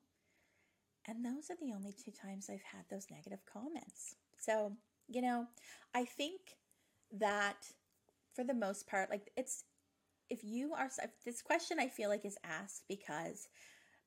And 1.07 1.25
those 1.25 1.51
are 1.51 1.57
the 1.57 1.73
only 1.73 1.93
two 1.93 2.11
times 2.11 2.49
I've 2.51 2.63
had 2.63 2.85
those 2.91 3.07
negative 3.11 3.45
comments. 3.47 4.17
So, 4.37 4.73
you 5.09 5.23
know, 5.23 5.47
I 5.95 6.05
think 6.05 6.41
that 7.13 7.73
for 8.35 8.45
the 8.45 8.55
most 8.55 8.87
part 8.87 9.09
like 9.11 9.31
it's 9.37 9.65
if 10.31 10.43
you 10.43 10.75
are 10.75 10.91
this 11.25 11.43
question 11.43 11.79
I 11.79 11.89
feel 11.89 12.09
like 12.09 12.25
is 12.25 12.39
asked 12.45 12.85
because 12.89 13.49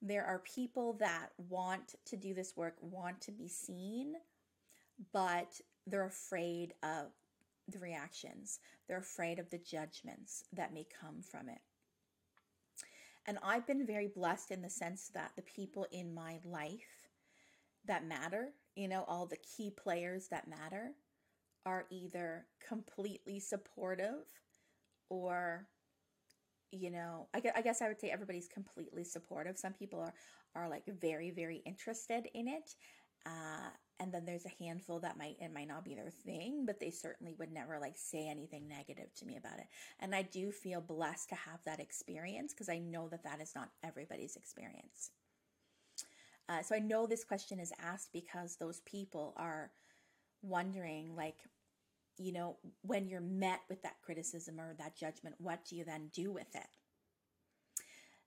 there 0.02 0.26
are 0.26 0.40
people 0.40 0.94
that 1.00 1.30
want 1.38 1.96
to 2.06 2.16
do 2.16 2.34
this 2.34 2.54
work, 2.56 2.76
want 2.82 3.20
to 3.22 3.32
be 3.32 3.50
seen, 3.50 4.14
but 5.12 5.60
they're 5.88 6.06
afraid 6.06 6.74
of 6.84 7.08
the 7.68 7.80
reactions. 7.80 8.60
They're 8.88 9.00
afraid 9.00 9.40
of 9.40 9.50
the 9.50 9.58
judgments 9.58 10.44
that 10.54 10.74
may 10.74 10.86
come 11.02 11.22
from 11.22 11.50
it. 11.50 11.60
And 13.26 13.38
I've 13.44 13.68
been 13.68 13.86
very 13.86 14.08
blessed 14.08 14.52
in 14.52 14.62
the 14.62 14.70
sense 14.70 15.12
that 15.14 15.32
the 15.36 15.42
people 15.42 15.86
in 15.92 16.14
my 16.14 16.40
life 16.46 17.10
that 17.86 18.06
matter, 18.06 18.50
you 18.76 18.88
know, 18.88 19.04
all 19.08 19.26
the 19.26 19.38
key 19.38 19.72
players 19.72 20.28
that 20.30 20.48
matter, 20.48 20.92
are 21.66 21.86
either 21.90 22.46
completely 22.66 23.40
supportive 23.40 24.26
or 25.10 25.68
you 26.72 26.92
know, 26.92 27.28
I, 27.34 27.62
guess 27.62 27.82
I 27.82 27.88
would 27.88 28.00
say 28.00 28.10
everybody's 28.10 28.48
completely 28.48 29.04
supportive. 29.04 29.58
Some 29.58 29.74
people 29.74 30.00
are 30.00 30.14
are 30.56 30.68
like 30.68 30.84
very 31.00 31.30
very 31.30 31.58
interested 31.66 32.28
in 32.34 32.48
it, 32.48 32.76
uh, 33.26 33.70
and 34.00 34.12
then 34.12 34.26
there's 34.26 34.46
a 34.46 34.64
handful 34.64 35.00
that 35.00 35.18
might 35.18 35.38
it 35.40 35.54
might 35.54 35.68
not 35.68 35.84
be 35.84 35.96
their 35.96 36.10
thing, 36.10 36.66
but 36.66 36.80
they 36.80 36.92
certainly 36.92 37.36
would 37.38 37.52
never 37.52 37.80
like 37.80 37.98
say 37.98 38.28
anything 38.28 38.68
negative 38.68 39.14
to 39.16 39.26
me 39.26 39.38
about 39.38 39.60
it. 39.60 39.68
And 40.00 40.16
I 40.16 40.24
do 40.24 40.52
feel 40.52 40.82
blessed 40.82 41.30
to 41.30 41.36
have 41.36 41.60
that 41.66 41.80
experience 41.80 42.54
because 42.54 42.70
I 42.70 42.80
know 42.80 43.08
that 43.10 43.24
that 43.24 43.42
is 43.42 43.54
not 43.56 43.70
everybody's 43.84 44.36
experience. 44.36 45.12
Uh, 46.48 46.64
so 46.64 46.76
I 46.76 46.80
know 46.80 47.06
this 47.06 47.24
question 47.24 47.60
is 47.60 47.72
asked 47.80 48.10
because 48.12 48.56
those 48.56 48.82
people 48.82 49.34
are 49.38 49.72
wondering 50.42 51.16
like 51.16 51.38
you 52.20 52.34
know, 52.34 52.58
when 52.82 53.08
you're 53.08 53.22
met 53.22 53.62
with 53.70 53.82
that 53.84 54.02
criticism 54.04 54.60
or 54.60 54.76
that 54.78 54.98
judgment, 54.98 55.36
what 55.40 55.66
do 55.66 55.76
you 55.76 55.86
then 55.86 56.10
do 56.14 56.32
with 56.32 56.54
it? 56.54 56.68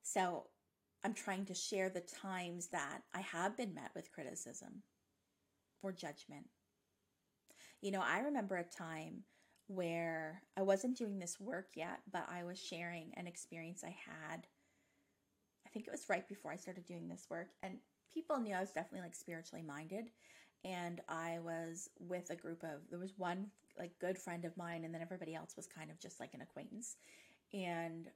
So 0.02 0.46
I'm 1.04 1.14
trying 1.14 1.44
to 1.46 1.54
share 1.54 1.90
the 1.90 2.00
times 2.00 2.68
that 2.68 3.02
I 3.14 3.20
have 3.20 3.56
been 3.56 3.74
met 3.74 3.90
with 3.94 4.12
criticism 4.12 4.82
or 5.82 5.92
judgment. 5.92 6.48
You 7.80 7.90
know, 7.90 8.02
I 8.02 8.20
remember 8.20 8.56
a 8.56 8.64
time 8.64 9.24
where 9.66 10.42
I 10.56 10.62
wasn't 10.62 10.96
doing 10.96 11.18
this 11.18 11.38
work 11.40 11.68
yet, 11.74 12.00
but 12.10 12.26
I 12.30 12.44
was 12.44 12.58
sharing 12.58 13.12
an 13.16 13.26
experience 13.26 13.82
I 13.84 13.96
had. 14.06 14.46
I 15.66 15.70
think 15.70 15.86
it 15.86 15.92
was 15.92 16.08
right 16.08 16.28
before 16.28 16.52
I 16.52 16.56
started 16.56 16.86
doing 16.86 17.08
this 17.08 17.26
work, 17.30 17.48
and 17.62 17.78
people 18.12 18.38
knew 18.38 18.54
I 18.54 18.60
was 18.60 18.70
definitely 18.70 19.00
like 19.00 19.14
spiritually 19.14 19.64
minded 19.66 20.10
and 20.64 21.00
I 21.08 21.38
was 21.40 21.90
with 21.98 22.30
a 22.30 22.36
group 22.36 22.62
of 22.62 22.88
there 22.90 22.98
was 22.98 23.14
one 23.16 23.46
like 23.78 23.98
good 24.00 24.18
friend 24.18 24.44
of 24.44 24.56
mine 24.56 24.84
and 24.84 24.94
then 24.94 25.02
everybody 25.02 25.34
else 25.34 25.56
was 25.56 25.66
kind 25.66 25.90
of 25.90 25.98
just 25.98 26.20
like 26.20 26.34
an 26.34 26.42
acquaintance. 26.42 26.96
And 27.52 28.08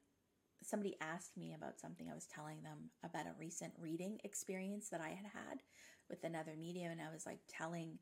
somebody 0.62 0.97
asked 1.01 1.36
me 1.36 1.55
about 1.55 1.80
something 1.80 2.09
I 2.11 2.14
was 2.14 2.26
telling 2.26 2.62
them 2.62 2.90
about 3.05 3.26
a 3.26 3.38
recent 3.38 3.72
reading 3.78 4.18
experience 4.24 4.88
that 4.90 5.01
I 5.01 5.09
had 5.09 5.26
had 5.32 5.62
with 6.09 6.24
another 6.24 6.55
medium 6.59 6.92
and 6.92 7.01
I 7.01 7.12
was 7.12 7.26
like 7.26 7.40
telling 7.49 7.99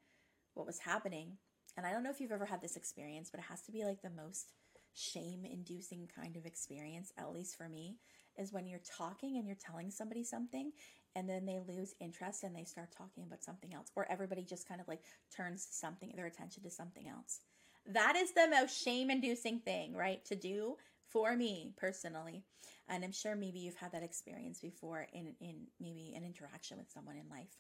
what 0.55 0.67
was 0.67 0.79
happening. 0.79 1.39
And 1.77 1.87
I 1.87 1.93
don't 1.93 2.03
know 2.03 2.11
if 2.11 2.21
you've 2.21 2.33
ever 2.33 2.47
had 2.47 2.61
this 2.61 2.77
experience 2.77 3.31
but 3.31 3.41
it 3.41 3.47
has 3.49 3.63
to 3.63 3.73
be 3.73 3.85
like 3.85 4.03
the 4.03 4.11
most 4.11 4.53
shame 4.95 5.45
inducing 5.45 6.09
kind 6.15 6.37
of 6.37 6.47
experience 6.47 7.13
at 7.19 7.33
least 7.33 7.57
for 7.57 7.69
me 7.69 7.97
is 8.39 8.53
when 8.53 8.67
you're 8.67 8.81
talking 8.97 9.37
and 9.37 9.47
you're 9.47 9.57
telling 9.57 9.91
somebody 9.91 10.23
something 10.23 10.71
and 11.17 11.29
then 11.29 11.47
they 11.47 11.61
lose 11.67 11.95
interest 12.01 12.43
and 12.43 12.55
they 12.55 12.65
start 12.65 12.91
talking 12.97 13.25
about 13.25 13.45
something 13.45 13.73
else 13.73 13.91
or 13.95 14.07
everybody 14.11 14.43
just 14.43 14.69
kind 14.69 14.81
of 14.81 14.89
like 14.89 15.03
turns 15.35 15.67
something 15.71 16.13
their 16.17 16.27
attention 16.27 16.63
to 16.63 16.71
something 16.71 17.09
else. 17.09 17.41
That 17.87 18.17
is 18.17 18.33
the 18.33 18.49
most 18.49 18.83
shame 18.83 19.11
inducing 19.11 19.61
thing 19.61 19.95
right 19.95 20.25
to 20.27 20.35
do 20.35 20.77
for 21.07 21.37
me 21.37 21.73
personally. 21.77 22.43
And 22.89 23.05
i'm 23.05 23.13
sure 23.13 23.37
maybe 23.37 23.61
you've 23.61 23.77
had 23.77 23.93
that 23.93 24.03
experience 24.03 24.61
before 24.61 25.07
in 25.13 25.35
in 25.41 25.67
maybe 25.81 26.15
an 26.17 26.25
interaction 26.25 26.79
with 26.79 26.91
someone 26.91 27.17
in 27.17 27.29
life. 27.31 27.57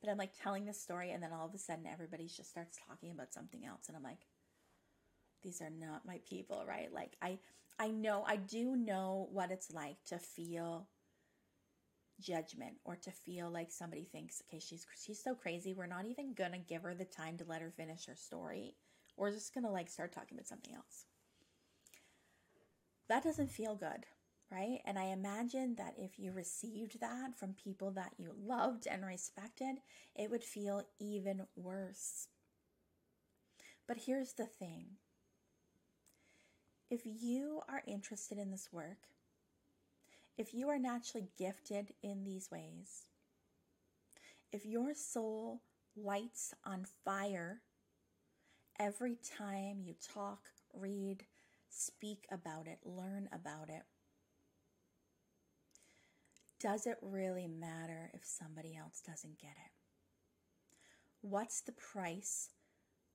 But 0.00 0.10
i'm 0.10 0.18
like 0.18 0.32
telling 0.40 0.64
this 0.64 0.80
story 0.80 1.10
and 1.10 1.22
then 1.22 1.32
all 1.32 1.46
of 1.46 1.54
a 1.54 1.58
sudden 1.58 1.86
everybody 1.86 2.26
just 2.26 2.50
starts 2.50 2.78
talking 2.88 3.10
about 3.10 3.34
something 3.34 3.64
else 3.66 3.88
and 3.88 3.96
i'm 3.96 4.02
like 4.02 4.26
these 5.42 5.60
are 5.60 5.70
not 5.70 6.06
my 6.06 6.20
people 6.28 6.64
right? 6.66 6.92
Like 6.92 7.16
i 7.22 7.38
i 7.78 7.88
know 7.88 8.24
i 8.26 8.36
do 8.36 8.74
know 8.76 9.28
what 9.32 9.50
it's 9.50 9.72
like 9.72 9.96
to 10.06 10.18
feel 10.18 10.88
judgment 12.20 12.76
or 12.84 12.96
to 12.96 13.10
feel 13.10 13.50
like 13.50 13.70
somebody 13.70 14.04
thinks, 14.04 14.42
okay, 14.48 14.60
she's 14.60 14.86
she's 15.04 15.22
so 15.22 15.34
crazy. 15.34 15.74
We're 15.74 15.86
not 15.86 16.06
even 16.06 16.34
gonna 16.34 16.58
give 16.58 16.82
her 16.82 16.94
the 16.94 17.04
time 17.04 17.36
to 17.38 17.44
let 17.44 17.62
her 17.62 17.70
finish 17.70 18.06
her 18.06 18.16
story. 18.16 18.76
We're 19.16 19.32
just 19.32 19.54
gonna 19.54 19.70
like 19.72 19.88
start 19.88 20.12
talking 20.12 20.36
about 20.36 20.46
something 20.48 20.74
else. 20.74 21.06
That 23.08 23.24
doesn't 23.24 23.50
feel 23.50 23.74
good, 23.74 24.06
right? 24.50 24.80
And 24.84 24.98
I 24.98 25.06
imagine 25.06 25.76
that 25.76 25.94
if 25.98 26.18
you 26.18 26.32
received 26.32 27.00
that 27.00 27.34
from 27.36 27.54
people 27.54 27.90
that 27.92 28.12
you 28.18 28.32
loved 28.38 28.86
and 28.86 29.04
respected, 29.04 29.76
it 30.14 30.30
would 30.30 30.44
feel 30.44 30.82
even 31.00 31.46
worse. 31.56 32.28
But 33.86 33.98
here's 34.06 34.34
the 34.34 34.46
thing 34.46 34.98
if 36.90 37.00
you 37.04 37.60
are 37.68 37.82
interested 37.86 38.38
in 38.38 38.50
this 38.50 38.68
work, 38.72 39.08
if 40.38 40.54
you 40.54 40.68
are 40.68 40.78
naturally 40.78 41.28
gifted 41.36 41.92
in 42.02 42.22
these 42.22 42.48
ways, 42.50 43.06
if 44.52 44.64
your 44.64 44.94
soul 44.94 45.60
lights 45.96 46.54
on 46.64 46.86
fire 47.04 47.60
every 48.78 49.16
time 49.36 49.80
you 49.82 49.94
talk, 50.14 50.48
read, 50.72 51.24
speak 51.68 52.24
about 52.30 52.68
it, 52.68 52.78
learn 52.84 53.28
about 53.32 53.68
it, 53.68 53.82
does 56.60 56.86
it 56.86 56.98
really 57.02 57.48
matter 57.48 58.10
if 58.14 58.24
somebody 58.24 58.76
else 58.76 59.02
doesn't 59.04 59.40
get 59.40 59.50
it? 59.50 59.72
What's 61.20 61.60
the 61.60 61.72
price 61.72 62.50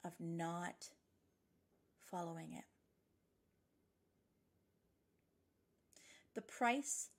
of 0.04 0.12
not 0.20 0.90
following 2.02 2.54
it? 2.54 2.66
The 6.36 6.42
price 6.42 7.10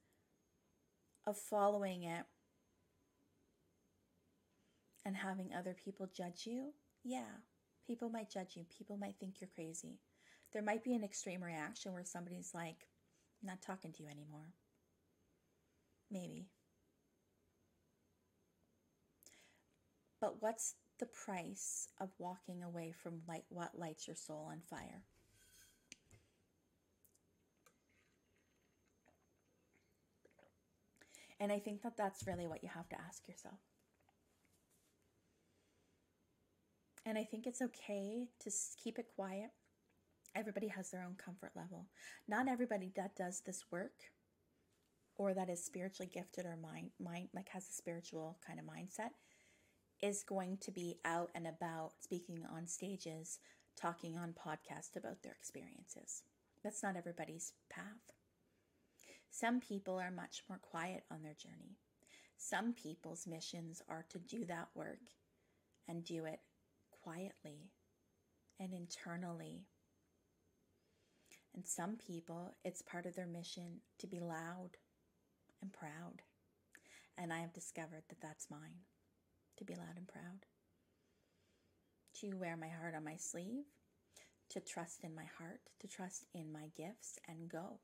of 1.26 1.38
following 1.38 2.02
it 2.04 2.24
and 5.04 5.16
having 5.16 5.52
other 5.52 5.74
people 5.84 6.08
judge 6.14 6.46
you, 6.46 6.72
yeah, 7.04 7.38
people 7.86 8.10
might 8.10 8.30
judge 8.30 8.56
you. 8.56 8.64
People 8.76 8.96
might 8.96 9.14
think 9.20 9.40
you're 9.40 9.50
crazy. 9.54 10.00
There 10.52 10.62
might 10.62 10.82
be 10.82 10.94
an 10.94 11.04
extreme 11.04 11.42
reaction 11.42 11.92
where 11.92 12.04
somebody's 12.04 12.52
like, 12.54 12.88
not 13.42 13.62
talking 13.62 13.92
to 13.92 14.02
you 14.02 14.08
anymore. 14.08 14.52
Maybe. 16.10 16.48
But 20.20 20.36
what's 20.40 20.74
the 20.98 21.06
price 21.06 21.88
of 22.00 22.10
walking 22.18 22.62
away 22.62 22.92
from 22.92 23.20
light, 23.28 23.44
what 23.48 23.78
lights 23.78 24.06
your 24.06 24.16
soul 24.16 24.48
on 24.50 24.60
fire? 24.70 25.02
And 31.40 31.50
I 31.50 31.58
think 31.58 31.82
that 31.82 31.96
that's 31.96 32.26
really 32.26 32.46
what 32.46 32.62
you 32.62 32.70
have 32.72 32.88
to 32.90 32.96
ask 33.00 33.26
yourself. 33.28 33.58
And 37.06 37.18
I 37.18 37.24
think 37.24 37.46
it's 37.46 37.60
okay 37.60 38.28
to 38.40 38.50
keep 38.82 38.98
it 38.98 39.06
quiet. 39.14 39.50
Everybody 40.34 40.68
has 40.68 40.90
their 40.90 41.04
own 41.04 41.16
comfort 41.22 41.52
level. 41.54 41.86
Not 42.26 42.48
everybody 42.48 42.92
that 42.96 43.14
does 43.14 43.42
this 43.44 43.64
work 43.70 43.92
or 45.16 45.34
that 45.34 45.50
is 45.50 45.64
spiritually 45.64 46.10
gifted 46.12 46.46
or 46.46 46.56
mind, 46.56 46.90
mind 46.98 47.28
like 47.34 47.48
has 47.50 47.68
a 47.68 47.72
spiritual 47.72 48.38
kind 48.44 48.58
of 48.58 48.64
mindset 48.64 49.10
is 50.02 50.24
going 50.24 50.58
to 50.60 50.72
be 50.72 50.98
out 51.04 51.30
and 51.34 51.46
about 51.46 51.92
speaking 52.00 52.44
on 52.54 52.66
stages, 52.66 53.38
talking 53.80 54.16
on 54.16 54.32
podcasts 54.34 54.96
about 54.96 55.22
their 55.22 55.32
experiences. 55.32 56.22
That's 56.62 56.82
not 56.82 56.96
everybody's 56.96 57.52
path. 57.70 58.12
Some 59.34 59.58
people 59.58 59.98
are 59.98 60.12
much 60.12 60.44
more 60.48 60.60
quiet 60.60 61.02
on 61.10 61.24
their 61.24 61.34
journey. 61.34 61.76
Some 62.36 62.72
people's 62.72 63.26
missions 63.26 63.82
are 63.88 64.04
to 64.10 64.20
do 64.20 64.44
that 64.44 64.68
work 64.76 65.00
and 65.88 66.04
do 66.04 66.24
it 66.24 66.38
quietly 67.02 67.72
and 68.60 68.72
internally. 68.72 69.64
And 71.52 71.66
some 71.66 71.96
people, 71.96 72.54
it's 72.64 72.80
part 72.80 73.06
of 73.06 73.16
their 73.16 73.26
mission 73.26 73.80
to 73.98 74.06
be 74.06 74.20
loud 74.20 74.76
and 75.60 75.72
proud. 75.72 76.22
And 77.18 77.32
I 77.32 77.40
have 77.40 77.52
discovered 77.52 78.04
that 78.10 78.20
that's 78.20 78.52
mine 78.52 78.84
to 79.56 79.64
be 79.64 79.74
loud 79.74 79.96
and 79.96 80.06
proud, 80.06 80.46
to 82.20 82.36
wear 82.36 82.56
my 82.56 82.68
heart 82.68 82.94
on 82.94 83.02
my 83.02 83.16
sleeve, 83.16 83.64
to 84.50 84.60
trust 84.60 85.02
in 85.02 85.12
my 85.12 85.26
heart, 85.38 85.60
to 85.80 85.88
trust 85.88 86.26
in 86.34 86.52
my 86.52 86.70
gifts 86.76 87.18
and 87.26 87.48
go. 87.48 87.80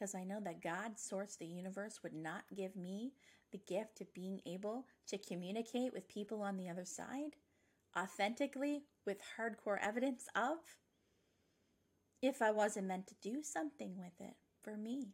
Because 0.00 0.14
I 0.14 0.24
know 0.24 0.40
that 0.44 0.62
God, 0.62 0.98
source 0.98 1.36
the 1.36 1.46
universe, 1.46 2.00
would 2.02 2.14
not 2.14 2.44
give 2.56 2.74
me 2.74 3.12
the 3.52 3.60
gift 3.68 4.00
of 4.00 4.14
being 4.14 4.40
able 4.46 4.86
to 5.08 5.18
communicate 5.18 5.92
with 5.92 6.08
people 6.08 6.40
on 6.40 6.56
the 6.56 6.70
other 6.70 6.86
side 6.86 7.36
authentically 7.98 8.84
with 9.04 9.18
hardcore 9.36 9.78
evidence 9.82 10.26
of 10.34 10.56
if 12.22 12.40
I 12.40 12.50
wasn't 12.50 12.86
meant 12.86 13.08
to 13.08 13.14
do 13.20 13.42
something 13.42 13.96
with 13.98 14.12
it 14.20 14.36
for 14.62 14.76
me. 14.76 15.08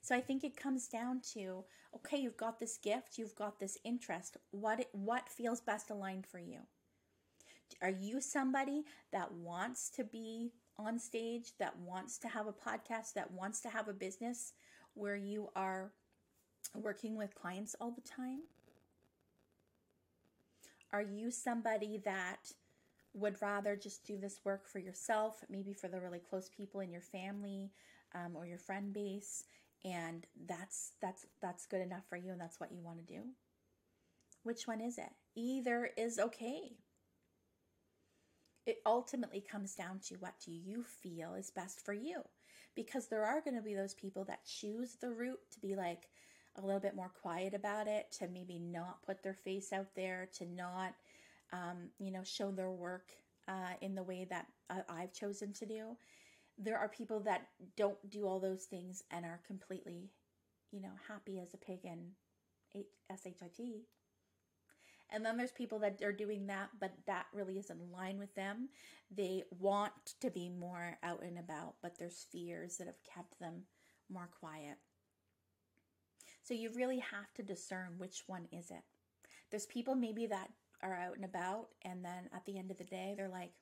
So 0.00 0.14
I 0.14 0.20
think 0.20 0.42
it 0.42 0.56
comes 0.56 0.88
down 0.88 1.20
to 1.34 1.64
okay, 1.96 2.18
you've 2.18 2.36
got 2.36 2.58
this 2.58 2.78
gift, 2.78 3.18
you've 3.18 3.34
got 3.34 3.58
this 3.58 3.76
interest. 3.84 4.36
What 4.52 4.86
what 4.92 5.28
feels 5.28 5.60
best 5.60 5.90
aligned 5.90 6.26
for 6.26 6.38
you? 6.38 6.60
Are 7.82 7.90
you 7.90 8.20
somebody 8.20 8.84
that 9.12 9.32
wants 9.32 9.90
to 9.90 10.04
be 10.04 10.52
on 10.78 10.98
stage, 10.98 11.52
that 11.58 11.78
wants 11.78 12.18
to 12.18 12.28
have 12.28 12.46
a 12.46 12.52
podcast, 12.52 13.14
that 13.14 13.30
wants 13.30 13.60
to 13.60 13.68
have 13.68 13.88
a 13.88 13.92
business 13.92 14.52
where 14.94 15.16
you 15.16 15.48
are 15.54 15.92
working 16.74 17.16
with 17.16 17.34
clients 17.34 17.74
all 17.80 17.90
the 17.90 18.00
time? 18.00 18.40
Are 20.92 21.02
you 21.02 21.30
somebody 21.30 22.00
that 22.04 22.52
would 23.14 23.40
rather 23.40 23.76
just 23.76 24.06
do 24.06 24.18
this 24.18 24.40
work 24.44 24.68
for 24.68 24.78
yourself, 24.78 25.42
maybe 25.48 25.72
for 25.72 25.88
the 25.88 26.00
really 26.00 26.18
close 26.18 26.48
people 26.48 26.80
in 26.80 26.90
your 26.90 27.00
family 27.00 27.70
um, 28.14 28.36
or 28.36 28.46
your 28.46 28.58
friend 28.58 28.92
base, 28.92 29.44
and 29.84 30.26
that's 30.46 30.92
that's 31.00 31.26
that's 31.40 31.66
good 31.66 31.80
enough 31.80 32.04
for 32.08 32.16
you, 32.16 32.32
and 32.32 32.40
that's 32.40 32.60
what 32.60 32.72
you 32.72 32.82
want 32.82 32.98
to 32.98 33.14
do? 33.14 33.20
Which 34.42 34.66
one 34.66 34.80
is 34.80 34.98
it? 34.98 35.10
Either 35.34 35.90
is 35.96 36.18
okay. 36.18 36.76
It 38.66 38.82
ultimately 38.84 39.40
comes 39.40 39.74
down 39.74 40.00
to 40.08 40.16
what 40.16 40.34
do 40.44 40.52
you 40.52 40.82
feel 40.82 41.34
is 41.34 41.50
best 41.50 41.84
for 41.84 41.92
you, 41.92 42.22
because 42.74 43.06
there 43.06 43.24
are 43.24 43.40
going 43.40 43.56
to 43.56 43.62
be 43.62 43.74
those 43.74 43.94
people 43.94 44.24
that 44.24 44.44
choose 44.44 44.96
the 44.96 45.10
route 45.10 45.40
to 45.52 45.60
be 45.60 45.76
like, 45.76 46.08
a 46.58 46.64
little 46.64 46.80
bit 46.80 46.96
more 46.96 47.10
quiet 47.22 47.54
about 47.54 47.86
it, 47.86 48.10
to 48.10 48.28
maybe 48.28 48.58
not 48.58 49.02
put 49.04 49.22
their 49.22 49.34
face 49.34 49.72
out 49.72 49.94
there, 49.94 50.28
to 50.38 50.46
not, 50.46 50.94
um, 51.52 51.90
you 51.98 52.10
know, 52.10 52.24
show 52.24 52.50
their 52.50 52.70
work 52.70 53.12
uh, 53.46 53.74
in 53.80 53.94
the 53.94 54.02
way 54.02 54.26
that 54.28 54.46
uh, 54.70 54.80
I've 54.88 55.12
chosen 55.12 55.52
to 55.54 55.66
do. 55.66 55.96
There 56.58 56.78
are 56.78 56.88
people 56.88 57.20
that 57.20 57.48
don't 57.76 57.98
do 58.10 58.26
all 58.26 58.40
those 58.40 58.64
things 58.64 59.02
and 59.10 59.24
are 59.24 59.40
completely, 59.46 60.10
you 60.72 60.80
know, 60.80 60.92
happy 61.06 61.38
as 61.40 61.52
a 61.52 61.58
pig 61.58 61.80
in 61.84 62.12
SHIT. 62.72 63.82
And 65.10 65.24
then 65.24 65.36
there's 65.36 65.52
people 65.52 65.78
that 65.80 66.02
are 66.02 66.12
doing 66.12 66.46
that, 66.48 66.70
but 66.80 66.92
that 67.06 67.26
really 67.32 67.58
isn't 67.58 67.80
in 67.80 67.92
line 67.92 68.18
with 68.18 68.34
them. 68.34 68.68
They 69.10 69.44
want 69.60 69.92
to 70.20 70.30
be 70.30 70.48
more 70.48 70.98
out 71.02 71.22
and 71.22 71.38
about, 71.38 71.74
but 71.80 71.98
there's 71.98 72.26
fears 72.30 72.76
that 72.76 72.88
have 72.88 73.02
kept 73.02 73.38
them 73.38 73.62
more 74.10 74.28
quiet. 74.40 74.78
So 76.42 76.54
you 76.54 76.70
really 76.74 76.98
have 76.98 77.32
to 77.34 77.42
discern 77.42 77.94
which 77.98 78.24
one 78.26 78.46
is 78.52 78.70
it. 78.70 78.82
There's 79.50 79.66
people 79.66 79.94
maybe 79.94 80.26
that 80.26 80.50
are 80.82 80.94
out 80.94 81.16
and 81.16 81.24
about, 81.24 81.68
and 81.82 82.04
then 82.04 82.28
at 82.34 82.44
the 82.44 82.58
end 82.58 82.70
of 82.70 82.78
the 82.78 82.84
day, 82.84 83.14
they're 83.16 83.28
like, 83.28 83.52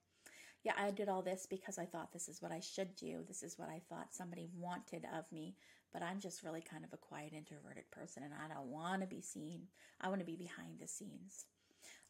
yeah, 0.64 0.72
I 0.78 0.90
did 0.90 1.10
all 1.10 1.22
this 1.22 1.46
because 1.48 1.78
I 1.78 1.84
thought 1.84 2.12
this 2.12 2.26
is 2.26 2.40
what 2.40 2.50
I 2.50 2.60
should 2.60 2.96
do. 2.96 3.22
This 3.28 3.42
is 3.42 3.58
what 3.58 3.68
I 3.68 3.82
thought 3.88 4.14
somebody 4.14 4.48
wanted 4.56 5.06
of 5.16 5.30
me. 5.30 5.56
But 5.92 6.02
I'm 6.02 6.18
just 6.18 6.42
really 6.42 6.62
kind 6.62 6.84
of 6.84 6.92
a 6.92 6.96
quiet, 6.96 7.32
introverted 7.36 7.90
person 7.92 8.22
and 8.24 8.32
I 8.32 8.52
don't 8.52 8.66
want 8.66 9.02
to 9.02 9.06
be 9.06 9.20
seen. 9.20 9.62
I 10.00 10.08
want 10.08 10.20
to 10.20 10.26
be 10.26 10.36
behind 10.36 10.80
the 10.80 10.88
scenes. 10.88 11.44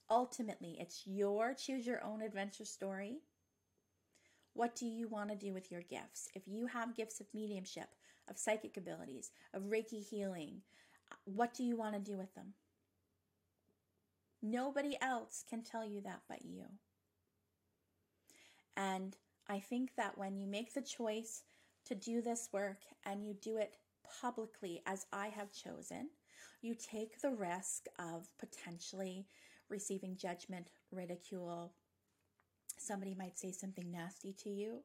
Ultimately, 0.09 0.77
it's 0.81 1.03
your 1.05 1.53
choose 1.55 1.87
your 1.87 2.03
own 2.05 2.23
adventure 2.23 2.65
story. 2.65 3.19
What 4.55 4.77
do 4.77 4.87
you 4.87 5.09
want 5.09 5.31
to 5.31 5.37
do 5.37 5.53
with 5.53 5.73
your 5.73 5.83
gifts? 5.83 6.29
If 6.35 6.47
you 6.47 6.67
have 6.67 6.97
gifts 6.97 7.21
of 7.21 7.27
mediumship, 7.35 7.89
of 8.29 8.39
psychic 8.39 8.77
abilities, 8.77 9.33
of 9.53 9.65
Reiki 9.65 10.03
healing. 10.03 10.63
What 11.25 11.55
do 11.55 11.65
you 11.65 11.77
want 11.77 11.95
to 11.95 12.01
do 12.01 12.17
with 12.17 12.35
them? 12.35 12.55
Nobody 14.43 14.97
else 15.01 15.45
can 15.49 15.63
tell 15.63 15.85
you 15.85 16.01
that 16.03 16.21
but 16.29 16.45
you. 16.45 16.65
And 18.77 19.17
I 19.49 19.61
think 19.61 19.95
that 19.97 20.17
when 20.19 20.37
you 20.37 20.47
make 20.47 20.75
the 20.75 20.83
choice 20.83 21.43
to 21.87 21.95
do 21.95 22.23
this 22.23 22.49
work 22.53 22.79
and 23.05 23.25
you 23.25 23.35
do 23.35 23.57
it 23.57 23.77
publicly, 24.21 24.83
as 24.87 25.07
I 25.13 25.29
have 25.29 25.53
chosen, 25.53 26.11
you 26.63 26.75
take 26.75 27.21
the 27.21 27.31
risk 27.31 27.87
of 27.99 28.29
potentially 28.39 29.27
receiving 29.69 30.17
judgment, 30.17 30.69
ridicule, 30.91 31.75
somebody 32.79 33.15
might 33.15 33.39
say 33.39 33.53
something 33.53 33.91
nasty 33.91 34.33
to 34.33 34.51
you. 34.51 34.81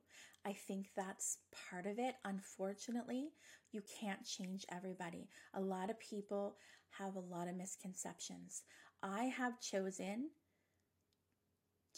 I 0.46 0.54
think 0.54 0.90
that's 0.96 1.38
part 1.70 1.86
of 1.86 2.00
it. 2.00 2.16
Unfortunately, 2.26 3.30
you 3.72 3.82
can't 4.00 4.26
change 4.26 4.66
everybody. 4.72 5.30
A 5.54 5.62
lot 5.62 5.90
of 5.90 6.00
people 6.00 6.58
have 6.92 7.16
a 7.16 7.20
lot 7.20 7.48
of 7.48 7.56
misconceptions. 7.56 8.64
I 9.04 9.26
have 9.26 9.62
chosen 9.62 10.30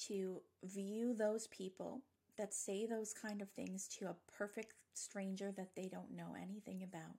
to 0.08 0.42
view 0.64 1.14
those 1.14 1.48
people 1.48 2.02
that 2.38 2.54
say 2.54 2.86
those 2.86 3.14
kind 3.14 3.42
of 3.42 3.50
things 3.50 3.88
to 3.88 4.06
a 4.06 4.16
perfect 4.32 4.74
stranger 4.94 5.52
that 5.56 5.76
they 5.76 5.88
don't 5.88 6.16
know 6.16 6.36
anything 6.42 6.84
about. 6.84 7.18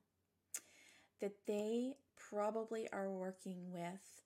That 1.20 1.34
they 1.46 1.94
probably 2.16 2.88
are 2.92 3.10
working 3.10 3.70
with 3.70 4.22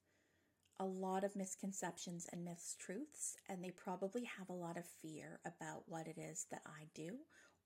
a 0.78 0.84
lot 0.84 1.24
of 1.24 1.36
misconceptions 1.36 2.26
and 2.32 2.46
mistruths, 2.46 3.34
and 3.48 3.62
they 3.62 3.70
probably 3.70 4.24
have 4.24 4.48
a 4.48 4.54
lot 4.54 4.76
of 4.76 4.84
fear 5.02 5.40
about 5.44 5.82
what 5.86 6.06
it 6.06 6.18
is 6.18 6.46
that 6.50 6.62
I 6.66 6.86
do 6.94 7.16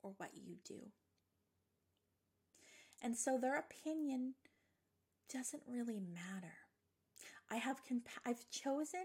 or 0.03 0.13
what 0.17 0.31
you 0.35 0.57
do. 0.65 0.81
And 3.03 3.17
so 3.17 3.39
their 3.39 3.59
opinion 3.59 4.35
doesn't 5.33 5.63
really 5.67 6.01
matter. 6.01 6.55
I 7.51 7.57
have 7.57 7.85
comp- 7.87 8.09
I've 8.25 8.49
chosen 8.51 9.05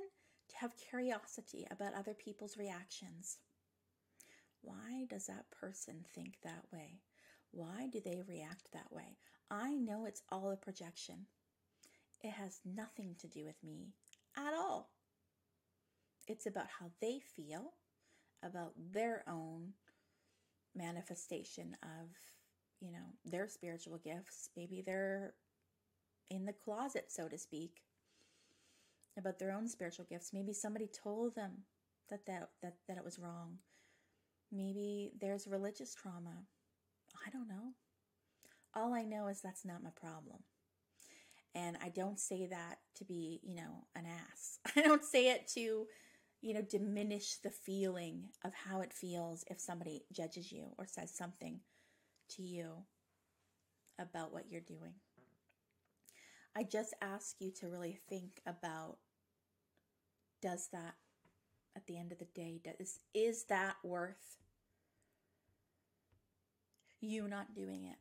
have 0.56 0.78
curiosity 0.78 1.68
about 1.70 1.94
other 1.94 2.14
people's 2.14 2.58
reactions. 2.58 3.38
Why 4.62 5.06
does 5.10 5.28
that 5.28 5.52
person 5.52 6.06
think 6.14 6.38
that 6.44 6.64
way? 6.72 7.02
Why 7.52 7.88
do 7.92 8.00
they 8.04 8.24
react 8.28 8.72
that 8.74 8.92
way? 8.92 9.18
I 9.52 9.76
know 9.76 10.06
it's 10.06 10.24
all 10.32 10.52
a 10.52 10.58
projection. 10.58 11.28
It 12.22 12.32
has 12.32 12.60
nothing 12.66 13.16
to 13.20 13.28
do 13.28 13.46
with 13.46 13.64
me 13.64 13.94
at 14.38 14.54
all. 14.54 14.90
It's 16.28 16.48
about 16.48 16.68
how 16.80 16.88
they 17.02 17.20
feel 17.36 17.74
about 18.44 18.74
their 18.94 19.24
own 19.28 19.74
manifestation 20.76 21.76
of, 21.84 22.10
you 22.80 22.92
know, 22.92 23.14
their 23.24 23.48
spiritual 23.48 24.00
gifts. 24.00 24.50
Maybe 24.58 24.82
they're 24.86 25.34
in 26.30 26.46
the 26.46 26.54
closet, 26.54 27.06
so 27.10 27.28
to 27.28 27.38
speak, 27.38 27.82
about 29.18 29.40
their 29.40 29.52
own 29.52 29.68
spiritual 29.68 30.06
gifts. 30.10 30.32
Maybe 30.34 30.54
somebody 30.54 30.88
told 30.88 31.36
them 31.36 31.64
that 32.10 32.26
that, 32.28 32.50
that, 32.62 32.76
that 32.88 32.98
it 32.98 33.04
was 33.04 33.20
wrong. 33.20 33.58
Maybe 34.52 35.12
there's 35.20 35.48
religious 35.48 35.94
trauma. 35.94 36.44
I 37.26 37.30
don't 37.30 37.48
know. 37.48 37.74
All 38.74 38.94
I 38.94 39.04
know 39.04 39.28
is 39.28 39.42
that's 39.42 39.66
not 39.66 39.84
my 39.84 39.90
problem. 39.90 40.40
And 41.54 41.78
I 41.82 41.90
don't 41.90 42.20
say 42.20 42.48
that 42.48 42.80
to 42.96 43.06
be, 43.06 43.40
you 43.42 43.56
know, 43.56 43.88
an 43.96 44.06
ass. 44.06 44.60
I 44.76 44.82
don't 44.82 45.04
say 45.04 45.30
it 45.30 45.48
to, 45.56 45.88
you 46.42 46.54
know, 46.54 46.62
diminish 46.62 47.38
the 47.38 47.50
feeling 47.50 48.26
of 48.44 48.54
how 48.54 48.82
it 48.82 48.94
feels 48.94 49.46
if 49.50 49.60
somebody 49.60 50.04
judges 50.12 50.52
you 50.52 50.74
or 50.78 50.86
says 50.86 51.16
something 51.16 51.62
to 52.32 52.44
you 52.44 52.84
about 53.98 54.34
what 54.34 54.50
you're 54.50 54.62
doing. 54.62 54.96
I 56.58 56.64
just 56.64 56.94
ask 57.02 57.36
you 57.40 57.52
to 57.60 57.68
really 57.68 58.00
think 58.10 58.42
about 58.46 58.98
does 60.42 60.70
that 60.72 60.96
at 61.76 61.86
the 61.88 61.98
end 61.98 62.12
of 62.12 62.20
the 62.20 62.28
day 62.34 62.62
does 62.64 63.00
is 63.14 63.44
that 63.46 63.76
worth 63.84 64.38
you 67.02 67.28
not 67.28 67.54
doing 67.54 67.86
it? 67.86 67.98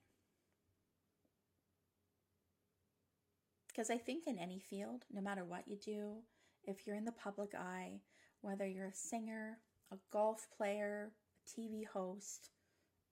Because 3.68 3.91
I 3.91 3.99
think 3.99 4.26
in 4.26 4.39
any 4.39 4.61
field, 4.61 5.05
no 5.12 5.20
matter 5.20 5.45
what 5.45 5.66
you 5.66 5.76
do, 5.76 6.18
if 6.64 6.87
you're 6.87 6.97
in 6.97 7.05
the 7.05 7.12
public 7.12 7.55
eye, 7.55 8.01
whether 8.41 8.66
you're 8.66 8.87
a 8.87 8.95
singer, 8.95 9.59
a 9.93 9.97
golf 10.12 10.47
player, 10.57 11.11
a 11.45 11.61
TV 11.61 11.85
host, 11.87 12.51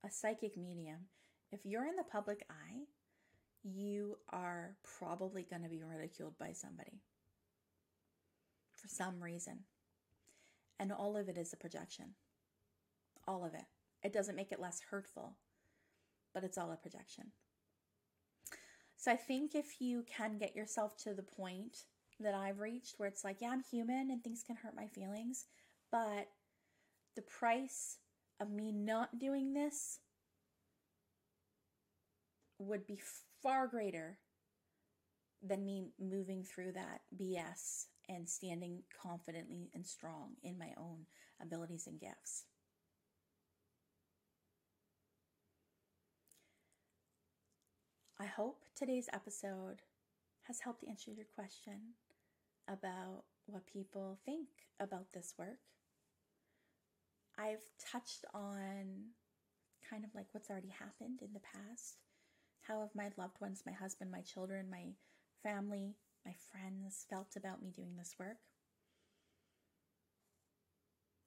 a 0.05 0.11
psychic 0.11 0.57
medium, 0.57 1.01
if 1.51 1.61
you're 1.65 1.87
in 1.87 1.97
the 1.97 2.05
public 2.05 2.45
eye, 2.49 2.85
you 3.65 4.17
are 4.31 4.77
probably 4.99 5.45
going 5.49 5.63
to 5.63 5.69
be 5.69 5.83
ridiculed 5.83 6.39
by 6.39 6.53
somebody 6.53 7.03
for 8.83 8.89
some 8.89 9.23
reason. 9.23 9.61
And 10.79 10.93
all 10.93 11.17
of 11.17 11.29
it 11.29 11.39
is 11.39 11.53
a 11.53 11.57
projection. 11.57 12.15
All 13.29 13.45
of 13.45 13.55
it. 13.55 13.65
It 14.03 14.13
doesn't 14.13 14.37
make 14.37 14.51
it 14.51 14.61
less 14.61 14.81
hurtful, 14.91 15.37
but 16.35 16.43
it's 16.43 16.59
all 16.59 16.73
a 16.73 16.77
projection. 16.77 17.31
So 18.97 19.13
I 19.13 19.17
think 19.17 19.55
if 19.55 19.81
you 19.81 20.05
can 20.05 20.39
get 20.39 20.57
yourself 20.57 20.97
to 20.99 21.15
the 21.15 21.23
point 21.23 21.85
that 22.21 22.35
I've 22.35 22.59
reached 22.59 22.95
where 22.99 23.09
it's 23.09 23.25
like, 23.25 23.41
yeah, 23.41 23.51
I'm 23.51 23.63
human 23.63 24.11
and 24.11 24.23
things 24.23 24.43
can 24.45 24.57
hurt 24.57 24.75
my 24.77 24.87
feelings, 24.87 25.47
but 25.91 26.29
the 27.15 27.23
price 27.23 27.99
of 28.41 28.51
me 28.51 28.73
not 28.73 29.19
doing 29.19 29.55
this 29.55 30.01
would 32.59 32.87
be 32.87 33.01
far 33.43 33.67
greater 33.67 34.19
than 35.43 35.65
me 35.65 35.85
moving 36.01 36.45
through 36.45 36.73
that 36.73 37.01
BS 37.21 37.87
and 38.09 38.29
standing 38.29 38.83
confidently 39.03 39.71
and 39.75 39.87
strong 39.87 40.33
in 40.43 40.59
my 40.59 40.73
own 40.79 41.07
abilities 41.41 41.87
and 41.87 42.01
gifts. 42.01 42.45
I 48.21 48.27
hope 48.27 48.65
today's 48.77 49.09
episode 49.13 49.83
has 50.43 50.61
helped 50.61 50.85
answer 50.89 51.11
your 51.11 51.27
question 51.35 51.95
about 52.69 53.25
what 53.47 53.67
people 53.67 54.19
think 54.25 54.49
about 54.81 55.13
this 55.13 55.35
work. 55.39 55.59
I've 57.39 57.65
touched 57.91 58.25
on 58.35 59.13
kind 59.89 60.05
of 60.05 60.15
like 60.15 60.27
what's 60.33 60.51
already 60.51 60.69
happened 60.69 61.21
in 61.23 61.33
the 61.33 61.41
past. 61.41 61.97
How 62.63 62.81
have 62.81 62.95
my 62.95 63.11
loved 63.17 63.41
ones, 63.41 63.63
my 63.67 63.73
husband, 63.73 64.11
my 64.11 64.21
children, 64.21 64.71
my 64.71 64.93
family, 65.43 65.97
my 66.25 66.35
friends 66.51 67.07
felt 67.09 67.37
about 67.37 67.63
me 67.63 67.71
doing 67.71 67.97
this 67.97 68.15
work? 68.19 68.39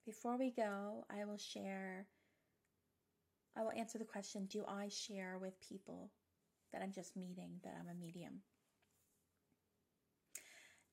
Before 0.06 0.38
we 0.38 0.52
go, 0.52 1.06
I 1.10 1.26
will 1.26 1.38
share, 1.38 2.06
I 3.58 3.64
will 3.64 3.72
answer 3.72 3.98
the 3.98 4.06
question 4.06 4.46
Do 4.46 4.64
I 4.68 4.88
share 4.90 5.38
with 5.42 5.60
people 5.60 6.12
that 6.72 6.82
I'm 6.82 6.92
just 6.92 7.18
meeting, 7.18 7.60
that 7.64 7.74
I'm 7.80 7.90
a 7.90 8.00
medium? 8.00 8.42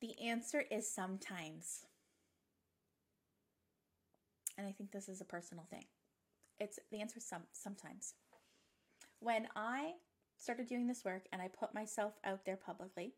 The 0.00 0.20
answer 0.20 0.64
is 0.70 0.92
sometimes. 0.92 1.84
And 4.58 4.66
I 4.66 4.72
think 4.72 4.90
this 4.90 5.08
is 5.08 5.20
a 5.20 5.26
personal 5.26 5.66
thing. 5.70 5.84
It's 6.58 6.78
the 6.90 7.00
answer 7.00 7.18
is 7.18 7.26
some 7.26 7.42
sometimes. 7.52 8.14
When 9.20 9.46
I 9.54 9.92
started 10.38 10.68
doing 10.68 10.86
this 10.86 11.04
work 11.04 11.26
and 11.32 11.40
I 11.40 11.48
put 11.48 11.74
myself 11.74 12.14
out 12.24 12.44
there 12.44 12.56
publicly, 12.56 13.14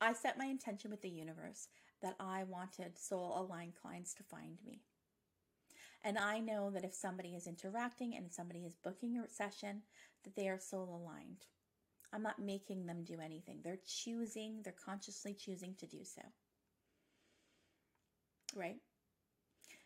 I 0.00 0.12
set 0.12 0.38
my 0.38 0.46
intention 0.46 0.90
with 0.90 1.02
the 1.02 1.08
universe 1.08 1.68
that 2.02 2.14
I 2.20 2.44
wanted 2.44 2.98
soul 2.98 3.34
aligned 3.36 3.74
clients 3.80 4.14
to 4.14 4.22
find 4.22 4.58
me. 4.64 4.80
And 6.04 6.16
I 6.16 6.38
know 6.38 6.70
that 6.70 6.84
if 6.84 6.94
somebody 6.94 7.34
is 7.34 7.46
interacting 7.46 8.14
and 8.16 8.32
somebody 8.32 8.60
is 8.60 8.76
booking 8.84 9.18
a 9.18 9.28
session, 9.28 9.82
that 10.24 10.36
they 10.36 10.48
are 10.48 10.60
soul 10.60 11.02
aligned. 11.02 11.46
I'm 12.12 12.22
not 12.22 12.38
making 12.38 12.86
them 12.86 13.04
do 13.04 13.20
anything. 13.20 13.60
They're 13.62 13.80
choosing, 13.86 14.60
they're 14.62 14.74
consciously 14.84 15.34
choosing 15.34 15.74
to 15.78 15.86
do 15.86 15.98
so. 16.04 16.22
Right? 18.54 18.76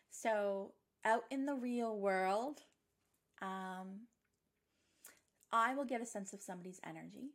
So, 0.09 0.73
out 1.03 1.23
in 1.31 1.45
the 1.45 1.55
real 1.55 1.97
world, 1.97 2.59
um, 3.41 4.07
I 5.51 5.75
will 5.75 5.85
get 5.85 6.01
a 6.01 6.05
sense 6.05 6.31
of 6.31 6.41
somebody's 6.41 6.79
energy. 6.87 7.31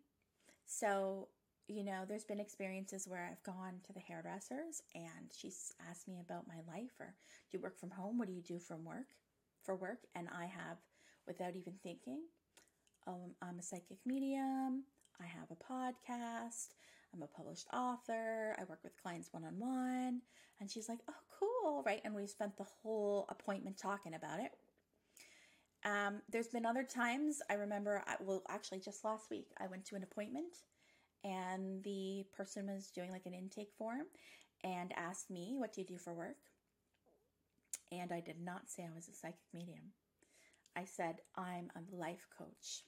So, 0.67 1.29
you 1.69 1.85
know, 1.85 2.05
there's 2.09 2.25
been 2.25 2.41
experiences 2.41 3.07
where 3.07 3.29
I've 3.31 3.43
gone 3.43 3.75
to 3.87 3.93
the 3.93 4.01
hairdressers 4.01 4.83
and 4.95 5.31
she's 5.37 5.73
asked 5.89 6.09
me 6.09 6.19
about 6.21 6.49
my 6.49 6.61
life 6.67 6.93
or 6.99 7.15
do 7.51 7.59
you 7.59 7.63
work 7.63 7.79
from 7.79 7.91
home? 7.91 8.19
What 8.19 8.29
do 8.29 8.35
you 8.35 8.43
do 8.43 8.59
from 8.59 8.85
work? 8.85 9.09
For 9.65 9.77
work? 9.77 10.01
And 10.15 10.29
I 10.35 10.47
have, 10.47 10.79
without 11.27 11.57
even 11.57 11.75
thinking, 11.83 12.21
um, 13.07 13.35
I'm 13.43 13.59
a 13.59 13.63
psychic 13.63 13.99
medium. 14.07 14.85
I 15.21 15.27
have 15.27 15.51
a 15.51 15.73
podcast. 15.73 16.69
I'm 17.15 17.23
a 17.23 17.27
published 17.27 17.67
author. 17.73 18.57
I 18.59 18.65
work 18.65 18.81
with 18.83 19.01
clients 19.03 19.29
one 19.33 19.45
on 19.45 19.59
one. 19.59 20.23
And 20.61 20.71
she's 20.71 20.89
like, 20.89 21.01
oh, 21.09 21.15
cool, 21.39 21.83
right? 21.85 22.01
And 22.05 22.15
we 22.15 22.27
spent 22.27 22.57
the 22.57 22.67
whole 22.83 23.27
appointment 23.29 23.77
talking 23.79 24.15
about 24.15 24.41
it. 24.41 24.53
Um, 25.85 26.23
there's 26.31 26.49
been 26.49 26.67
other 26.67 26.83
times 26.83 27.41
I 27.51 27.55
remember, 27.55 28.03
I, 28.07 28.17
well, 28.21 28.43
actually, 28.49 28.81
just 28.81 29.05
last 29.05 29.31
week, 29.31 29.49
I 29.61 29.69
went 29.69 29.85
to 29.87 29.97
an 29.97 30.03
appointment 30.03 30.57
and 31.25 31.83
the 31.83 32.25
person 32.37 32.67
was 32.67 32.91
doing 32.91 33.11
like 33.11 33.27
an 33.27 33.35
intake 33.35 33.73
form 33.77 34.07
and 34.65 34.93
asked 34.97 35.31
me, 35.31 35.55
What 35.57 35.73
do 35.73 35.81
you 35.81 35.87
do 35.87 35.99
for 35.99 36.13
work? 36.15 36.37
And 37.91 38.13
I 38.13 38.21
did 38.21 38.41
not 38.41 38.69
say 38.69 38.85
I 38.85 38.95
was 38.95 39.09
a 39.09 39.15
psychic 39.15 39.41
medium. 39.55 39.93
I 40.77 40.85
said, 40.85 41.17
I'm 41.37 41.71
a 41.75 41.97
life 41.97 42.27
coach. 42.37 42.85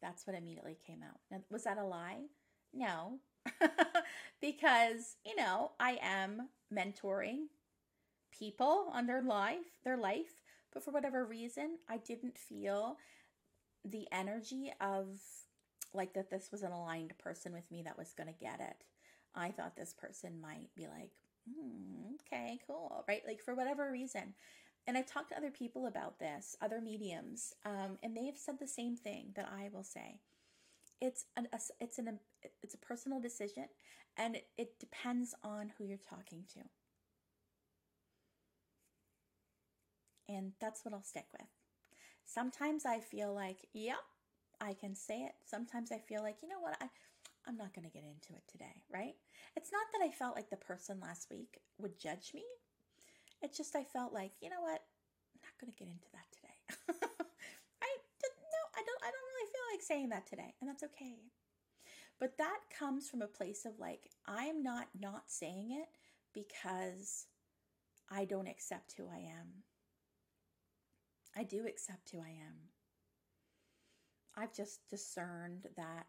That's 0.00 0.26
what 0.26 0.36
immediately 0.36 0.76
came 0.86 1.02
out. 1.02 1.20
Now, 1.30 1.38
was 1.50 1.64
that 1.64 1.78
a 1.78 1.84
lie? 1.84 2.24
No, 2.72 3.18
because, 4.40 5.16
you 5.24 5.36
know, 5.36 5.72
I 5.78 5.98
am 6.02 6.48
mentoring 6.72 7.46
people 8.36 8.90
on 8.92 9.06
their 9.06 9.22
life, 9.22 9.78
their 9.84 9.96
life, 9.96 10.42
but 10.72 10.82
for 10.82 10.90
whatever 10.90 11.24
reason, 11.24 11.78
I 11.88 11.98
didn't 11.98 12.36
feel 12.36 12.96
the 13.84 14.06
energy 14.10 14.72
of 14.80 15.20
like 15.94 16.14
that 16.14 16.30
this 16.30 16.50
was 16.50 16.62
an 16.62 16.72
aligned 16.72 17.16
person 17.18 17.52
with 17.52 17.70
me 17.70 17.82
that 17.82 17.98
was 17.98 18.12
going 18.16 18.28
to 18.32 18.40
get 18.44 18.60
it. 18.60 18.84
I 19.34 19.50
thought 19.50 19.76
this 19.76 19.94
person 19.94 20.40
might 20.40 20.68
be 20.76 20.86
like, 20.86 21.10
mm, 21.48 22.14
okay, 22.26 22.58
cool, 22.66 23.04
right? 23.08 23.22
Like 23.26 23.40
for 23.40 23.54
whatever 23.54 23.90
reason. 23.90 24.34
And 24.86 24.98
I've 24.98 25.06
talked 25.06 25.30
to 25.30 25.36
other 25.36 25.50
people 25.50 25.86
about 25.86 26.18
this, 26.18 26.56
other 26.60 26.80
mediums, 26.80 27.54
um, 27.64 27.98
and 28.02 28.16
they've 28.16 28.36
said 28.36 28.58
the 28.60 28.66
same 28.66 28.96
thing 28.96 29.28
that 29.34 29.50
I 29.50 29.70
will 29.72 29.82
say. 29.82 30.20
It's 31.00 31.24
an 31.36 31.48
a, 31.52 31.58
it's 31.80 31.98
an 31.98 32.08
a, 32.08 32.48
it's 32.62 32.74
a 32.74 32.78
personal 32.78 33.18
decision, 33.18 33.64
and 34.16 34.36
it, 34.36 34.46
it 34.58 34.78
depends 34.78 35.34
on 35.42 35.72
who 35.76 35.84
you're 35.84 35.98
talking 35.98 36.44
to. 36.54 36.60
And 40.28 40.52
that's 40.60 40.84
what 40.84 40.94
I'll 40.94 41.02
stick 41.02 41.26
with. 41.32 41.48
Sometimes 42.24 42.86
I 42.86 43.00
feel 43.00 43.34
like, 43.34 43.66
yep, 43.72 43.96
I 44.64 44.74
can 44.74 44.94
say 44.94 45.22
it. 45.22 45.32
Sometimes 45.44 45.92
I 45.92 45.98
feel 45.98 46.22
like, 46.22 46.36
you 46.42 46.48
know 46.48 46.60
what, 46.60 46.76
I, 46.80 46.86
I'm 47.46 47.56
not 47.56 47.74
going 47.74 47.84
to 47.84 47.92
get 47.92 48.04
into 48.04 48.32
it 48.32 48.44
today, 48.50 48.82
right? 48.92 49.14
It's 49.56 49.70
not 49.72 49.86
that 49.92 50.04
I 50.04 50.10
felt 50.10 50.36
like 50.36 50.50
the 50.50 50.56
person 50.56 50.98
last 51.00 51.28
week 51.30 51.60
would 51.78 51.98
judge 52.00 52.32
me. 52.34 52.44
It's 53.42 53.56
just 53.58 53.76
I 53.76 53.84
felt 53.84 54.12
like, 54.14 54.32
you 54.40 54.48
know 54.48 54.62
what, 54.62 54.80
I'm 55.34 55.42
not 55.44 55.60
going 55.60 55.72
to 55.72 55.78
get 55.78 55.92
into 55.92 56.08
that 56.12 56.28
today. 56.32 56.58
I 57.82 57.90
no, 58.24 58.62
I 58.74 58.82
don't. 58.86 59.02
I 59.02 59.10
don't 59.10 59.28
really 59.34 59.50
feel 59.52 59.66
like 59.72 59.82
saying 59.82 60.08
that 60.10 60.26
today, 60.26 60.54
and 60.60 60.68
that's 60.68 60.82
okay. 60.84 61.16
But 62.18 62.38
that 62.38 62.60
comes 62.76 63.08
from 63.08 63.22
a 63.22 63.26
place 63.26 63.64
of 63.66 63.78
like 63.78 64.10
I 64.26 64.44
am 64.44 64.62
not 64.62 64.88
not 64.98 65.24
saying 65.26 65.72
it 65.72 65.88
because 66.32 67.26
I 68.10 68.24
don't 68.24 68.48
accept 68.48 68.94
who 68.96 69.04
I 69.08 69.18
am. 69.18 69.64
I 71.36 71.42
do 71.42 71.66
accept 71.66 72.10
who 72.10 72.20
I 72.20 72.30
am. 72.30 72.73
I've 74.36 74.54
just 74.54 74.80
discerned 74.88 75.66
that 75.76 76.06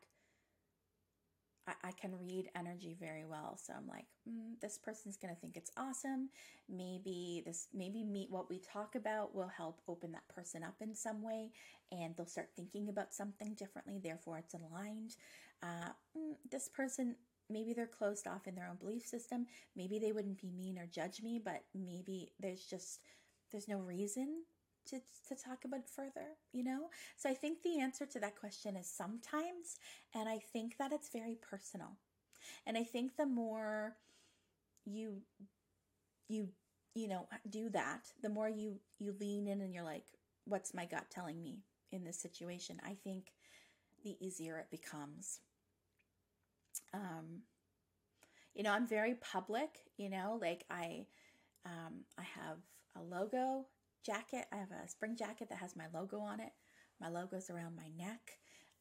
I, 1.68 1.74
I 1.84 1.92
can 1.92 2.18
read 2.18 2.50
energy 2.56 2.96
very 3.00 3.26
well. 3.26 3.58
So 3.62 3.74
I'm 3.76 3.88
like, 3.88 4.06
mm, 4.28 4.60
this 4.62 4.78
person's 4.78 5.18
going 5.18 5.34
to 5.34 5.40
think 5.40 5.58
it's 5.58 5.72
awesome. 5.78 6.30
Maybe 6.70 7.44
this, 7.46 7.68
maybe 7.74 8.04
meet 8.04 8.32
what 8.32 8.50
we 8.50 8.60
talk 8.60 8.96
about 8.96 9.36
will 9.36 9.52
help 9.56 9.82
open 9.88 10.12
that 10.14 10.28
person 10.28 10.64
up 10.64 10.76
in 10.82 10.96
some 10.96 11.22
way 11.22 11.52
and 11.92 12.16
they'll 12.16 12.26
start 12.26 12.50
thinking 12.56 12.90
about 12.90 13.14
something 13.14 13.54
differently. 13.54 14.00
Therefore, 14.02 14.38
it's 14.38 14.54
aligned. 14.54 15.16
Uh, 15.64 15.90
mm, 16.18 16.36
this 16.52 16.70
person, 16.70 17.16
maybe 17.50 17.74
they're 17.74 17.88
closed 17.88 18.28
off 18.28 18.48
in 18.48 18.56
their 18.56 18.68
own 18.68 18.78
belief 18.78 19.06
system. 19.06 19.46
Maybe 19.76 20.00
they 20.00 20.12
wouldn't 20.12 20.42
be 20.42 20.52
mean 20.52 20.78
or 20.78 20.88
judge 20.88 21.22
me, 21.22 21.42
but 21.44 21.64
maybe 21.74 22.32
there's 22.40 22.66
just, 22.66 23.02
there's 23.52 23.68
no 23.68 23.78
reason 23.78 24.44
to, 24.88 25.00
to 25.30 25.36
talk 25.36 25.66
about 25.66 25.82
it 25.82 25.90
further, 25.90 26.38
you 26.54 26.64
know? 26.64 26.90
So 27.18 27.30
I 27.30 27.34
think 27.34 27.62
the 27.64 27.80
answer 27.80 28.06
to 28.06 28.20
that 28.20 28.40
question 28.40 28.76
is 28.76 28.88
sometimes, 28.88 29.78
and 30.14 30.30
I 30.30 30.40
think 30.40 30.78
that 30.78 30.92
it's 30.92 31.10
very 31.10 31.38
personal. 31.42 31.98
And 32.66 32.78
I 32.78 32.84
think 32.84 33.18
the 33.18 33.26
more 33.26 33.96
you 34.86 35.22
you 36.28 36.50
you 36.94 37.08
know 37.08 37.28
do 37.50 37.70
that, 37.70 38.12
the 38.22 38.30
more 38.30 38.50
you 38.50 38.80
you 39.00 39.16
lean 39.20 39.48
in 39.48 39.62
and 39.62 39.74
you're 39.74 39.84
like, 39.84 40.06
what's 40.46 40.74
my 40.74 40.86
gut 40.86 41.06
telling 41.10 41.42
me 41.42 41.64
in 41.92 42.04
this 42.04 42.20
situation? 42.20 42.80
I 42.86 42.96
think 43.04 43.32
the 44.04 44.18
easier 44.26 44.58
it 44.58 44.70
becomes. 44.72 45.40
Um 46.94 47.42
you 48.54 48.64
know, 48.64 48.72
I'm 48.72 48.88
very 48.88 49.16
public, 49.16 49.70
you 49.98 50.10
know, 50.10 50.38
like 50.42 50.66
I 50.70 51.08
um 51.66 52.06
I 52.18 52.24
have 52.24 52.58
a 52.96 53.02
logo 53.02 53.66
jacket. 54.06 54.46
I 54.52 54.58
have 54.58 54.72
a 54.72 54.88
spring 54.88 55.16
jacket 55.16 55.50
that 55.50 55.60
has 55.60 55.76
my 55.76 55.86
logo 55.94 56.20
on 56.20 56.40
it. 56.40 56.52
My 57.02 57.10
logo's 57.10 57.50
around 57.50 57.76
my 57.76 57.90
neck. 57.98 58.22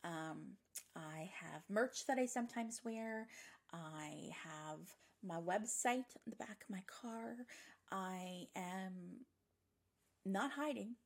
Um, 0.05 0.53
I 0.95 1.31
have 1.41 1.63
merch 1.69 2.07
that 2.07 2.19
I 2.19 2.27
sometimes 2.27 2.81
wear. 2.85 3.27
I 3.73 4.31
have 4.45 4.81
my 5.25 5.37
website 5.37 6.15
on 6.15 6.31
the 6.31 6.37
back 6.37 6.59
of 6.63 6.71
my 6.71 6.83
car. 7.03 7.37
I 7.91 8.45
am 8.55 9.25
not 10.27 10.53
hiding. 10.53 10.97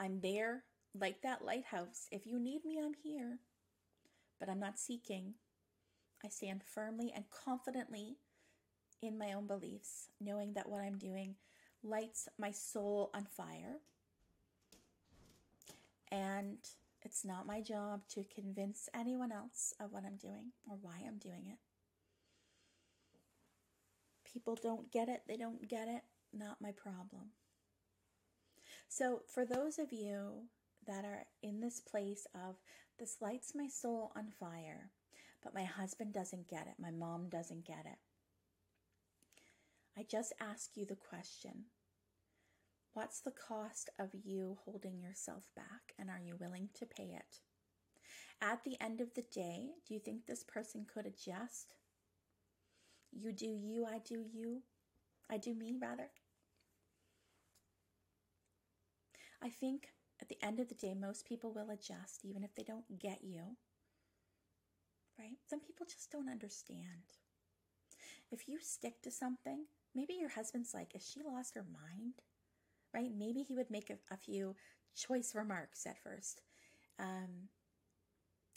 I'm 0.00 0.20
there 0.20 0.64
like 0.98 1.22
that 1.22 1.44
lighthouse. 1.44 2.08
If 2.10 2.26
you 2.26 2.40
need 2.40 2.64
me, 2.64 2.80
I'm 2.82 2.94
here. 3.02 3.38
But 4.40 4.48
I'm 4.48 4.60
not 4.60 4.78
seeking. 4.78 5.34
I 6.24 6.28
stand 6.28 6.62
firmly 6.64 7.12
and 7.14 7.24
confidently 7.30 8.16
in 9.06 9.18
my 9.18 9.32
own 9.32 9.46
beliefs, 9.46 10.08
knowing 10.20 10.54
that 10.54 10.68
what 10.68 10.80
I'm 10.80 10.98
doing 10.98 11.36
lights 11.82 12.28
my 12.38 12.50
soul 12.50 13.10
on 13.14 13.24
fire. 13.24 13.80
And 16.10 16.58
it's 17.02 17.24
not 17.24 17.46
my 17.46 17.60
job 17.60 18.02
to 18.10 18.24
convince 18.24 18.88
anyone 18.94 19.30
else 19.30 19.74
of 19.78 19.92
what 19.92 20.04
I'm 20.06 20.16
doing 20.16 20.52
or 20.68 20.78
why 20.80 21.02
I'm 21.06 21.18
doing 21.18 21.44
it. 21.48 21.58
People 24.24 24.56
don't 24.60 24.90
get 24.90 25.08
it, 25.08 25.22
they 25.28 25.36
don't 25.36 25.68
get 25.68 25.86
it, 25.86 26.02
not 26.32 26.60
my 26.60 26.72
problem. 26.72 27.30
So, 28.88 29.22
for 29.26 29.44
those 29.44 29.78
of 29.78 29.92
you 29.92 30.44
that 30.86 31.04
are 31.04 31.24
in 31.42 31.60
this 31.60 31.80
place 31.80 32.26
of 32.34 32.56
this 32.98 33.16
lights 33.20 33.54
my 33.54 33.68
soul 33.68 34.12
on 34.16 34.28
fire, 34.38 34.90
but 35.42 35.54
my 35.54 35.64
husband 35.64 36.12
doesn't 36.12 36.48
get 36.48 36.66
it, 36.66 36.74
my 36.80 36.90
mom 36.90 37.28
doesn't 37.28 37.66
get 37.66 37.86
it, 37.86 37.98
I 39.96 40.04
just 40.10 40.32
ask 40.40 40.70
you 40.76 40.84
the 40.84 40.96
question 40.96 41.66
What's 42.94 43.20
the 43.20 43.32
cost 43.32 43.90
of 43.98 44.10
you 44.12 44.58
holding 44.64 45.00
yourself 45.00 45.48
back, 45.56 45.94
and 45.98 46.08
are 46.08 46.20
you 46.24 46.36
willing 46.38 46.68
to 46.74 46.86
pay 46.86 47.16
it? 47.16 47.40
At 48.40 48.62
the 48.64 48.76
end 48.80 49.00
of 49.00 49.14
the 49.14 49.24
day, 49.34 49.70
do 49.86 49.94
you 49.94 50.00
think 50.00 50.26
this 50.26 50.44
person 50.44 50.86
could 50.92 51.06
adjust? 51.06 51.74
You 53.12 53.32
do 53.32 53.46
you, 53.46 53.84
I 53.84 53.98
do 53.98 54.24
you, 54.32 54.62
I 55.30 55.38
do 55.38 55.54
me, 55.54 55.76
rather. 55.80 56.10
I 59.42 59.48
think 59.48 59.88
at 60.20 60.28
the 60.28 60.38
end 60.42 60.60
of 60.60 60.68
the 60.68 60.74
day, 60.74 60.94
most 60.94 61.26
people 61.26 61.52
will 61.52 61.70
adjust, 61.70 62.24
even 62.24 62.44
if 62.44 62.54
they 62.54 62.62
don't 62.62 62.98
get 62.98 63.24
you. 63.24 63.56
Right? 65.18 65.36
Some 65.48 65.60
people 65.60 65.86
just 65.86 66.10
don't 66.10 66.30
understand. 66.30 67.10
If 68.30 68.48
you 68.48 68.58
stick 68.60 69.02
to 69.02 69.10
something, 69.10 69.66
maybe 69.94 70.14
your 70.14 70.30
husband's 70.30 70.74
like, 70.74 70.94
is 70.94 71.08
she 71.08 71.20
lost 71.22 71.54
her 71.54 71.64
mind? 71.64 72.14
Right? 72.92 73.10
Maybe 73.16 73.42
he 73.42 73.54
would 73.54 73.70
make 73.70 73.90
a, 73.90 73.98
a 74.12 74.16
few 74.16 74.54
choice 74.96 75.34
remarks 75.34 75.86
at 75.86 76.02
first. 76.02 76.42
Um, 76.98 77.48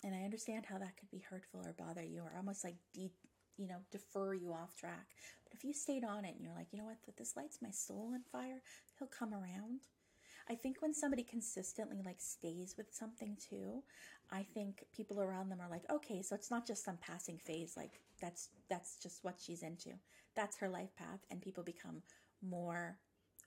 and 0.04 0.14
I 0.14 0.24
understand 0.24 0.66
how 0.66 0.78
that 0.78 0.96
could 0.98 1.10
be 1.10 1.26
hurtful 1.28 1.62
or 1.66 1.74
bother 1.74 2.04
you 2.04 2.22
or 2.22 2.34
almost 2.38 2.64
like 2.64 2.76
you 2.94 3.68
know, 3.68 3.78
defer 3.92 4.34
you 4.34 4.54
off 4.54 4.76
track. 4.76 5.08
But 5.44 5.54
if 5.54 5.64
you 5.64 5.74
stayed 5.74 6.04
on 6.04 6.24
it 6.26 6.36
and 6.36 6.44
you're 6.44 6.54
like, 6.54 6.68
you 6.72 6.78
know 6.78 6.86
what, 6.86 6.98
this 7.18 7.36
lights 7.36 7.58
my 7.62 7.72
soul 7.72 8.12
on 8.14 8.22
fire, 8.32 8.62
he'll 8.98 9.08
come 9.08 9.34
around. 9.34 9.82
I 10.50 10.56
think 10.56 10.78
when 10.82 10.94
somebody 10.94 11.24
consistently 11.24 12.02
like 12.06 12.20
stays 12.20 12.76
with 12.78 12.94
something 12.94 13.38
too, 13.50 13.84
I 14.32 14.44
think 14.54 14.86
people 14.96 15.22
around 15.22 15.50
them 15.50 15.60
are 15.62 15.70
like, 15.70 15.84
okay, 15.92 16.22
so 16.22 16.36
it's 16.36 16.52
not 16.52 16.66
just 16.66 16.86
some 16.86 16.98
passing 17.02 17.38
phase. 17.38 17.76
Like 17.76 18.00
that's 18.22 18.50
that's 18.70 18.98
just 19.02 19.24
what 19.24 19.36
she's 19.40 19.64
into. 19.64 19.92
That's 20.36 20.58
her 20.58 20.70
life 20.70 20.96
path, 20.98 21.20
and 21.32 21.42
people 21.42 21.64
become 21.64 22.02
more 22.42 22.98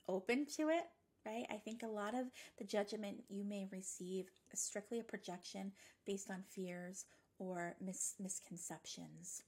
open 0.07 0.45
to 0.57 0.69
it. 0.69 0.85
Right? 1.25 1.45
I 1.51 1.57
think 1.57 1.83
a 1.83 1.87
lot 1.87 2.15
of 2.15 2.27
the 2.57 2.65
judgment 2.65 3.23
you 3.29 3.43
may 3.43 3.67
receive 3.71 4.25
is 4.51 4.59
strictly 4.59 4.99
a 4.99 5.03
projection 5.03 5.71
based 6.05 6.31
on 6.31 6.43
fears 6.49 7.05
or 7.37 7.75
mis- 7.79 8.15
misconceptions. 8.19 9.43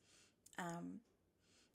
Um, 0.60 1.00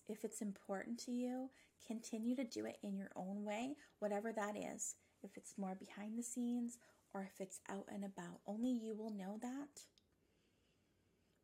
if 0.09 0.25
it's 0.25 0.41
important 0.41 0.99
to 1.01 1.11
you, 1.11 1.51
continue 1.85 2.37
to 2.37 2.45
do 2.45 2.65
it 2.65 2.79
in 2.85 2.97
your 2.97 3.11
own 3.17 3.45
way, 3.45 3.75
whatever 3.99 4.33
that 4.33 4.57
is 4.57 4.95
if 5.23 5.37
it's 5.37 5.59
more 5.59 5.75
behind 5.75 6.19
the 6.19 6.23
scenes 6.23 6.79
or 7.15 7.23
if 7.23 7.41
it's 7.41 7.61
out 7.69 7.87
and 7.93 8.05
about. 8.05 8.41
Only 8.47 8.71
you 8.71 8.95
will 8.95 9.11
know 9.11 9.39
that. 9.41 9.83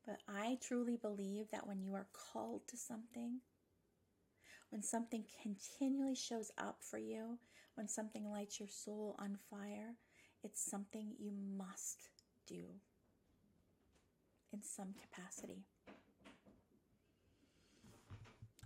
But 0.07 0.19
I 0.29 0.59
truly 0.61 0.97
believe 0.97 1.47
that 1.51 1.67
when 1.67 1.83
you 1.83 1.95
are 1.95 2.07
called 2.13 2.63
to 2.69 2.77
something, 2.77 3.41
when 4.71 4.83
something 4.83 5.25
continually 5.43 6.15
shows 6.15 6.51
up 6.59 6.79
for 6.81 6.99
you, 6.99 7.39
when 7.75 7.89
something 7.89 8.31
lights 8.31 8.61
your 8.61 8.69
soul 8.69 9.17
on 9.19 9.39
fire, 9.51 9.97
it's 10.43 10.63
something 10.63 11.15
you 11.19 11.33
must 11.57 12.11
do 12.47 12.65
in 14.53 14.63
some 14.63 14.95
capacity. 15.01 15.65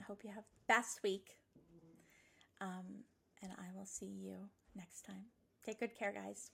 I 0.00 0.04
hope 0.04 0.22
you 0.24 0.30
have 0.34 0.44
best 0.66 1.00
week. 1.04 1.36
Um, 2.60 3.04
and 3.42 3.52
I 3.52 3.76
will 3.76 3.86
see 3.86 4.06
you 4.06 4.48
next 4.78 5.02
time. 5.02 5.26
Take 5.64 5.80
good 5.80 5.94
care, 5.98 6.12
guys. 6.12 6.50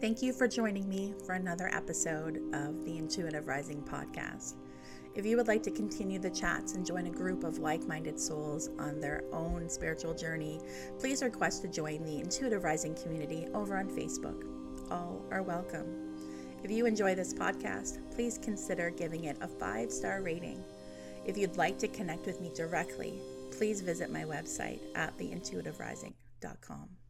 Thank 0.00 0.22
you 0.22 0.32
for 0.32 0.46
joining 0.46 0.88
me 0.88 1.14
for 1.24 1.32
another 1.32 1.68
episode 1.68 2.42
of 2.54 2.84
the 2.84 2.98
Intuitive 2.98 3.46
Rising 3.46 3.82
podcast. 3.82 4.54
If 5.14 5.26
you 5.26 5.36
would 5.36 5.48
like 5.48 5.62
to 5.64 5.70
continue 5.70 6.18
the 6.18 6.30
chats 6.30 6.74
and 6.74 6.86
join 6.86 7.06
a 7.06 7.10
group 7.10 7.42
of 7.42 7.58
like 7.58 7.86
minded 7.88 8.20
souls 8.20 8.70
on 8.78 9.00
their 9.00 9.24
own 9.32 9.68
spiritual 9.68 10.14
journey, 10.14 10.60
please 11.00 11.22
request 11.22 11.62
to 11.62 11.68
join 11.68 12.04
the 12.04 12.20
Intuitive 12.20 12.62
Rising 12.62 12.94
community 12.94 13.48
over 13.54 13.76
on 13.76 13.88
Facebook. 13.88 14.44
All 14.90 15.22
are 15.30 15.42
welcome. 15.42 16.16
If 16.62 16.70
you 16.70 16.86
enjoy 16.86 17.14
this 17.14 17.34
podcast, 17.34 17.98
please 18.14 18.38
consider 18.38 18.90
giving 18.90 19.24
it 19.24 19.38
a 19.40 19.48
five 19.48 19.90
star 19.90 20.22
rating. 20.22 20.62
If 21.24 21.36
you'd 21.36 21.56
like 21.56 21.78
to 21.78 21.88
connect 21.88 22.26
with 22.26 22.40
me 22.40 22.52
directly, 22.54 23.18
please 23.50 23.80
visit 23.80 24.12
my 24.12 24.22
website 24.22 24.80
at 24.94 25.18
theintuitiverising.com. 26.40 27.07